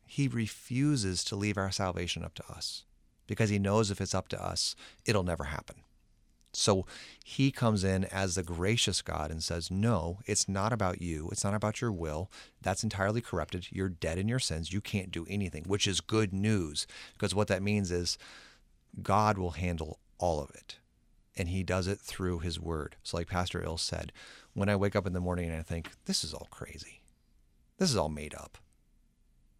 He 0.05 0.27
refuses 0.27 1.23
to 1.25 1.35
leave 1.35 1.57
our 1.57 1.71
salvation 1.71 2.23
up 2.23 2.33
to 2.35 2.43
us 2.49 2.85
because 3.27 3.49
He 3.49 3.59
knows 3.59 3.91
if 3.91 4.01
it's 4.01 4.15
up 4.15 4.27
to 4.29 4.43
us, 4.43 4.75
it'll 5.05 5.23
never 5.23 5.45
happen. 5.45 5.77
So 6.53 6.85
he 7.23 7.51
comes 7.51 7.83
in 7.83 8.03
as 8.05 8.35
the 8.35 8.43
gracious 8.43 9.01
God 9.01 9.31
and 9.31 9.41
says, 9.41 9.71
No, 9.71 10.19
it's 10.25 10.49
not 10.49 10.73
about 10.73 11.01
you. 11.01 11.29
It's 11.31 11.43
not 11.43 11.53
about 11.53 11.79
your 11.79 11.91
will. 11.91 12.29
That's 12.61 12.83
entirely 12.83 13.21
corrupted. 13.21 13.67
You're 13.71 13.89
dead 13.89 14.17
in 14.17 14.27
your 14.27 14.39
sins. 14.39 14.73
You 14.73 14.81
can't 14.81 15.11
do 15.11 15.25
anything, 15.29 15.63
which 15.65 15.87
is 15.87 16.01
good 16.01 16.33
news 16.33 16.87
because 17.13 17.33
what 17.33 17.47
that 17.47 17.63
means 17.63 17.91
is 17.91 18.17
God 19.01 19.37
will 19.37 19.51
handle 19.51 19.99
all 20.17 20.41
of 20.41 20.49
it 20.51 20.77
and 21.35 21.49
he 21.49 21.63
does 21.63 21.87
it 21.87 21.99
through 21.99 22.39
his 22.39 22.59
word. 22.59 22.95
So, 23.03 23.17
like 23.17 23.27
Pastor 23.27 23.63
Ill 23.63 23.77
said, 23.77 24.11
when 24.53 24.69
I 24.69 24.75
wake 24.75 24.95
up 24.95 25.07
in 25.07 25.13
the 25.13 25.19
morning 25.19 25.49
and 25.49 25.57
I 25.57 25.61
think, 25.61 25.91
this 26.05 26.23
is 26.23 26.33
all 26.33 26.47
crazy, 26.51 27.01
this 27.77 27.89
is 27.89 27.97
all 27.97 28.09
made 28.09 28.35
up. 28.35 28.57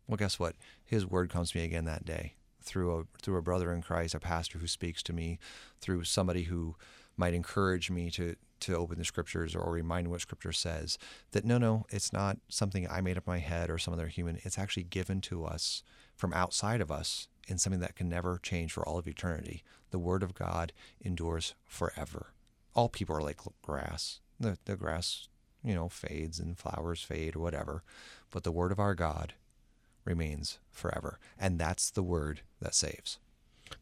Well, 0.07 0.17
guess 0.17 0.39
what? 0.39 0.55
His 0.83 1.05
word 1.05 1.29
comes 1.29 1.51
to 1.51 1.57
me 1.57 1.63
again 1.63 1.85
that 1.85 2.05
day 2.05 2.35
through 2.63 2.99
a 2.99 3.03
through 3.21 3.37
a 3.37 3.41
brother 3.41 3.73
in 3.73 3.81
Christ, 3.81 4.13
a 4.13 4.19
pastor 4.19 4.59
who 4.59 4.67
speaks 4.67 5.01
to 5.03 5.13
me, 5.13 5.39
through 5.79 6.03
somebody 6.03 6.43
who 6.43 6.75
might 7.17 7.33
encourage 7.33 7.89
me 7.89 8.09
to 8.11 8.35
to 8.61 8.75
open 8.75 8.99
the 8.99 9.05
scriptures 9.05 9.55
or 9.55 9.71
remind 9.71 10.05
me 10.05 10.11
what 10.11 10.21
scripture 10.21 10.51
says. 10.51 10.97
That 11.31 11.45
no, 11.45 11.57
no, 11.57 11.85
it's 11.89 12.13
not 12.13 12.37
something 12.49 12.87
I 12.89 13.01
made 13.01 13.17
up 13.17 13.25
my 13.25 13.39
head 13.39 13.69
or 13.69 13.77
some 13.77 13.93
other 13.93 14.07
human. 14.07 14.39
It's 14.43 14.59
actually 14.59 14.83
given 14.83 15.21
to 15.21 15.45
us 15.45 15.83
from 16.15 16.33
outside 16.33 16.81
of 16.81 16.91
us 16.91 17.27
in 17.47 17.57
something 17.57 17.79
that 17.81 17.95
can 17.95 18.09
never 18.09 18.39
change 18.41 18.71
for 18.71 18.87
all 18.87 18.97
of 18.97 19.07
eternity. 19.07 19.63
The 19.91 19.99
Word 19.99 20.23
of 20.23 20.33
God 20.33 20.71
endures 21.01 21.53
forever. 21.67 22.27
All 22.73 22.89
people 22.89 23.15
are 23.15 23.21
like 23.21 23.39
grass. 23.61 24.19
The, 24.39 24.57
the 24.65 24.75
grass, 24.75 25.27
you 25.63 25.75
know, 25.75 25.89
fades 25.89 26.39
and 26.39 26.57
flowers 26.57 27.03
fade 27.03 27.35
or 27.35 27.39
whatever. 27.39 27.83
But 28.31 28.43
the 28.43 28.51
Word 28.51 28.71
of 28.71 28.79
our 28.79 28.95
God 28.95 29.33
remains 30.05 30.59
forever. 30.71 31.19
And 31.37 31.59
that's 31.59 31.91
the 31.91 32.03
Word 32.03 32.41
that 32.61 32.75
saves. 32.75 33.19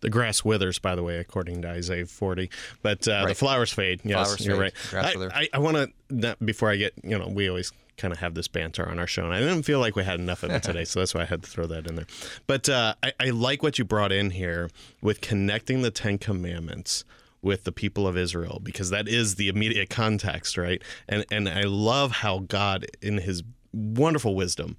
The 0.01 0.09
grass 0.09 0.43
withers, 0.43 0.79
by 0.79 0.95
the 0.95 1.03
way, 1.03 1.17
according 1.17 1.61
to 1.63 1.69
Isaiah 1.69 2.05
40. 2.05 2.49
But 2.81 3.07
uh, 3.07 3.11
right. 3.11 3.27
the 3.29 3.35
flowers 3.35 3.71
fade. 3.71 4.01
Yes, 4.03 4.27
flowers 4.27 4.45
you're 4.45 4.57
fade. 4.57 4.93
right. 4.93 5.15
I, 5.17 5.41
I, 5.41 5.49
I 5.53 5.59
want 5.59 5.91
to, 6.09 6.37
before 6.43 6.69
I 6.69 6.75
get, 6.75 6.93
you 7.03 7.17
know, 7.17 7.27
we 7.27 7.49
always 7.49 7.71
kind 7.97 8.13
of 8.13 8.19
have 8.19 8.33
this 8.33 8.47
banter 8.47 8.87
on 8.87 8.97
our 8.97 9.07
show, 9.07 9.25
and 9.25 9.33
I 9.33 9.39
didn't 9.39 9.63
feel 9.63 9.79
like 9.79 9.95
we 9.95 10.03
had 10.03 10.19
enough 10.19 10.41
of 10.43 10.51
it 10.51 10.63
today, 10.63 10.85
so 10.85 10.99
that's 10.99 11.13
why 11.13 11.21
I 11.21 11.25
had 11.25 11.43
to 11.43 11.49
throw 11.49 11.67
that 11.67 11.85
in 11.85 11.95
there. 11.95 12.07
But 12.47 12.69
uh, 12.69 12.95
I, 13.03 13.13
I 13.19 13.29
like 13.31 13.61
what 13.61 13.77
you 13.77 13.85
brought 13.85 14.11
in 14.11 14.31
here 14.31 14.69
with 15.01 15.21
connecting 15.21 15.81
the 15.81 15.91
Ten 15.91 16.17
Commandments 16.17 17.03
with 17.41 17.63
the 17.63 17.71
people 17.71 18.07
of 18.07 18.17
Israel 18.17 18.59
because 18.63 18.89
that 18.89 19.07
is 19.07 19.35
the 19.35 19.47
immediate 19.47 19.89
context, 19.89 20.57
right? 20.57 20.81
And 21.07 21.25
and 21.31 21.47
I 21.47 21.63
love 21.63 22.11
how 22.11 22.39
God 22.39 22.85
in 23.01 23.19
his 23.19 23.43
wonderful 23.71 24.35
wisdom 24.35 24.77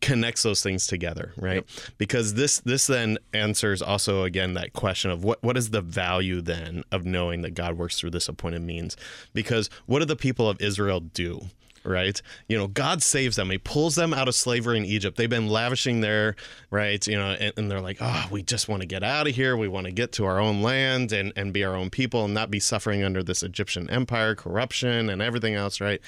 connects 0.00 0.42
those 0.42 0.62
things 0.62 0.86
together, 0.86 1.32
right? 1.36 1.64
Because 1.98 2.34
this 2.34 2.60
this 2.60 2.86
then 2.86 3.18
answers 3.32 3.82
also 3.82 4.24
again 4.24 4.54
that 4.54 4.72
question 4.72 5.10
of 5.10 5.24
what 5.24 5.42
what 5.42 5.56
is 5.56 5.70
the 5.70 5.80
value 5.80 6.40
then 6.40 6.84
of 6.92 7.04
knowing 7.04 7.42
that 7.42 7.54
God 7.54 7.78
works 7.78 7.98
through 7.98 8.10
this 8.10 8.28
appointed 8.28 8.62
means? 8.62 8.96
Because 9.32 9.70
what 9.86 10.00
do 10.00 10.04
the 10.04 10.16
people 10.16 10.48
of 10.48 10.60
Israel 10.60 11.00
do? 11.00 11.46
right? 11.84 12.20
You 12.48 12.58
know, 12.58 12.66
God 12.66 13.02
saves 13.02 13.36
them. 13.36 13.50
He 13.50 13.58
pulls 13.58 13.94
them 13.94 14.12
out 14.12 14.28
of 14.28 14.34
slavery 14.34 14.76
in 14.76 14.84
Egypt. 14.84 15.16
They've 15.16 15.30
been 15.30 15.48
lavishing 15.48 16.00
there, 16.00 16.36
right? 16.70 17.04
You 17.06 17.16
know, 17.16 17.30
and, 17.30 17.52
and 17.56 17.70
they're 17.70 17.80
like, 17.80 17.98
oh, 18.00 18.26
we 18.30 18.42
just 18.42 18.68
want 18.68 18.82
to 18.82 18.86
get 18.86 19.02
out 19.02 19.26
of 19.26 19.34
here. 19.34 19.56
We 19.56 19.68
want 19.68 19.86
to 19.86 19.92
get 19.92 20.12
to 20.12 20.26
our 20.26 20.38
own 20.38 20.62
land 20.62 21.12
and, 21.12 21.32
and 21.36 21.52
be 21.52 21.64
our 21.64 21.74
own 21.74 21.90
people 21.90 22.24
and 22.24 22.34
not 22.34 22.50
be 22.50 22.60
suffering 22.60 23.02
under 23.02 23.22
this 23.22 23.42
Egyptian 23.42 23.88
empire, 23.88 24.34
corruption, 24.34 25.08
and 25.08 25.22
everything 25.22 25.54
else, 25.54 25.80
right? 25.80 26.00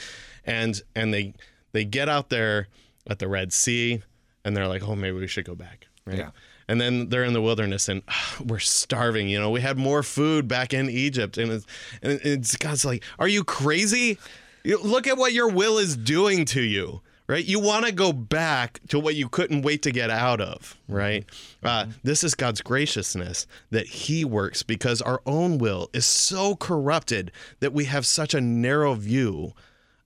And 0.44 0.80
and 0.94 1.14
they 1.14 1.34
they 1.72 1.84
get 1.84 2.08
out 2.08 2.28
there 2.28 2.68
at 3.06 3.18
the 3.18 3.28
Red 3.28 3.52
Sea 3.52 4.02
and 4.44 4.56
they're 4.56 4.68
like, 4.68 4.86
oh, 4.86 4.96
maybe 4.96 5.18
we 5.18 5.26
should 5.26 5.44
go 5.44 5.54
back, 5.54 5.86
right? 6.04 6.18
Yeah. 6.18 6.30
And 6.68 6.80
then 6.80 7.08
they're 7.08 7.24
in 7.24 7.32
the 7.32 7.42
wilderness 7.42 7.88
and 7.88 8.02
we're 8.44 8.58
starving. 8.58 9.28
You 9.28 9.38
know, 9.40 9.50
we 9.50 9.60
had 9.60 9.78
more 9.78 10.02
food 10.02 10.48
back 10.48 10.72
in 10.72 10.88
Egypt, 10.88 11.38
and 11.38 11.52
it's, 11.52 11.66
and 12.02 12.20
it's 12.22 12.56
God's 12.56 12.84
like, 12.84 13.04
"Are 13.18 13.28
you 13.28 13.44
crazy? 13.44 14.18
Look 14.64 15.06
at 15.06 15.18
what 15.18 15.32
your 15.32 15.48
will 15.48 15.78
is 15.78 15.96
doing 15.96 16.44
to 16.46 16.62
you." 16.62 17.02
Right, 17.28 17.44
you 17.44 17.60
want 17.60 17.86
to 17.86 17.92
go 17.92 18.12
back 18.12 18.80
to 18.88 18.98
what 18.98 19.14
you 19.14 19.28
couldn't 19.28 19.62
wait 19.62 19.82
to 19.82 19.92
get 19.92 20.10
out 20.10 20.40
of. 20.40 20.76
Right, 20.88 21.24
uh, 21.62 21.86
this 22.02 22.24
is 22.24 22.34
God's 22.34 22.60
graciousness 22.60 23.46
that 23.70 23.86
He 23.86 24.24
works 24.24 24.62
because 24.62 25.00
our 25.00 25.22
own 25.24 25.56
will 25.58 25.88
is 25.94 26.04
so 26.04 26.56
corrupted 26.56 27.30
that 27.60 27.72
we 27.72 27.84
have 27.84 28.04
such 28.04 28.34
a 28.34 28.40
narrow 28.40 28.94
view 28.94 29.54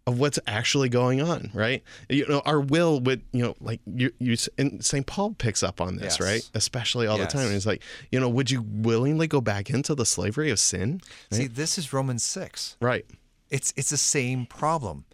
of 0.07 0.21
what's 0.21 0.39
actually 0.47 0.89
going 0.89 1.21
on, 1.21 1.51
right? 1.53 1.83
You 2.09 2.27
know, 2.29 2.41
our 2.45 2.61
will 2.61 3.01
would, 3.01 3.23
you 3.33 3.43
know, 3.43 3.57
like 3.61 3.81
you, 3.87 4.13
you 4.21 4.37
and 4.57 4.85
St. 4.85 5.05
Paul 5.05 5.35
picks 5.37 5.63
up 5.65 5.81
on 5.81 5.97
this, 5.97 6.19
Yes. 6.19 6.21
right? 6.21 6.51
Especially 6.55 7.07
all 7.09 7.19
Yes. 7.19 7.33
the 7.33 7.39
time. 7.39 7.51
He's 7.51 7.67
like, 7.67 7.83
you 8.13 8.21
know, 8.21 8.29
would 8.29 8.51
you 8.51 8.63
willingly 8.63 9.27
go 9.27 9.41
back 9.41 9.69
into 9.69 9.95
the 9.97 10.07
slavery 10.07 10.51
of 10.51 10.61
sin? 10.61 11.01
See, 11.33 11.47
this 11.49 11.77
is 11.77 11.93
Romans 11.93 12.25
6. 12.25 12.77
Right. 12.81 13.05
It's 13.51 13.73
it's 13.77 13.91
the 13.91 13.97
same 13.97 14.47
problem. 14.47 15.07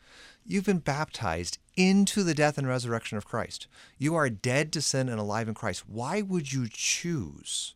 You've 0.44 0.64
been 0.66 0.78
baptized 0.80 1.58
into 1.76 2.22
the 2.22 2.34
death 2.34 2.58
and 2.58 2.66
resurrection 2.66 3.16
of 3.16 3.24
Christ. 3.24 3.68
You 3.96 4.14
are 4.14 4.28
dead 4.28 4.72
to 4.74 4.82
sin 4.82 5.08
and 5.08 5.18
alive 5.20 5.48
in 5.48 5.54
Christ. 5.54 5.88
Why 5.88 6.20
would 6.20 6.52
you 6.52 6.66
choose 6.70 7.74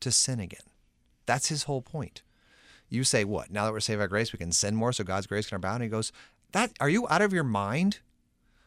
to 0.00 0.10
sin 0.10 0.40
again? 0.40 0.60
That's 1.26 1.48
his 1.48 1.64
whole 1.64 1.82
point. 1.82 2.22
You 2.88 3.04
say, 3.04 3.24
"What? 3.24 3.50
Now 3.50 3.64
that 3.64 3.72
we're 3.72 3.80
saved 3.80 4.00
by 4.00 4.06
grace, 4.06 4.32
we 4.32 4.38
can 4.38 4.52
sin 4.52 4.74
more, 4.76 4.92
so 4.92 5.04
God's 5.04 5.26
grace 5.26 5.48
can 5.48 5.56
abound." 5.56 5.76
And 5.76 5.84
he 5.84 5.88
goes, 5.88 6.12
"That 6.52 6.72
are 6.80 6.88
you 6.88 7.08
out 7.08 7.22
of 7.22 7.32
your 7.32 7.44
mind? 7.44 7.98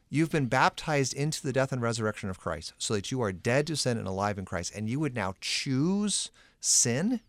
You've 0.10 0.32
been 0.32 0.48
baptized 0.48 1.14
into 1.14 1.44
the 1.44 1.54
death 1.54 1.72
and 1.72 1.82
resurrection 1.82 2.30
of 2.30 2.40
Christ, 2.40 2.74
so 2.78 2.96
that 2.96 3.12
you 3.12 3.22
are 3.22 3.32
dead 3.32 3.68
to 3.68 3.76
sin 3.76 3.98
and 3.98 4.08
alive 4.08 4.40
in 4.40 4.46
Christ, 4.46 4.74
and 4.76 4.90
you 4.90 5.00
would 5.00 5.14
now 5.14 5.36
choose 5.40 6.32
sin? 6.60 7.22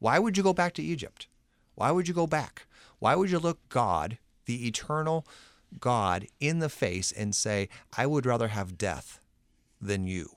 Why 0.00 0.18
would 0.18 0.36
you 0.36 0.42
go 0.42 0.52
back 0.52 0.74
to 0.74 0.82
Egypt? 0.82 1.28
Why 1.74 1.90
would 1.92 2.08
you 2.08 2.14
go 2.14 2.26
back? 2.26 2.66
Why 2.98 3.14
would 3.14 3.30
you 3.30 3.38
look 3.38 3.60
God, 3.68 4.18
the 4.46 4.66
eternal 4.66 5.26
God, 5.78 6.26
in 6.40 6.58
the 6.58 6.68
face 6.68 7.12
and 7.12 7.34
say, 7.34 7.68
I 7.96 8.06
would 8.06 8.26
rather 8.26 8.48
have 8.48 8.76
death 8.76 9.20
than 9.80 10.06
you? 10.06 10.36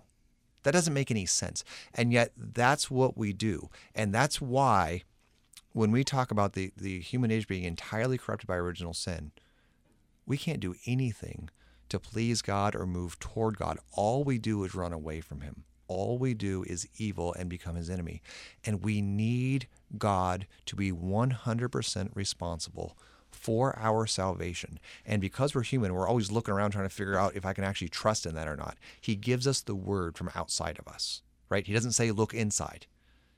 That 0.61 0.71
doesn't 0.71 0.93
make 0.93 1.11
any 1.11 1.25
sense. 1.25 1.63
And 1.93 2.13
yet, 2.13 2.31
that's 2.37 2.91
what 2.91 3.17
we 3.17 3.33
do. 3.33 3.69
And 3.95 4.13
that's 4.13 4.39
why, 4.39 5.03
when 5.73 5.91
we 5.91 6.03
talk 6.03 6.31
about 6.31 6.53
the, 6.53 6.71
the 6.77 6.99
human 6.99 7.31
age 7.31 7.47
being 7.47 7.63
entirely 7.63 8.17
corrupted 8.17 8.47
by 8.47 8.55
original 8.55 8.93
sin, 8.93 9.31
we 10.25 10.37
can't 10.37 10.59
do 10.59 10.75
anything 10.85 11.49
to 11.89 11.99
please 11.99 12.41
God 12.41 12.75
or 12.75 12.85
move 12.85 13.19
toward 13.19 13.57
God. 13.57 13.77
All 13.91 14.23
we 14.23 14.37
do 14.37 14.63
is 14.63 14.75
run 14.75 14.93
away 14.93 15.19
from 15.19 15.41
Him. 15.41 15.63
All 15.87 16.17
we 16.17 16.33
do 16.33 16.63
is 16.67 16.87
evil 16.97 17.33
and 17.33 17.49
become 17.49 17.75
His 17.75 17.89
enemy. 17.89 18.21
And 18.63 18.83
we 18.83 19.01
need 19.01 19.67
God 19.97 20.47
to 20.67 20.75
be 20.75 20.91
100% 20.91 22.09
responsible 22.15 22.97
for 23.31 23.77
our 23.79 24.05
salvation. 24.05 24.79
And 25.05 25.21
because 25.21 25.53
we're 25.53 25.63
human, 25.63 25.93
we're 25.93 26.07
always 26.07 26.31
looking 26.31 26.53
around 26.53 26.71
trying 26.71 26.87
to 26.87 26.95
figure 26.95 27.17
out 27.17 27.35
if 27.35 27.45
I 27.45 27.53
can 27.53 27.63
actually 27.63 27.89
trust 27.89 28.25
in 28.25 28.35
that 28.35 28.47
or 28.47 28.55
not. 28.55 28.77
He 29.01 29.15
gives 29.15 29.47
us 29.47 29.61
the 29.61 29.75
word 29.75 30.17
from 30.17 30.29
outside 30.35 30.77
of 30.79 30.87
us, 30.87 31.23
right? 31.49 31.65
He 31.65 31.73
doesn't 31.73 31.91
say, 31.91 32.11
look 32.11 32.33
inside. 32.33 32.85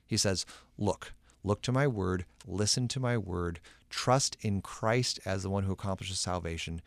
He 0.06 0.16
says, 0.16 0.46
Look, 0.78 1.12
look 1.46 1.62
to 1.62 1.72
my 1.72 1.86
word, 1.86 2.26
listen 2.46 2.88
to 2.88 3.00
my 3.00 3.16
word, 3.16 3.60
trust 3.88 4.36
in 4.40 4.60
Christ 4.60 5.20
as 5.24 5.42
the 5.42 5.50
one 5.50 5.62
who 5.62 5.72
accomplishes 5.72 6.18
salvation, 6.18 6.82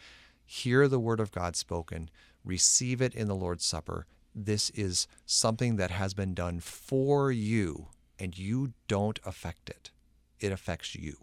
hear 0.46 0.88
the 0.88 1.00
word 1.00 1.20
of 1.20 1.32
God 1.32 1.56
spoken, 1.56 2.10
receive 2.44 3.02
it 3.02 3.16
in 3.16 3.28
the 3.28 3.36
Lord's 3.36 3.66
Supper. 3.66 4.06
This 4.36 4.70
is 4.72 5.08
something 5.26 5.78
that 5.78 5.92
has 5.92 6.14
been 6.14 6.34
done 6.34 6.60
for 6.60 7.32
you, 7.32 7.88
and 8.20 8.38
you 8.38 8.74
don't 8.88 9.20
affect 9.26 9.70
it. 9.70 9.92
It 10.40 10.52
affects 10.52 10.94
you. 10.94 11.16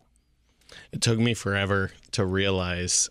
It 0.90 1.00
took 1.00 1.18
me 1.18 1.34
forever 1.34 1.90
to 2.12 2.24
realize 2.24 3.10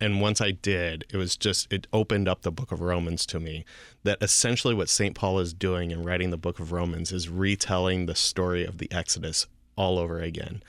and 0.00 0.20
once 0.20 0.40
I 0.40 0.50
did, 0.52 1.04
it 1.12 1.16
was 1.16 1.36
just 1.36 1.72
it 1.72 1.86
opened 1.92 2.28
up 2.28 2.42
the 2.42 2.52
book 2.52 2.72
of 2.72 2.80
Romans 2.80 3.26
to 3.26 3.40
me 3.40 3.64
that 4.04 4.18
essentially 4.22 4.74
what 4.74 4.88
St. 4.88 5.14
Paul 5.14 5.38
is 5.38 5.52
doing 5.52 5.90
in 5.90 6.02
writing 6.02 6.30
the 6.30 6.38
book 6.38 6.58
of 6.60 6.72
Romans 6.72 7.12
is 7.12 7.28
retelling 7.28 8.06
the 8.06 8.14
story 8.14 8.64
of 8.64 8.78
the 8.78 8.90
Exodus 8.92 9.46
all 9.76 9.98
over 9.98 10.20
again. 10.20 10.62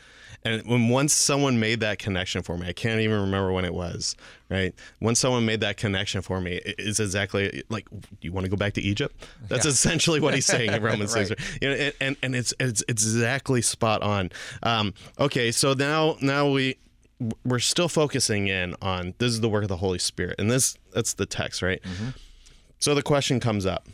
And 0.44 0.66
when 0.66 0.90
once 0.90 1.14
someone 1.14 1.60
made 1.60 1.82
that 1.82 2.00
connection 2.00 2.42
for 2.42 2.58
me, 2.58 2.68
I 2.68 2.74
can't 2.74 3.00
even 3.00 3.22
remember 3.22 3.52
when 3.52 3.64
it 3.64 3.76
was, 3.76 4.16
right? 4.50 4.74
Once 5.00 5.20
someone 5.20 5.46
made 5.46 5.60
that 5.60 5.78
connection 5.78 6.24
for 6.24 6.42
me, 6.42 6.54
it- 6.54 6.76
it's 6.80 7.00
exactly 7.00 7.62
like, 7.70 7.88
you 8.22 8.32
want 8.32 8.46
to 8.46 8.50
go 8.50 8.58
back 8.58 8.74
to 8.74 8.82
Egypt? 8.82 9.24
That's 9.50 9.68
essentially 9.68 10.20
what 10.20 10.34
he's 10.34 10.48
saying 10.48 10.74
in 10.74 10.82
Romans 10.92 11.14
Right. 11.14 11.28
6. 11.28 11.60
You 11.62 11.70
know, 11.70 11.76
and, 11.76 11.94
and, 12.02 12.18
and 12.24 12.36
it's, 12.36 12.56
it's 12.60 12.82
exactly 12.88 13.62
spot 13.62 14.02
on. 14.02 14.32
Um, 14.64 14.96
okay, 15.20 15.52
so 15.52 15.74
now 15.74 16.18
now 16.22 16.50
we 16.50 16.78
we're 17.44 17.60
still 17.60 17.88
focusing 17.88 18.48
in 18.48 18.76
on 18.82 19.14
this 19.18 19.32
is 19.32 19.42
the 19.42 19.50
work 19.50 19.64
of 19.64 19.70
the 19.70 19.78
Holy 19.78 20.00
Spirit, 20.00 20.36
and 20.40 20.50
this 20.50 20.78
that's 20.94 21.14
the 21.14 21.26
text, 21.26 21.62
right? 21.62 21.82
Mm-hmm. 21.84 22.10
So 22.80 22.96
the 22.96 23.04
question 23.04 23.40
comes 23.40 23.66
up. 23.66 23.88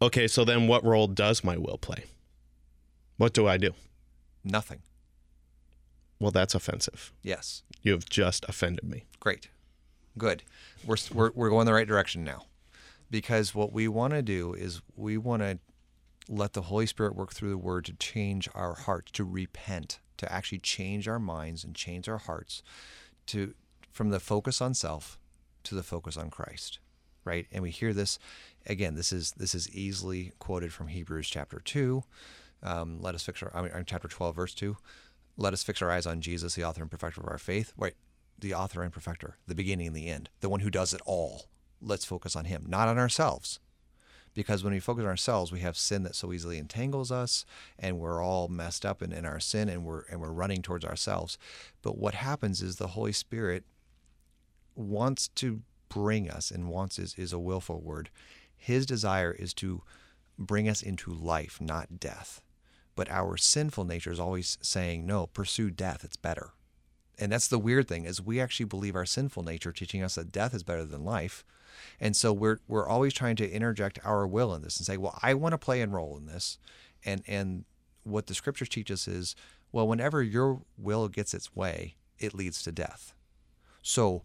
Okay, 0.00 0.26
so 0.26 0.44
then 0.44 0.66
what 0.66 0.84
role 0.84 1.06
does 1.06 1.44
my 1.44 1.56
will 1.56 1.78
play? 1.78 2.04
What 3.18 3.32
do 3.32 3.46
I 3.46 3.56
do? 3.56 3.70
Nothing. 4.42 4.80
Well, 6.18 6.32
that's 6.32 6.54
offensive. 6.54 7.12
Yes. 7.22 7.62
You 7.82 7.92
have 7.92 8.08
just 8.08 8.44
offended 8.48 8.84
me. 8.84 9.04
Great. 9.20 9.48
Good. 10.18 10.42
We're, 10.84 10.96
we're, 11.12 11.30
we're 11.34 11.50
going 11.50 11.66
the 11.66 11.72
right 11.72 11.86
direction 11.86 12.24
now. 12.24 12.46
Because 13.10 13.54
what 13.54 13.72
we 13.72 13.86
want 13.86 14.12
to 14.14 14.22
do 14.22 14.54
is 14.54 14.82
we 14.96 15.16
want 15.18 15.42
to 15.42 15.58
let 16.28 16.54
the 16.54 16.62
Holy 16.62 16.86
Spirit 16.86 17.14
work 17.14 17.32
through 17.32 17.50
the 17.50 17.58
Word 17.58 17.84
to 17.84 17.92
change 17.92 18.48
our 18.54 18.74
hearts, 18.74 19.12
to 19.12 19.24
repent, 19.24 20.00
to 20.22 20.32
actually 20.32 20.60
change 20.60 21.06
our 21.06 21.18
minds 21.18 21.64
and 21.64 21.74
change 21.74 22.08
our 22.08 22.18
hearts 22.18 22.62
to 23.26 23.54
from 23.92 24.10
the 24.10 24.20
focus 24.20 24.62
on 24.62 24.72
self 24.72 25.18
to 25.64 25.74
the 25.74 25.82
focus 25.82 26.16
on 26.16 26.30
Christ. 26.30 26.78
Right? 27.24 27.46
And 27.52 27.62
we 27.62 27.70
hear 27.70 27.92
this 27.92 28.18
again, 28.66 28.94
this 28.94 29.12
is 29.12 29.32
this 29.32 29.54
is 29.54 29.68
easily 29.74 30.32
quoted 30.38 30.72
from 30.72 30.88
Hebrews 30.88 31.28
chapter 31.28 31.60
two. 31.60 32.04
Um, 32.62 33.00
let 33.00 33.14
us 33.14 33.24
fix 33.24 33.42
our 33.42 33.50
I 33.54 33.62
mean 33.62 33.72
chapter 33.86 34.08
twelve, 34.08 34.36
verse 34.36 34.54
two. 34.54 34.76
Let 35.36 35.52
us 35.52 35.62
fix 35.62 35.82
our 35.82 35.90
eyes 35.90 36.06
on 36.06 36.20
Jesus, 36.20 36.54
the 36.54 36.64
author 36.64 36.82
and 36.82 36.90
perfecter 36.90 37.20
of 37.20 37.28
our 37.28 37.38
faith. 37.38 37.72
Right, 37.76 37.94
the 38.38 38.54
author 38.54 38.82
and 38.82 38.92
perfecter, 38.92 39.36
the 39.46 39.54
beginning 39.54 39.88
and 39.88 39.96
the 39.96 40.08
end, 40.08 40.30
the 40.40 40.48
one 40.48 40.60
who 40.60 40.70
does 40.70 40.94
it 40.94 41.00
all. 41.04 41.46
Let's 41.80 42.04
focus 42.04 42.36
on 42.36 42.44
him, 42.44 42.64
not 42.68 42.88
on 42.88 42.98
ourselves. 42.98 43.58
Because 44.34 44.64
when 44.64 44.72
we 44.72 44.80
focus 44.80 45.02
on 45.02 45.08
ourselves, 45.08 45.52
we 45.52 45.60
have 45.60 45.76
sin 45.76 46.04
that 46.04 46.14
so 46.14 46.32
easily 46.32 46.58
entangles 46.58 47.12
us, 47.12 47.44
and 47.78 47.98
we're 47.98 48.22
all 48.22 48.48
messed 48.48 48.86
up 48.86 49.02
in, 49.02 49.12
in 49.12 49.26
our 49.26 49.40
sin, 49.40 49.68
and 49.68 49.84
we're 49.84 50.04
and 50.10 50.20
we're 50.20 50.32
running 50.32 50.62
towards 50.62 50.84
ourselves. 50.84 51.36
But 51.82 51.98
what 51.98 52.14
happens 52.14 52.62
is 52.62 52.76
the 52.76 52.88
Holy 52.88 53.12
Spirit 53.12 53.64
wants 54.74 55.28
to 55.28 55.62
bring 55.88 56.30
us, 56.30 56.50
and 56.50 56.70
wants 56.70 56.98
is, 56.98 57.14
is 57.18 57.32
a 57.32 57.38
willful 57.38 57.80
word. 57.80 58.08
His 58.56 58.86
desire 58.86 59.32
is 59.32 59.52
to 59.54 59.82
bring 60.38 60.68
us 60.68 60.82
into 60.82 61.12
life, 61.12 61.60
not 61.60 62.00
death. 62.00 62.40
But 62.94 63.10
our 63.10 63.36
sinful 63.36 63.84
nature 63.84 64.12
is 64.12 64.20
always 64.20 64.58
saying, 64.60 65.06
no, 65.06 65.26
pursue 65.26 65.70
death, 65.70 66.04
it's 66.04 66.16
better. 66.16 66.50
And 67.18 67.32
that's 67.32 67.48
the 67.48 67.58
weird 67.58 67.88
thing 67.88 68.04
is 68.04 68.20
we 68.20 68.40
actually 68.40 68.66
believe 68.66 68.96
our 68.96 69.06
sinful 69.06 69.42
nature 69.42 69.72
teaching 69.72 70.02
us 70.02 70.16
that 70.16 70.32
death 70.32 70.54
is 70.54 70.62
better 70.62 70.84
than 70.84 71.04
life. 71.04 71.44
And 72.00 72.16
so 72.16 72.32
we're 72.32 72.58
we're 72.68 72.88
always 72.88 73.12
trying 73.12 73.36
to 73.36 73.50
interject 73.50 73.98
our 74.04 74.26
will 74.26 74.54
in 74.54 74.62
this 74.62 74.78
and 74.78 74.86
say, 74.86 74.96
well, 74.96 75.18
I 75.22 75.34
want 75.34 75.52
to 75.52 75.58
play 75.58 75.80
and 75.80 75.92
role 75.92 76.16
in 76.16 76.26
this. 76.26 76.58
And 77.04 77.22
and 77.26 77.64
what 78.04 78.26
the 78.26 78.34
scriptures 78.34 78.68
teach 78.68 78.90
us 78.90 79.06
is, 79.06 79.36
well, 79.70 79.86
whenever 79.86 80.22
your 80.22 80.62
will 80.76 81.08
gets 81.08 81.34
its 81.34 81.54
way, 81.54 81.96
it 82.18 82.34
leads 82.34 82.62
to 82.62 82.72
death. 82.72 83.14
So 83.82 84.22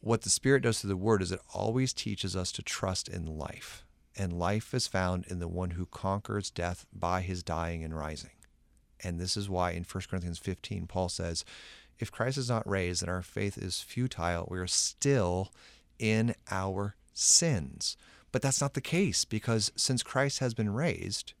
what 0.00 0.22
the 0.22 0.30
Spirit 0.30 0.64
does 0.64 0.80
through 0.80 0.88
the 0.88 0.96
Word 0.96 1.22
is 1.22 1.30
it 1.30 1.40
always 1.54 1.92
teaches 1.92 2.34
us 2.34 2.50
to 2.52 2.62
trust 2.62 3.08
in 3.08 3.26
life. 3.38 3.84
And 4.16 4.32
life 4.32 4.74
is 4.74 4.86
found 4.86 5.26
in 5.28 5.38
the 5.38 5.48
one 5.48 5.70
who 5.70 5.86
conquers 5.86 6.50
death 6.50 6.86
by 6.92 7.22
his 7.22 7.42
dying 7.42 7.82
and 7.82 7.96
rising. 7.96 8.32
And 9.02 9.18
this 9.18 9.36
is 9.36 9.48
why 9.48 9.70
in 9.70 9.84
1 9.84 10.04
Corinthians 10.10 10.38
15, 10.38 10.86
Paul 10.86 11.08
says, 11.08 11.44
If 11.98 12.12
Christ 12.12 12.36
is 12.36 12.50
not 12.50 12.68
raised, 12.68 13.02
then 13.02 13.08
our 13.08 13.22
faith 13.22 13.56
is 13.56 13.80
futile. 13.80 14.48
We 14.50 14.58
are 14.58 14.66
still 14.66 15.52
in 16.02 16.34
our 16.50 16.96
sins. 17.14 17.96
But 18.32 18.42
that's 18.42 18.60
not 18.60 18.74
the 18.74 18.80
case 18.80 19.24
because 19.24 19.70
since 19.76 20.02
Christ 20.02 20.40
has 20.40 20.52
been 20.52 20.70
raised, 20.70 21.34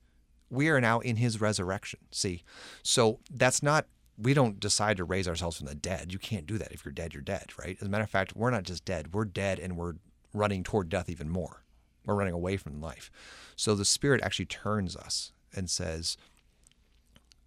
we 0.48 0.68
are 0.68 0.80
now 0.80 1.00
in 1.00 1.16
his 1.16 1.40
resurrection. 1.40 2.00
See? 2.10 2.44
So 2.82 3.18
that's 3.30 3.62
not 3.62 3.86
we 4.18 4.34
don't 4.34 4.60
decide 4.60 4.98
to 4.98 5.04
raise 5.04 5.26
ourselves 5.26 5.56
from 5.56 5.66
the 5.66 5.74
dead. 5.74 6.12
You 6.12 6.18
can't 6.18 6.46
do 6.46 6.58
that. 6.58 6.70
If 6.70 6.84
you're 6.84 6.92
dead, 6.92 7.12
you're 7.14 7.22
dead, 7.22 7.50
right? 7.58 7.76
As 7.80 7.88
a 7.88 7.90
matter 7.90 8.04
of 8.04 8.10
fact, 8.10 8.36
we're 8.36 8.50
not 8.50 8.62
just 8.62 8.84
dead, 8.84 9.14
we're 9.14 9.24
dead 9.24 9.58
and 9.58 9.76
we're 9.76 9.94
running 10.32 10.62
toward 10.62 10.88
death 10.88 11.08
even 11.08 11.28
more. 11.28 11.64
We're 12.04 12.14
running 12.14 12.34
away 12.34 12.56
from 12.56 12.80
life. 12.80 13.10
So 13.56 13.74
the 13.74 13.84
Spirit 13.84 14.20
actually 14.22 14.46
turns 14.46 14.96
us 14.96 15.32
and 15.54 15.68
says, 15.68 16.16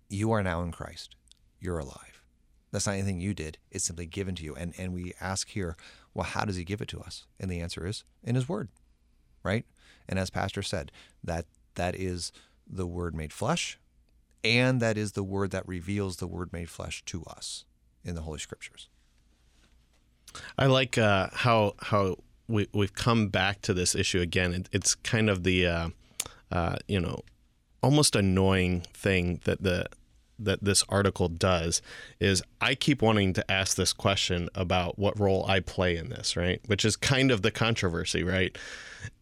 You 0.09 0.31
are 0.31 0.43
now 0.43 0.63
in 0.63 0.71
Christ. 0.71 1.15
You're 1.59 1.79
alive. 1.79 2.23
That's 2.71 2.87
not 2.87 2.93
anything 2.93 3.21
you 3.21 3.33
did. 3.33 3.57
It's 3.71 3.85
simply 3.85 4.05
given 4.05 4.35
to 4.35 4.43
you. 4.43 4.55
And 4.55 4.73
and 4.77 4.93
we 4.93 5.13
ask 5.21 5.49
here, 5.49 5.77
well, 6.15 6.25
how 6.25 6.45
does 6.45 6.55
he 6.55 6.63
give 6.63 6.81
it 6.81 6.87
to 6.87 6.99
us? 7.01 7.27
And 7.39 7.51
the 7.51 7.59
answer 7.59 7.85
is 7.85 8.03
in 8.23 8.33
his 8.33 8.49
word. 8.49 8.69
Right? 9.43 9.65
And 10.09 10.17
as 10.17 10.31
Pastor 10.31 10.63
said, 10.63 10.91
that 11.23 11.45
that 11.75 11.95
is 11.95 12.31
the 12.65 12.87
word 12.87 13.13
made 13.13 13.33
flesh, 13.33 13.77
and 14.43 14.81
that 14.81 14.97
is 14.97 15.11
the 15.11 15.23
word 15.23 15.51
that 15.51 15.67
reveals 15.67 16.17
the 16.17 16.27
word 16.27 16.51
made 16.51 16.69
flesh 16.69 17.03
to 17.05 17.23
us 17.25 17.65
in 18.03 18.15
the 18.15 18.21
Holy 18.21 18.39
Scriptures. 18.39 18.89
I 20.57 20.65
like 20.65 20.97
uh, 20.97 21.29
how 21.31 21.75
how 21.79 22.17
we 22.47 22.67
we've 22.73 22.93
come 22.93 23.27
back 23.27 23.61
to 23.63 23.73
this 23.73 23.93
issue 23.93 24.21
again. 24.21 24.53
It, 24.53 24.69
it's 24.71 24.95
kind 24.95 25.29
of 25.29 25.43
the 25.43 25.67
uh, 25.67 25.89
uh, 26.51 26.77
you 26.87 26.99
know 26.99 27.21
almost 27.81 28.15
annoying 28.15 28.81
thing 28.93 29.41
that 29.45 29.61
the 29.61 29.85
that 30.39 30.63
this 30.63 30.83
article 30.89 31.29
does 31.29 31.81
is 32.19 32.43
I 32.61 32.75
keep 32.75 33.01
wanting 33.01 33.33
to 33.33 33.51
ask 33.51 33.77
this 33.77 33.93
question 33.93 34.49
about 34.55 34.99
what 34.99 35.19
role 35.19 35.45
I 35.47 35.59
play 35.59 35.95
in 35.95 36.09
this, 36.09 36.35
right? 36.35 36.61
Which 36.67 36.85
is 36.85 36.95
kind 36.95 37.31
of 37.31 37.41
the 37.41 37.51
controversy, 37.51 38.23
right? 38.23 38.57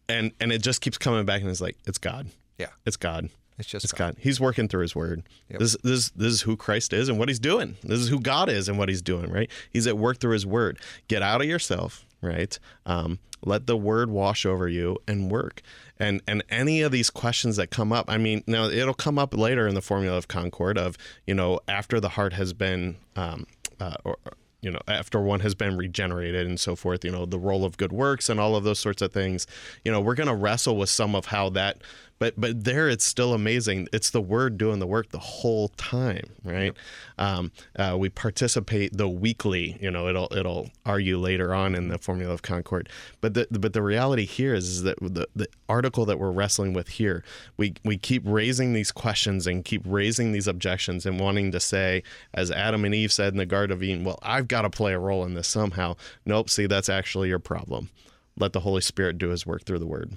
And 0.08 0.32
and 0.40 0.52
it 0.52 0.62
just 0.62 0.80
keeps 0.80 0.98
coming 0.98 1.24
back 1.24 1.40
and 1.40 1.50
it's 1.50 1.60
like 1.60 1.76
it's 1.86 1.98
God. 1.98 2.28
Yeah. 2.58 2.68
It's 2.84 2.96
God. 2.96 3.30
It's 3.58 3.68
just 3.68 3.84
It's 3.84 3.92
God. 3.92 4.14
God. 4.14 4.16
He's 4.18 4.40
working 4.40 4.68
through 4.68 4.82
His 4.82 4.96
Word. 4.96 5.22
Yep. 5.48 5.60
This, 5.60 5.76
this, 5.82 6.10
this 6.10 6.32
is 6.32 6.40
who 6.42 6.56
Christ 6.56 6.92
is 6.92 7.08
and 7.08 7.18
what 7.18 7.28
He's 7.28 7.38
doing. 7.38 7.76
This 7.82 8.00
is 8.00 8.08
who 8.08 8.20
God 8.20 8.48
is 8.48 8.68
and 8.68 8.78
what 8.78 8.88
He's 8.88 9.02
doing. 9.02 9.30
Right? 9.30 9.50
He's 9.70 9.86
at 9.86 9.96
work 9.96 10.18
through 10.18 10.32
His 10.32 10.46
Word. 10.46 10.78
Get 11.08 11.22
out 11.22 11.40
of 11.40 11.46
yourself. 11.46 12.04
Right? 12.24 12.58
Um, 12.86 13.18
let 13.44 13.66
the 13.66 13.76
Word 13.76 14.10
wash 14.10 14.46
over 14.46 14.68
you 14.68 14.96
and 15.06 15.30
work. 15.30 15.62
And 15.98 16.22
and 16.26 16.42
any 16.50 16.82
of 16.82 16.92
these 16.92 17.10
questions 17.10 17.56
that 17.56 17.70
come 17.70 17.92
up, 17.92 18.06
I 18.08 18.18
mean, 18.18 18.42
now 18.46 18.64
it'll 18.64 18.94
come 18.94 19.18
up 19.18 19.36
later 19.36 19.68
in 19.68 19.74
the 19.74 19.82
formula 19.82 20.16
of 20.16 20.28
Concord 20.28 20.78
of 20.78 20.96
you 21.26 21.34
know 21.34 21.60
after 21.68 22.00
the 22.00 22.10
heart 22.10 22.32
has 22.32 22.52
been 22.52 22.96
um, 23.16 23.46
uh, 23.80 23.96
or 24.04 24.16
you 24.64 24.70
know 24.70 24.80
after 24.88 25.20
one 25.20 25.40
has 25.40 25.54
been 25.54 25.76
regenerated 25.76 26.46
and 26.46 26.58
so 26.58 26.74
forth 26.74 27.04
you 27.04 27.10
know 27.10 27.26
the 27.26 27.38
role 27.38 27.64
of 27.64 27.76
good 27.76 27.92
works 27.92 28.28
and 28.30 28.40
all 28.40 28.56
of 28.56 28.64
those 28.64 28.78
sorts 28.78 29.02
of 29.02 29.12
things 29.12 29.46
you 29.84 29.92
know 29.92 30.00
we're 30.00 30.14
going 30.14 30.26
to 30.26 30.34
wrestle 30.34 30.76
with 30.76 30.88
some 30.88 31.14
of 31.14 31.26
how 31.26 31.50
that 31.50 31.78
but 32.18 32.34
but 32.36 32.64
there 32.64 32.88
it's 32.88 33.04
still 33.04 33.34
amazing. 33.34 33.88
It's 33.92 34.10
the 34.10 34.20
word 34.20 34.58
doing 34.58 34.78
the 34.78 34.86
work 34.86 35.10
the 35.10 35.18
whole 35.18 35.68
time 35.68 36.24
right? 36.44 36.74
Um, 37.18 37.52
uh, 37.76 37.96
we 37.98 38.08
participate 38.08 38.96
the 38.96 39.08
weekly 39.08 39.76
you 39.80 39.90
know 39.90 40.08
it'll 40.08 40.28
it'll 40.32 40.70
argue 40.84 41.18
later 41.18 41.54
on 41.54 41.74
in 41.74 41.88
the 41.88 41.98
formula 41.98 42.32
of 42.32 42.42
concord. 42.42 42.88
But 43.20 43.34
the 43.34 43.46
but 43.50 43.72
the 43.72 43.82
reality 43.82 44.24
here 44.24 44.54
is, 44.54 44.68
is 44.68 44.82
that 44.82 44.98
the, 45.00 45.26
the 45.34 45.48
article 45.68 46.04
that 46.06 46.18
we're 46.18 46.30
wrestling 46.30 46.72
with 46.72 46.88
here 46.88 47.24
we 47.56 47.74
we 47.84 47.96
keep 47.96 48.22
raising 48.24 48.72
these 48.72 48.92
questions 48.92 49.46
and 49.46 49.64
keep 49.64 49.82
raising 49.84 50.32
these 50.32 50.46
objections 50.46 51.06
and 51.06 51.18
wanting 51.18 51.52
to 51.52 51.60
say 51.60 52.02
as 52.34 52.50
adam 52.50 52.84
and 52.84 52.94
eve 52.94 53.12
said 53.12 53.32
in 53.32 53.38
the 53.38 53.46
garden 53.46 53.74
of 53.74 53.82
eden 53.82 54.04
well 54.04 54.18
i've 54.22 54.48
got 54.48 54.62
to 54.62 54.70
play 54.70 54.92
a 54.92 54.98
role 54.98 55.24
in 55.24 55.34
this 55.34 55.48
somehow. 55.48 55.96
Nope 56.26 56.50
see 56.50 56.66
that's 56.66 56.88
actually 56.88 57.28
your 57.28 57.38
problem. 57.38 57.90
Let 58.36 58.52
the 58.52 58.60
holy 58.60 58.80
spirit 58.80 59.18
do 59.18 59.28
his 59.28 59.46
work 59.46 59.64
through 59.64 59.78
the 59.78 59.86
word 59.86 60.16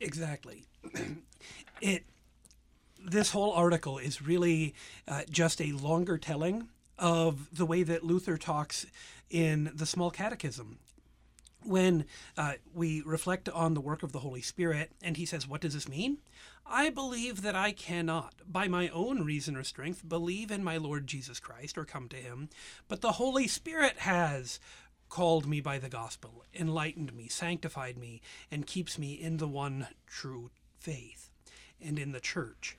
Exactly. 0.00 0.64
it. 1.80 2.04
This 3.02 3.30
whole 3.30 3.52
article 3.52 3.96
is 3.98 4.20
really 4.20 4.74
uh, 5.08 5.22
just 5.30 5.60
a 5.60 5.72
longer 5.72 6.18
telling 6.18 6.68
of 6.98 7.48
the 7.56 7.64
way 7.64 7.82
that 7.82 8.04
Luther 8.04 8.36
talks 8.36 8.84
in 9.30 9.70
the 9.74 9.86
Small 9.86 10.10
Catechism. 10.10 10.78
When 11.62 12.06
uh, 12.38 12.54
we 12.74 13.02
reflect 13.02 13.48
on 13.48 13.74
the 13.74 13.80
work 13.82 14.02
of 14.02 14.12
the 14.12 14.20
Holy 14.20 14.40
Spirit, 14.40 14.92
and 15.02 15.18
he 15.18 15.26
says, 15.26 15.46
What 15.46 15.60
does 15.60 15.74
this 15.74 15.88
mean? 15.88 16.18
I 16.66 16.88
believe 16.88 17.42
that 17.42 17.56
I 17.56 17.72
cannot, 17.72 18.34
by 18.46 18.68
my 18.68 18.88
own 18.90 19.24
reason 19.24 19.56
or 19.56 19.64
strength, 19.64 20.08
believe 20.08 20.50
in 20.50 20.62
my 20.64 20.76
Lord 20.76 21.06
Jesus 21.06 21.40
Christ 21.40 21.76
or 21.76 21.84
come 21.84 22.08
to 22.10 22.16
him, 22.16 22.48
but 22.88 23.00
the 23.00 23.12
Holy 23.12 23.48
Spirit 23.48 23.98
has 23.98 24.60
called 25.10 25.46
me 25.46 25.60
by 25.60 25.78
the 25.78 25.88
gospel, 25.88 26.44
enlightened 26.54 27.12
me, 27.12 27.28
sanctified 27.28 27.98
me, 27.98 28.22
and 28.50 28.66
keeps 28.66 28.98
me 28.98 29.12
in 29.12 29.36
the 29.36 29.48
one 29.48 29.88
true 30.06 30.50
faith 30.78 31.30
and 31.80 31.98
in 31.98 32.12
the 32.12 32.20
church. 32.20 32.78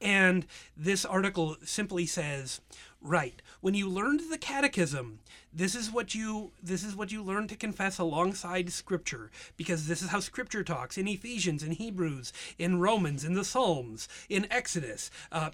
And 0.00 0.46
this 0.76 1.04
article 1.04 1.56
simply 1.64 2.06
says, 2.06 2.60
right, 3.00 3.40
when 3.60 3.74
you 3.74 3.88
learned 3.88 4.20
the 4.30 4.38
catechism, 4.38 5.20
this 5.52 5.76
is 5.76 5.92
what 5.92 6.12
you 6.12 6.50
this 6.60 6.82
is 6.82 6.96
what 6.96 7.12
you 7.12 7.22
learn 7.22 7.46
to 7.48 7.56
confess 7.56 7.98
alongside 7.98 8.72
scripture 8.72 9.30
because 9.56 9.86
this 9.86 10.02
is 10.02 10.08
how 10.08 10.18
scripture 10.18 10.64
talks 10.64 10.98
in 10.98 11.06
Ephesians, 11.06 11.62
in 11.62 11.72
Hebrews, 11.72 12.32
in 12.58 12.80
Romans, 12.80 13.22
in 13.22 13.34
the 13.34 13.44
Psalms, 13.44 14.08
in 14.28 14.50
Exodus, 14.50 15.08
uh, 15.30 15.50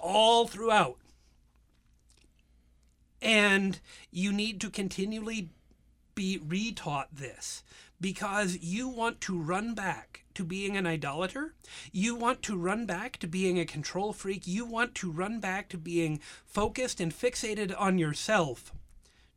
all 0.00 0.46
throughout. 0.46 0.96
And 3.20 3.80
you 4.10 4.32
need 4.32 4.62
to 4.62 4.70
continually 4.70 5.50
be 6.20 6.38
retaught 6.38 7.06
this 7.10 7.62
because 7.98 8.58
you 8.60 8.86
want 8.86 9.22
to 9.22 9.40
run 9.40 9.72
back 9.72 10.22
to 10.34 10.44
being 10.44 10.76
an 10.76 10.86
idolater. 10.86 11.54
You 11.92 12.14
want 12.14 12.42
to 12.42 12.58
run 12.58 12.84
back 12.84 13.16
to 13.20 13.26
being 13.26 13.58
a 13.58 13.64
control 13.64 14.12
freak. 14.12 14.46
You 14.46 14.66
want 14.66 14.94
to 14.96 15.10
run 15.10 15.40
back 15.40 15.70
to 15.70 15.78
being 15.78 16.20
focused 16.44 17.00
and 17.00 17.10
fixated 17.10 17.74
on 17.78 17.96
yourself. 17.96 18.70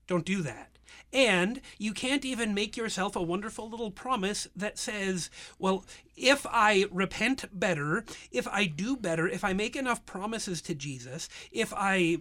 Don't 0.07 0.25
do 0.25 0.41
that. 0.41 0.72
And 1.11 1.61
you 1.77 1.93
can't 1.93 2.25
even 2.25 2.53
make 2.53 2.75
yourself 2.75 3.15
a 3.15 3.21
wonderful 3.21 3.69
little 3.69 3.91
promise 3.91 4.47
that 4.55 4.79
says, 4.79 5.29
well, 5.59 5.85
if 6.15 6.45
I 6.49 6.85
repent 6.91 7.45
better, 7.51 8.03
if 8.31 8.47
I 8.47 8.65
do 8.65 8.97
better, 8.97 9.27
if 9.27 9.43
I 9.43 9.53
make 9.53 9.75
enough 9.75 10.05
promises 10.05 10.61
to 10.63 10.73
Jesus, 10.75 11.29
if 11.51 11.71
I 11.75 12.19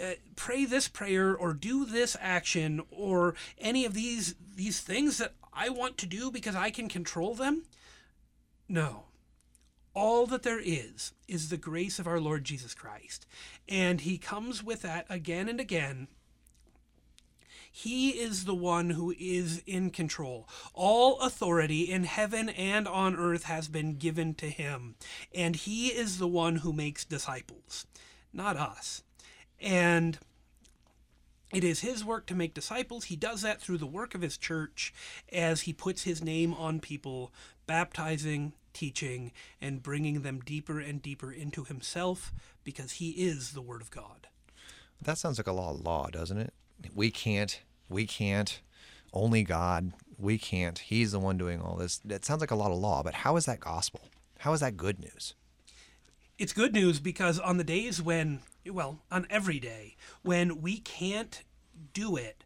uh, 0.00 0.12
pray 0.36 0.66
this 0.66 0.88
prayer 0.88 1.34
or 1.34 1.54
do 1.54 1.84
this 1.84 2.16
action 2.20 2.82
or 2.90 3.34
any 3.58 3.84
of 3.84 3.94
these 3.94 4.34
these 4.56 4.80
things 4.80 5.18
that 5.18 5.32
I 5.52 5.68
want 5.68 5.98
to 5.98 6.06
do 6.06 6.30
because 6.30 6.54
I 6.54 6.70
can 6.70 6.88
control 6.88 7.34
them, 7.34 7.64
no. 8.68 9.04
All 9.94 10.26
that 10.26 10.42
there 10.42 10.60
is 10.60 11.12
is 11.28 11.48
the 11.48 11.56
grace 11.56 11.98
of 11.98 12.06
our 12.06 12.20
Lord 12.20 12.44
Jesus 12.44 12.74
Christ. 12.74 13.26
And 13.68 14.00
he 14.00 14.18
comes 14.18 14.62
with 14.62 14.82
that 14.82 15.06
again 15.08 15.48
and 15.48 15.60
again 15.60 16.08
he 17.76 18.10
is 18.10 18.44
the 18.44 18.54
one 18.54 18.90
who 18.90 19.12
is 19.18 19.60
in 19.66 19.90
control. 19.90 20.48
All 20.74 21.18
authority 21.18 21.90
in 21.90 22.04
heaven 22.04 22.48
and 22.48 22.86
on 22.86 23.16
earth 23.16 23.44
has 23.44 23.66
been 23.66 23.96
given 23.96 24.34
to 24.34 24.46
him, 24.46 24.94
and 25.34 25.56
he 25.56 25.88
is 25.88 26.18
the 26.18 26.28
one 26.28 26.56
who 26.58 26.72
makes 26.72 27.04
disciples, 27.04 27.84
not 28.32 28.56
us. 28.56 29.02
And 29.60 30.20
it 31.52 31.64
is 31.64 31.80
his 31.80 32.04
work 32.04 32.26
to 32.26 32.36
make 32.36 32.54
disciples. 32.54 33.06
He 33.06 33.16
does 33.16 33.42
that 33.42 33.60
through 33.60 33.78
the 33.78 33.86
work 33.86 34.14
of 34.14 34.22
his 34.22 34.36
church 34.36 34.94
as 35.32 35.62
he 35.62 35.72
puts 35.72 36.04
his 36.04 36.22
name 36.22 36.54
on 36.54 36.78
people, 36.78 37.32
baptizing, 37.66 38.52
teaching, 38.72 39.32
and 39.60 39.82
bringing 39.82 40.22
them 40.22 40.38
deeper 40.38 40.78
and 40.78 41.02
deeper 41.02 41.32
into 41.32 41.64
himself 41.64 42.32
because 42.62 42.92
he 42.92 43.10
is 43.10 43.50
the 43.50 43.62
Word 43.62 43.82
of 43.82 43.90
God. 43.90 44.28
That 45.02 45.18
sounds 45.18 45.40
like 45.40 45.48
a 45.48 45.52
law 45.52 45.72
of 45.72 45.80
law, 45.80 46.06
doesn't 46.06 46.38
it? 46.38 46.54
We 46.94 47.10
can't. 47.10 47.60
We 47.88 48.06
can't. 48.06 48.60
Only 49.12 49.42
God. 49.42 49.92
We 50.18 50.38
can't. 50.38 50.78
He's 50.78 51.12
the 51.12 51.18
one 51.18 51.38
doing 51.38 51.60
all 51.60 51.76
this. 51.76 51.98
That 52.04 52.24
sounds 52.24 52.40
like 52.40 52.50
a 52.50 52.56
lot 52.56 52.70
of 52.70 52.78
law, 52.78 53.02
but 53.02 53.14
how 53.14 53.36
is 53.36 53.46
that 53.46 53.60
gospel? 53.60 54.08
How 54.38 54.52
is 54.52 54.60
that 54.60 54.76
good 54.76 54.98
news? 55.00 55.34
It's 56.38 56.52
good 56.52 56.72
news 56.72 56.98
because 56.98 57.38
on 57.38 57.58
the 57.58 57.64
days 57.64 58.02
when, 58.02 58.40
well, 58.66 59.00
on 59.10 59.26
every 59.30 59.60
day, 59.60 59.96
when 60.22 60.60
we 60.60 60.78
can't 60.78 61.42
do 61.92 62.16
it, 62.16 62.44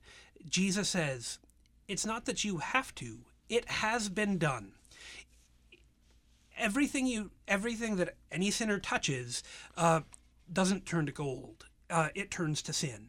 Jesus 0.48 0.90
says, 0.90 1.38
it's 1.86 2.04
not 2.04 2.26
that 2.26 2.44
you 2.44 2.58
have 2.58 2.94
to, 2.96 3.20
it 3.48 3.68
has 3.70 4.08
been 4.08 4.36
done. 4.38 4.72
Everything 6.58 7.06
you, 7.06 7.30
everything 7.46 7.96
that 7.96 8.16
any 8.30 8.50
sinner 8.50 8.78
touches, 8.78 9.42
uh, 9.76 10.00
doesn't 10.52 10.86
turn 10.86 11.06
to 11.06 11.12
gold. 11.12 11.66
Uh, 11.88 12.08
it 12.14 12.30
turns 12.30 12.60
to 12.62 12.72
sin. 12.72 13.08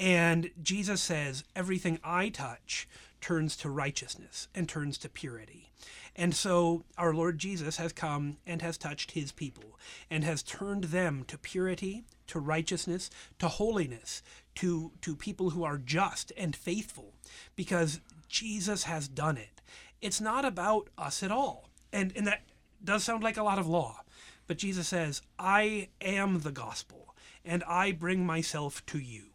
And 0.00 0.50
Jesus 0.62 1.02
says, 1.02 1.44
Everything 1.54 2.00
I 2.02 2.30
touch 2.30 2.88
turns 3.20 3.54
to 3.58 3.68
righteousness 3.68 4.48
and 4.54 4.66
turns 4.66 4.96
to 4.98 5.10
purity. 5.10 5.70
And 6.16 6.34
so 6.34 6.84
our 6.96 7.12
Lord 7.12 7.36
Jesus 7.36 7.76
has 7.76 7.92
come 7.92 8.38
and 8.46 8.62
has 8.62 8.78
touched 8.78 9.10
his 9.10 9.30
people 9.30 9.78
and 10.10 10.24
has 10.24 10.42
turned 10.42 10.84
them 10.84 11.24
to 11.28 11.36
purity, 11.36 12.04
to 12.28 12.40
righteousness, 12.40 13.10
to 13.40 13.48
holiness, 13.48 14.22
to, 14.54 14.92
to 15.02 15.14
people 15.14 15.50
who 15.50 15.64
are 15.64 15.76
just 15.76 16.32
and 16.34 16.56
faithful 16.56 17.12
because 17.54 18.00
Jesus 18.26 18.84
has 18.84 19.06
done 19.06 19.36
it. 19.36 19.60
It's 20.00 20.20
not 20.20 20.46
about 20.46 20.88
us 20.96 21.22
at 21.22 21.30
all. 21.30 21.68
And, 21.92 22.10
and 22.16 22.26
that 22.26 22.40
does 22.82 23.04
sound 23.04 23.22
like 23.22 23.36
a 23.36 23.42
lot 23.42 23.58
of 23.58 23.66
law. 23.66 24.00
But 24.46 24.56
Jesus 24.56 24.88
says, 24.88 25.20
I 25.38 25.88
am 26.00 26.40
the 26.40 26.52
gospel 26.52 27.14
and 27.44 27.62
I 27.64 27.92
bring 27.92 28.24
myself 28.24 28.84
to 28.86 28.98
you. 28.98 29.29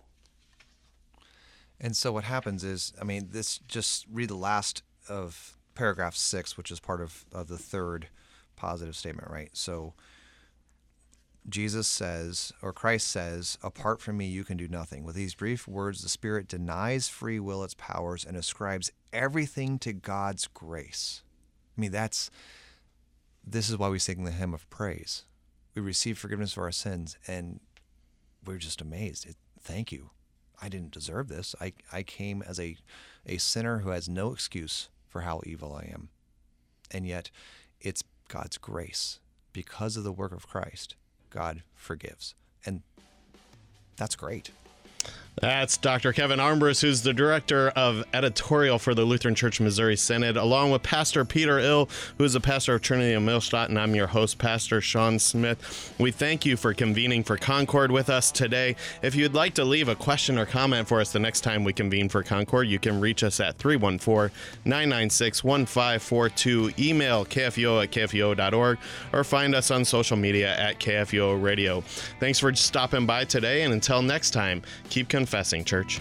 And 1.80 1.96
so 1.96 2.12
what 2.12 2.24
happens 2.24 2.64
is, 2.64 2.94
I 3.00 3.04
mean, 3.04 3.30
this 3.32 3.60
just 3.60 4.06
read 4.12 4.30
the 4.30 4.36
last 4.36 4.84
of 5.10 5.58
paragraph 5.76 6.16
six, 6.16 6.58
which 6.58 6.72
is 6.72 6.80
part 6.80 7.02
of, 7.02 7.26
of 7.34 7.48
the 7.48 7.58
third 7.58 8.08
positive 8.56 8.96
statement, 8.96 9.30
right? 9.30 9.50
So 9.54 9.94
Jesus 11.48 11.88
says, 11.88 12.52
or 12.62 12.74
Christ 12.74 13.08
says, 13.08 13.58
apart 13.62 14.02
from 14.02 14.18
me, 14.18 14.26
you 14.26 14.44
can 14.44 14.58
do 14.58 14.68
nothing. 14.68 15.04
With 15.04 15.16
these 15.16 15.36
brief 15.36 15.68
words, 15.68 16.02
the 16.02 16.10
Spirit 16.10 16.48
denies 16.48 17.08
free 17.08 17.40
will 17.40 17.64
its 17.64 17.76
powers 17.76 18.26
and 18.26 18.36
ascribes 18.36 18.92
everything 19.14 19.78
to 19.80 19.94
God's 19.94 20.48
grace. 20.48 21.22
I 21.78 21.82
mean, 21.82 21.92
that's, 21.92 22.32
this 23.46 23.70
is 23.70 23.78
why 23.78 23.90
we 23.90 24.00
sing 24.00 24.24
the 24.24 24.32
hymn 24.32 24.54
of 24.54 24.68
praise. 24.70 25.26
We 25.76 25.82
receive 25.82 26.18
forgiveness 26.18 26.54
for 26.54 26.64
our 26.64 26.72
sins, 26.72 27.18
and 27.28 27.60
we're 28.46 28.58
just 28.58 28.82
amazed. 28.82 29.26
It, 29.28 29.36
thank 29.62 29.92
you. 29.92 30.12
I 30.62 30.70
didn't 30.70 30.92
deserve 30.92 31.28
this. 31.28 31.56
I, 31.60 31.74
I 31.92 32.04
came 32.04 32.42
as 32.42 32.60
a, 32.60 32.78
a 33.26 33.38
sinner 33.38 33.80
who 33.80 33.90
has 33.90 34.08
no 34.10 34.32
excuse 34.32 34.90
for 35.08 35.22
how 35.22 35.42
evil 35.46 35.74
I 35.74 35.90
am. 35.94 36.10
And 36.92 37.08
yet, 37.08 37.30
it's 37.82 38.04
God's 38.28 38.58
grace. 38.58 39.20
Because 39.54 39.96
of 39.96 40.04
the 40.04 40.12
work 40.12 40.34
of 40.34 40.48
Christ, 40.48 40.96
God 41.30 41.64
forgives. 41.74 42.36
And 42.66 42.82
that's 43.96 44.16
great. 44.16 44.52
That's 45.42 45.76
Dr. 45.76 46.14
Kevin 46.14 46.40
Armbrust, 46.40 46.82
who's 46.82 47.02
the 47.02 47.14
director 47.14 47.68
of 47.76 48.06
editorial 48.14 48.80
for 48.80 48.94
the 48.96 49.04
Lutheran 49.04 49.36
Church 49.36 49.60
Missouri 49.60 49.98
Synod, 49.98 50.38
along 50.38 50.72
with 50.72 50.82
Pastor 50.82 51.26
Peter 51.26 51.60
Ill, 51.60 51.90
who 52.18 52.24
is 52.24 52.34
the 52.34 52.40
pastor 52.40 52.76
of 52.76 52.82
Trinity 52.82 53.14
of 53.14 53.22
Millstadt, 53.22 53.68
and 53.68 53.78
I'm 53.78 53.96
your 53.96 54.08
host, 54.08 54.38
Pastor 54.38 54.80
Sean 54.80 55.20
Smith. 55.20 55.94
We 56.00 56.12
thank 56.12 56.46
you 56.46 56.56
for 56.56 56.74
convening 56.74 57.22
for 57.22 57.36
Concord 57.36 57.92
with 57.92 58.10
us 58.10 58.32
today. 58.32 58.78
If 59.02 59.14
you'd 59.14 59.34
like 59.34 59.54
to 59.56 59.66
leave 59.66 59.90
a 59.90 59.96
question 59.96 60.38
or 60.38 60.46
comment 60.46 60.88
for 60.88 61.02
us 61.02 61.12
the 61.12 61.20
next 61.20 61.42
time 61.42 61.66
we 61.66 61.74
convene 61.74 62.08
for 62.08 62.24
Concord, 62.24 62.70
you 62.70 62.80
can 62.80 63.02
reach 63.02 63.22
us 63.22 63.42
at 63.42 63.58
314 63.58 64.34
996 64.64 65.44
1542, 65.44 66.72
email 66.80 67.26
kfuo 67.26 67.84
at 67.84 67.92
kfuo.org, 67.92 68.78
or 69.12 69.24
find 69.26 69.54
us 69.54 69.70
on 69.70 69.84
social 69.84 70.16
media 70.16 70.58
at 70.58 70.80
KFUO 70.80 71.44
Radio. 71.44 71.82
Thanks 72.22 72.40
for 72.40 72.56
stopping 72.56 73.06
by 73.06 73.26
today, 73.26 73.64
and 73.64 73.74
until 73.74 74.02
next 74.02 74.32
time, 74.32 74.62
keep 74.90 75.10
confessing, 75.26 75.64
church. 75.64 76.00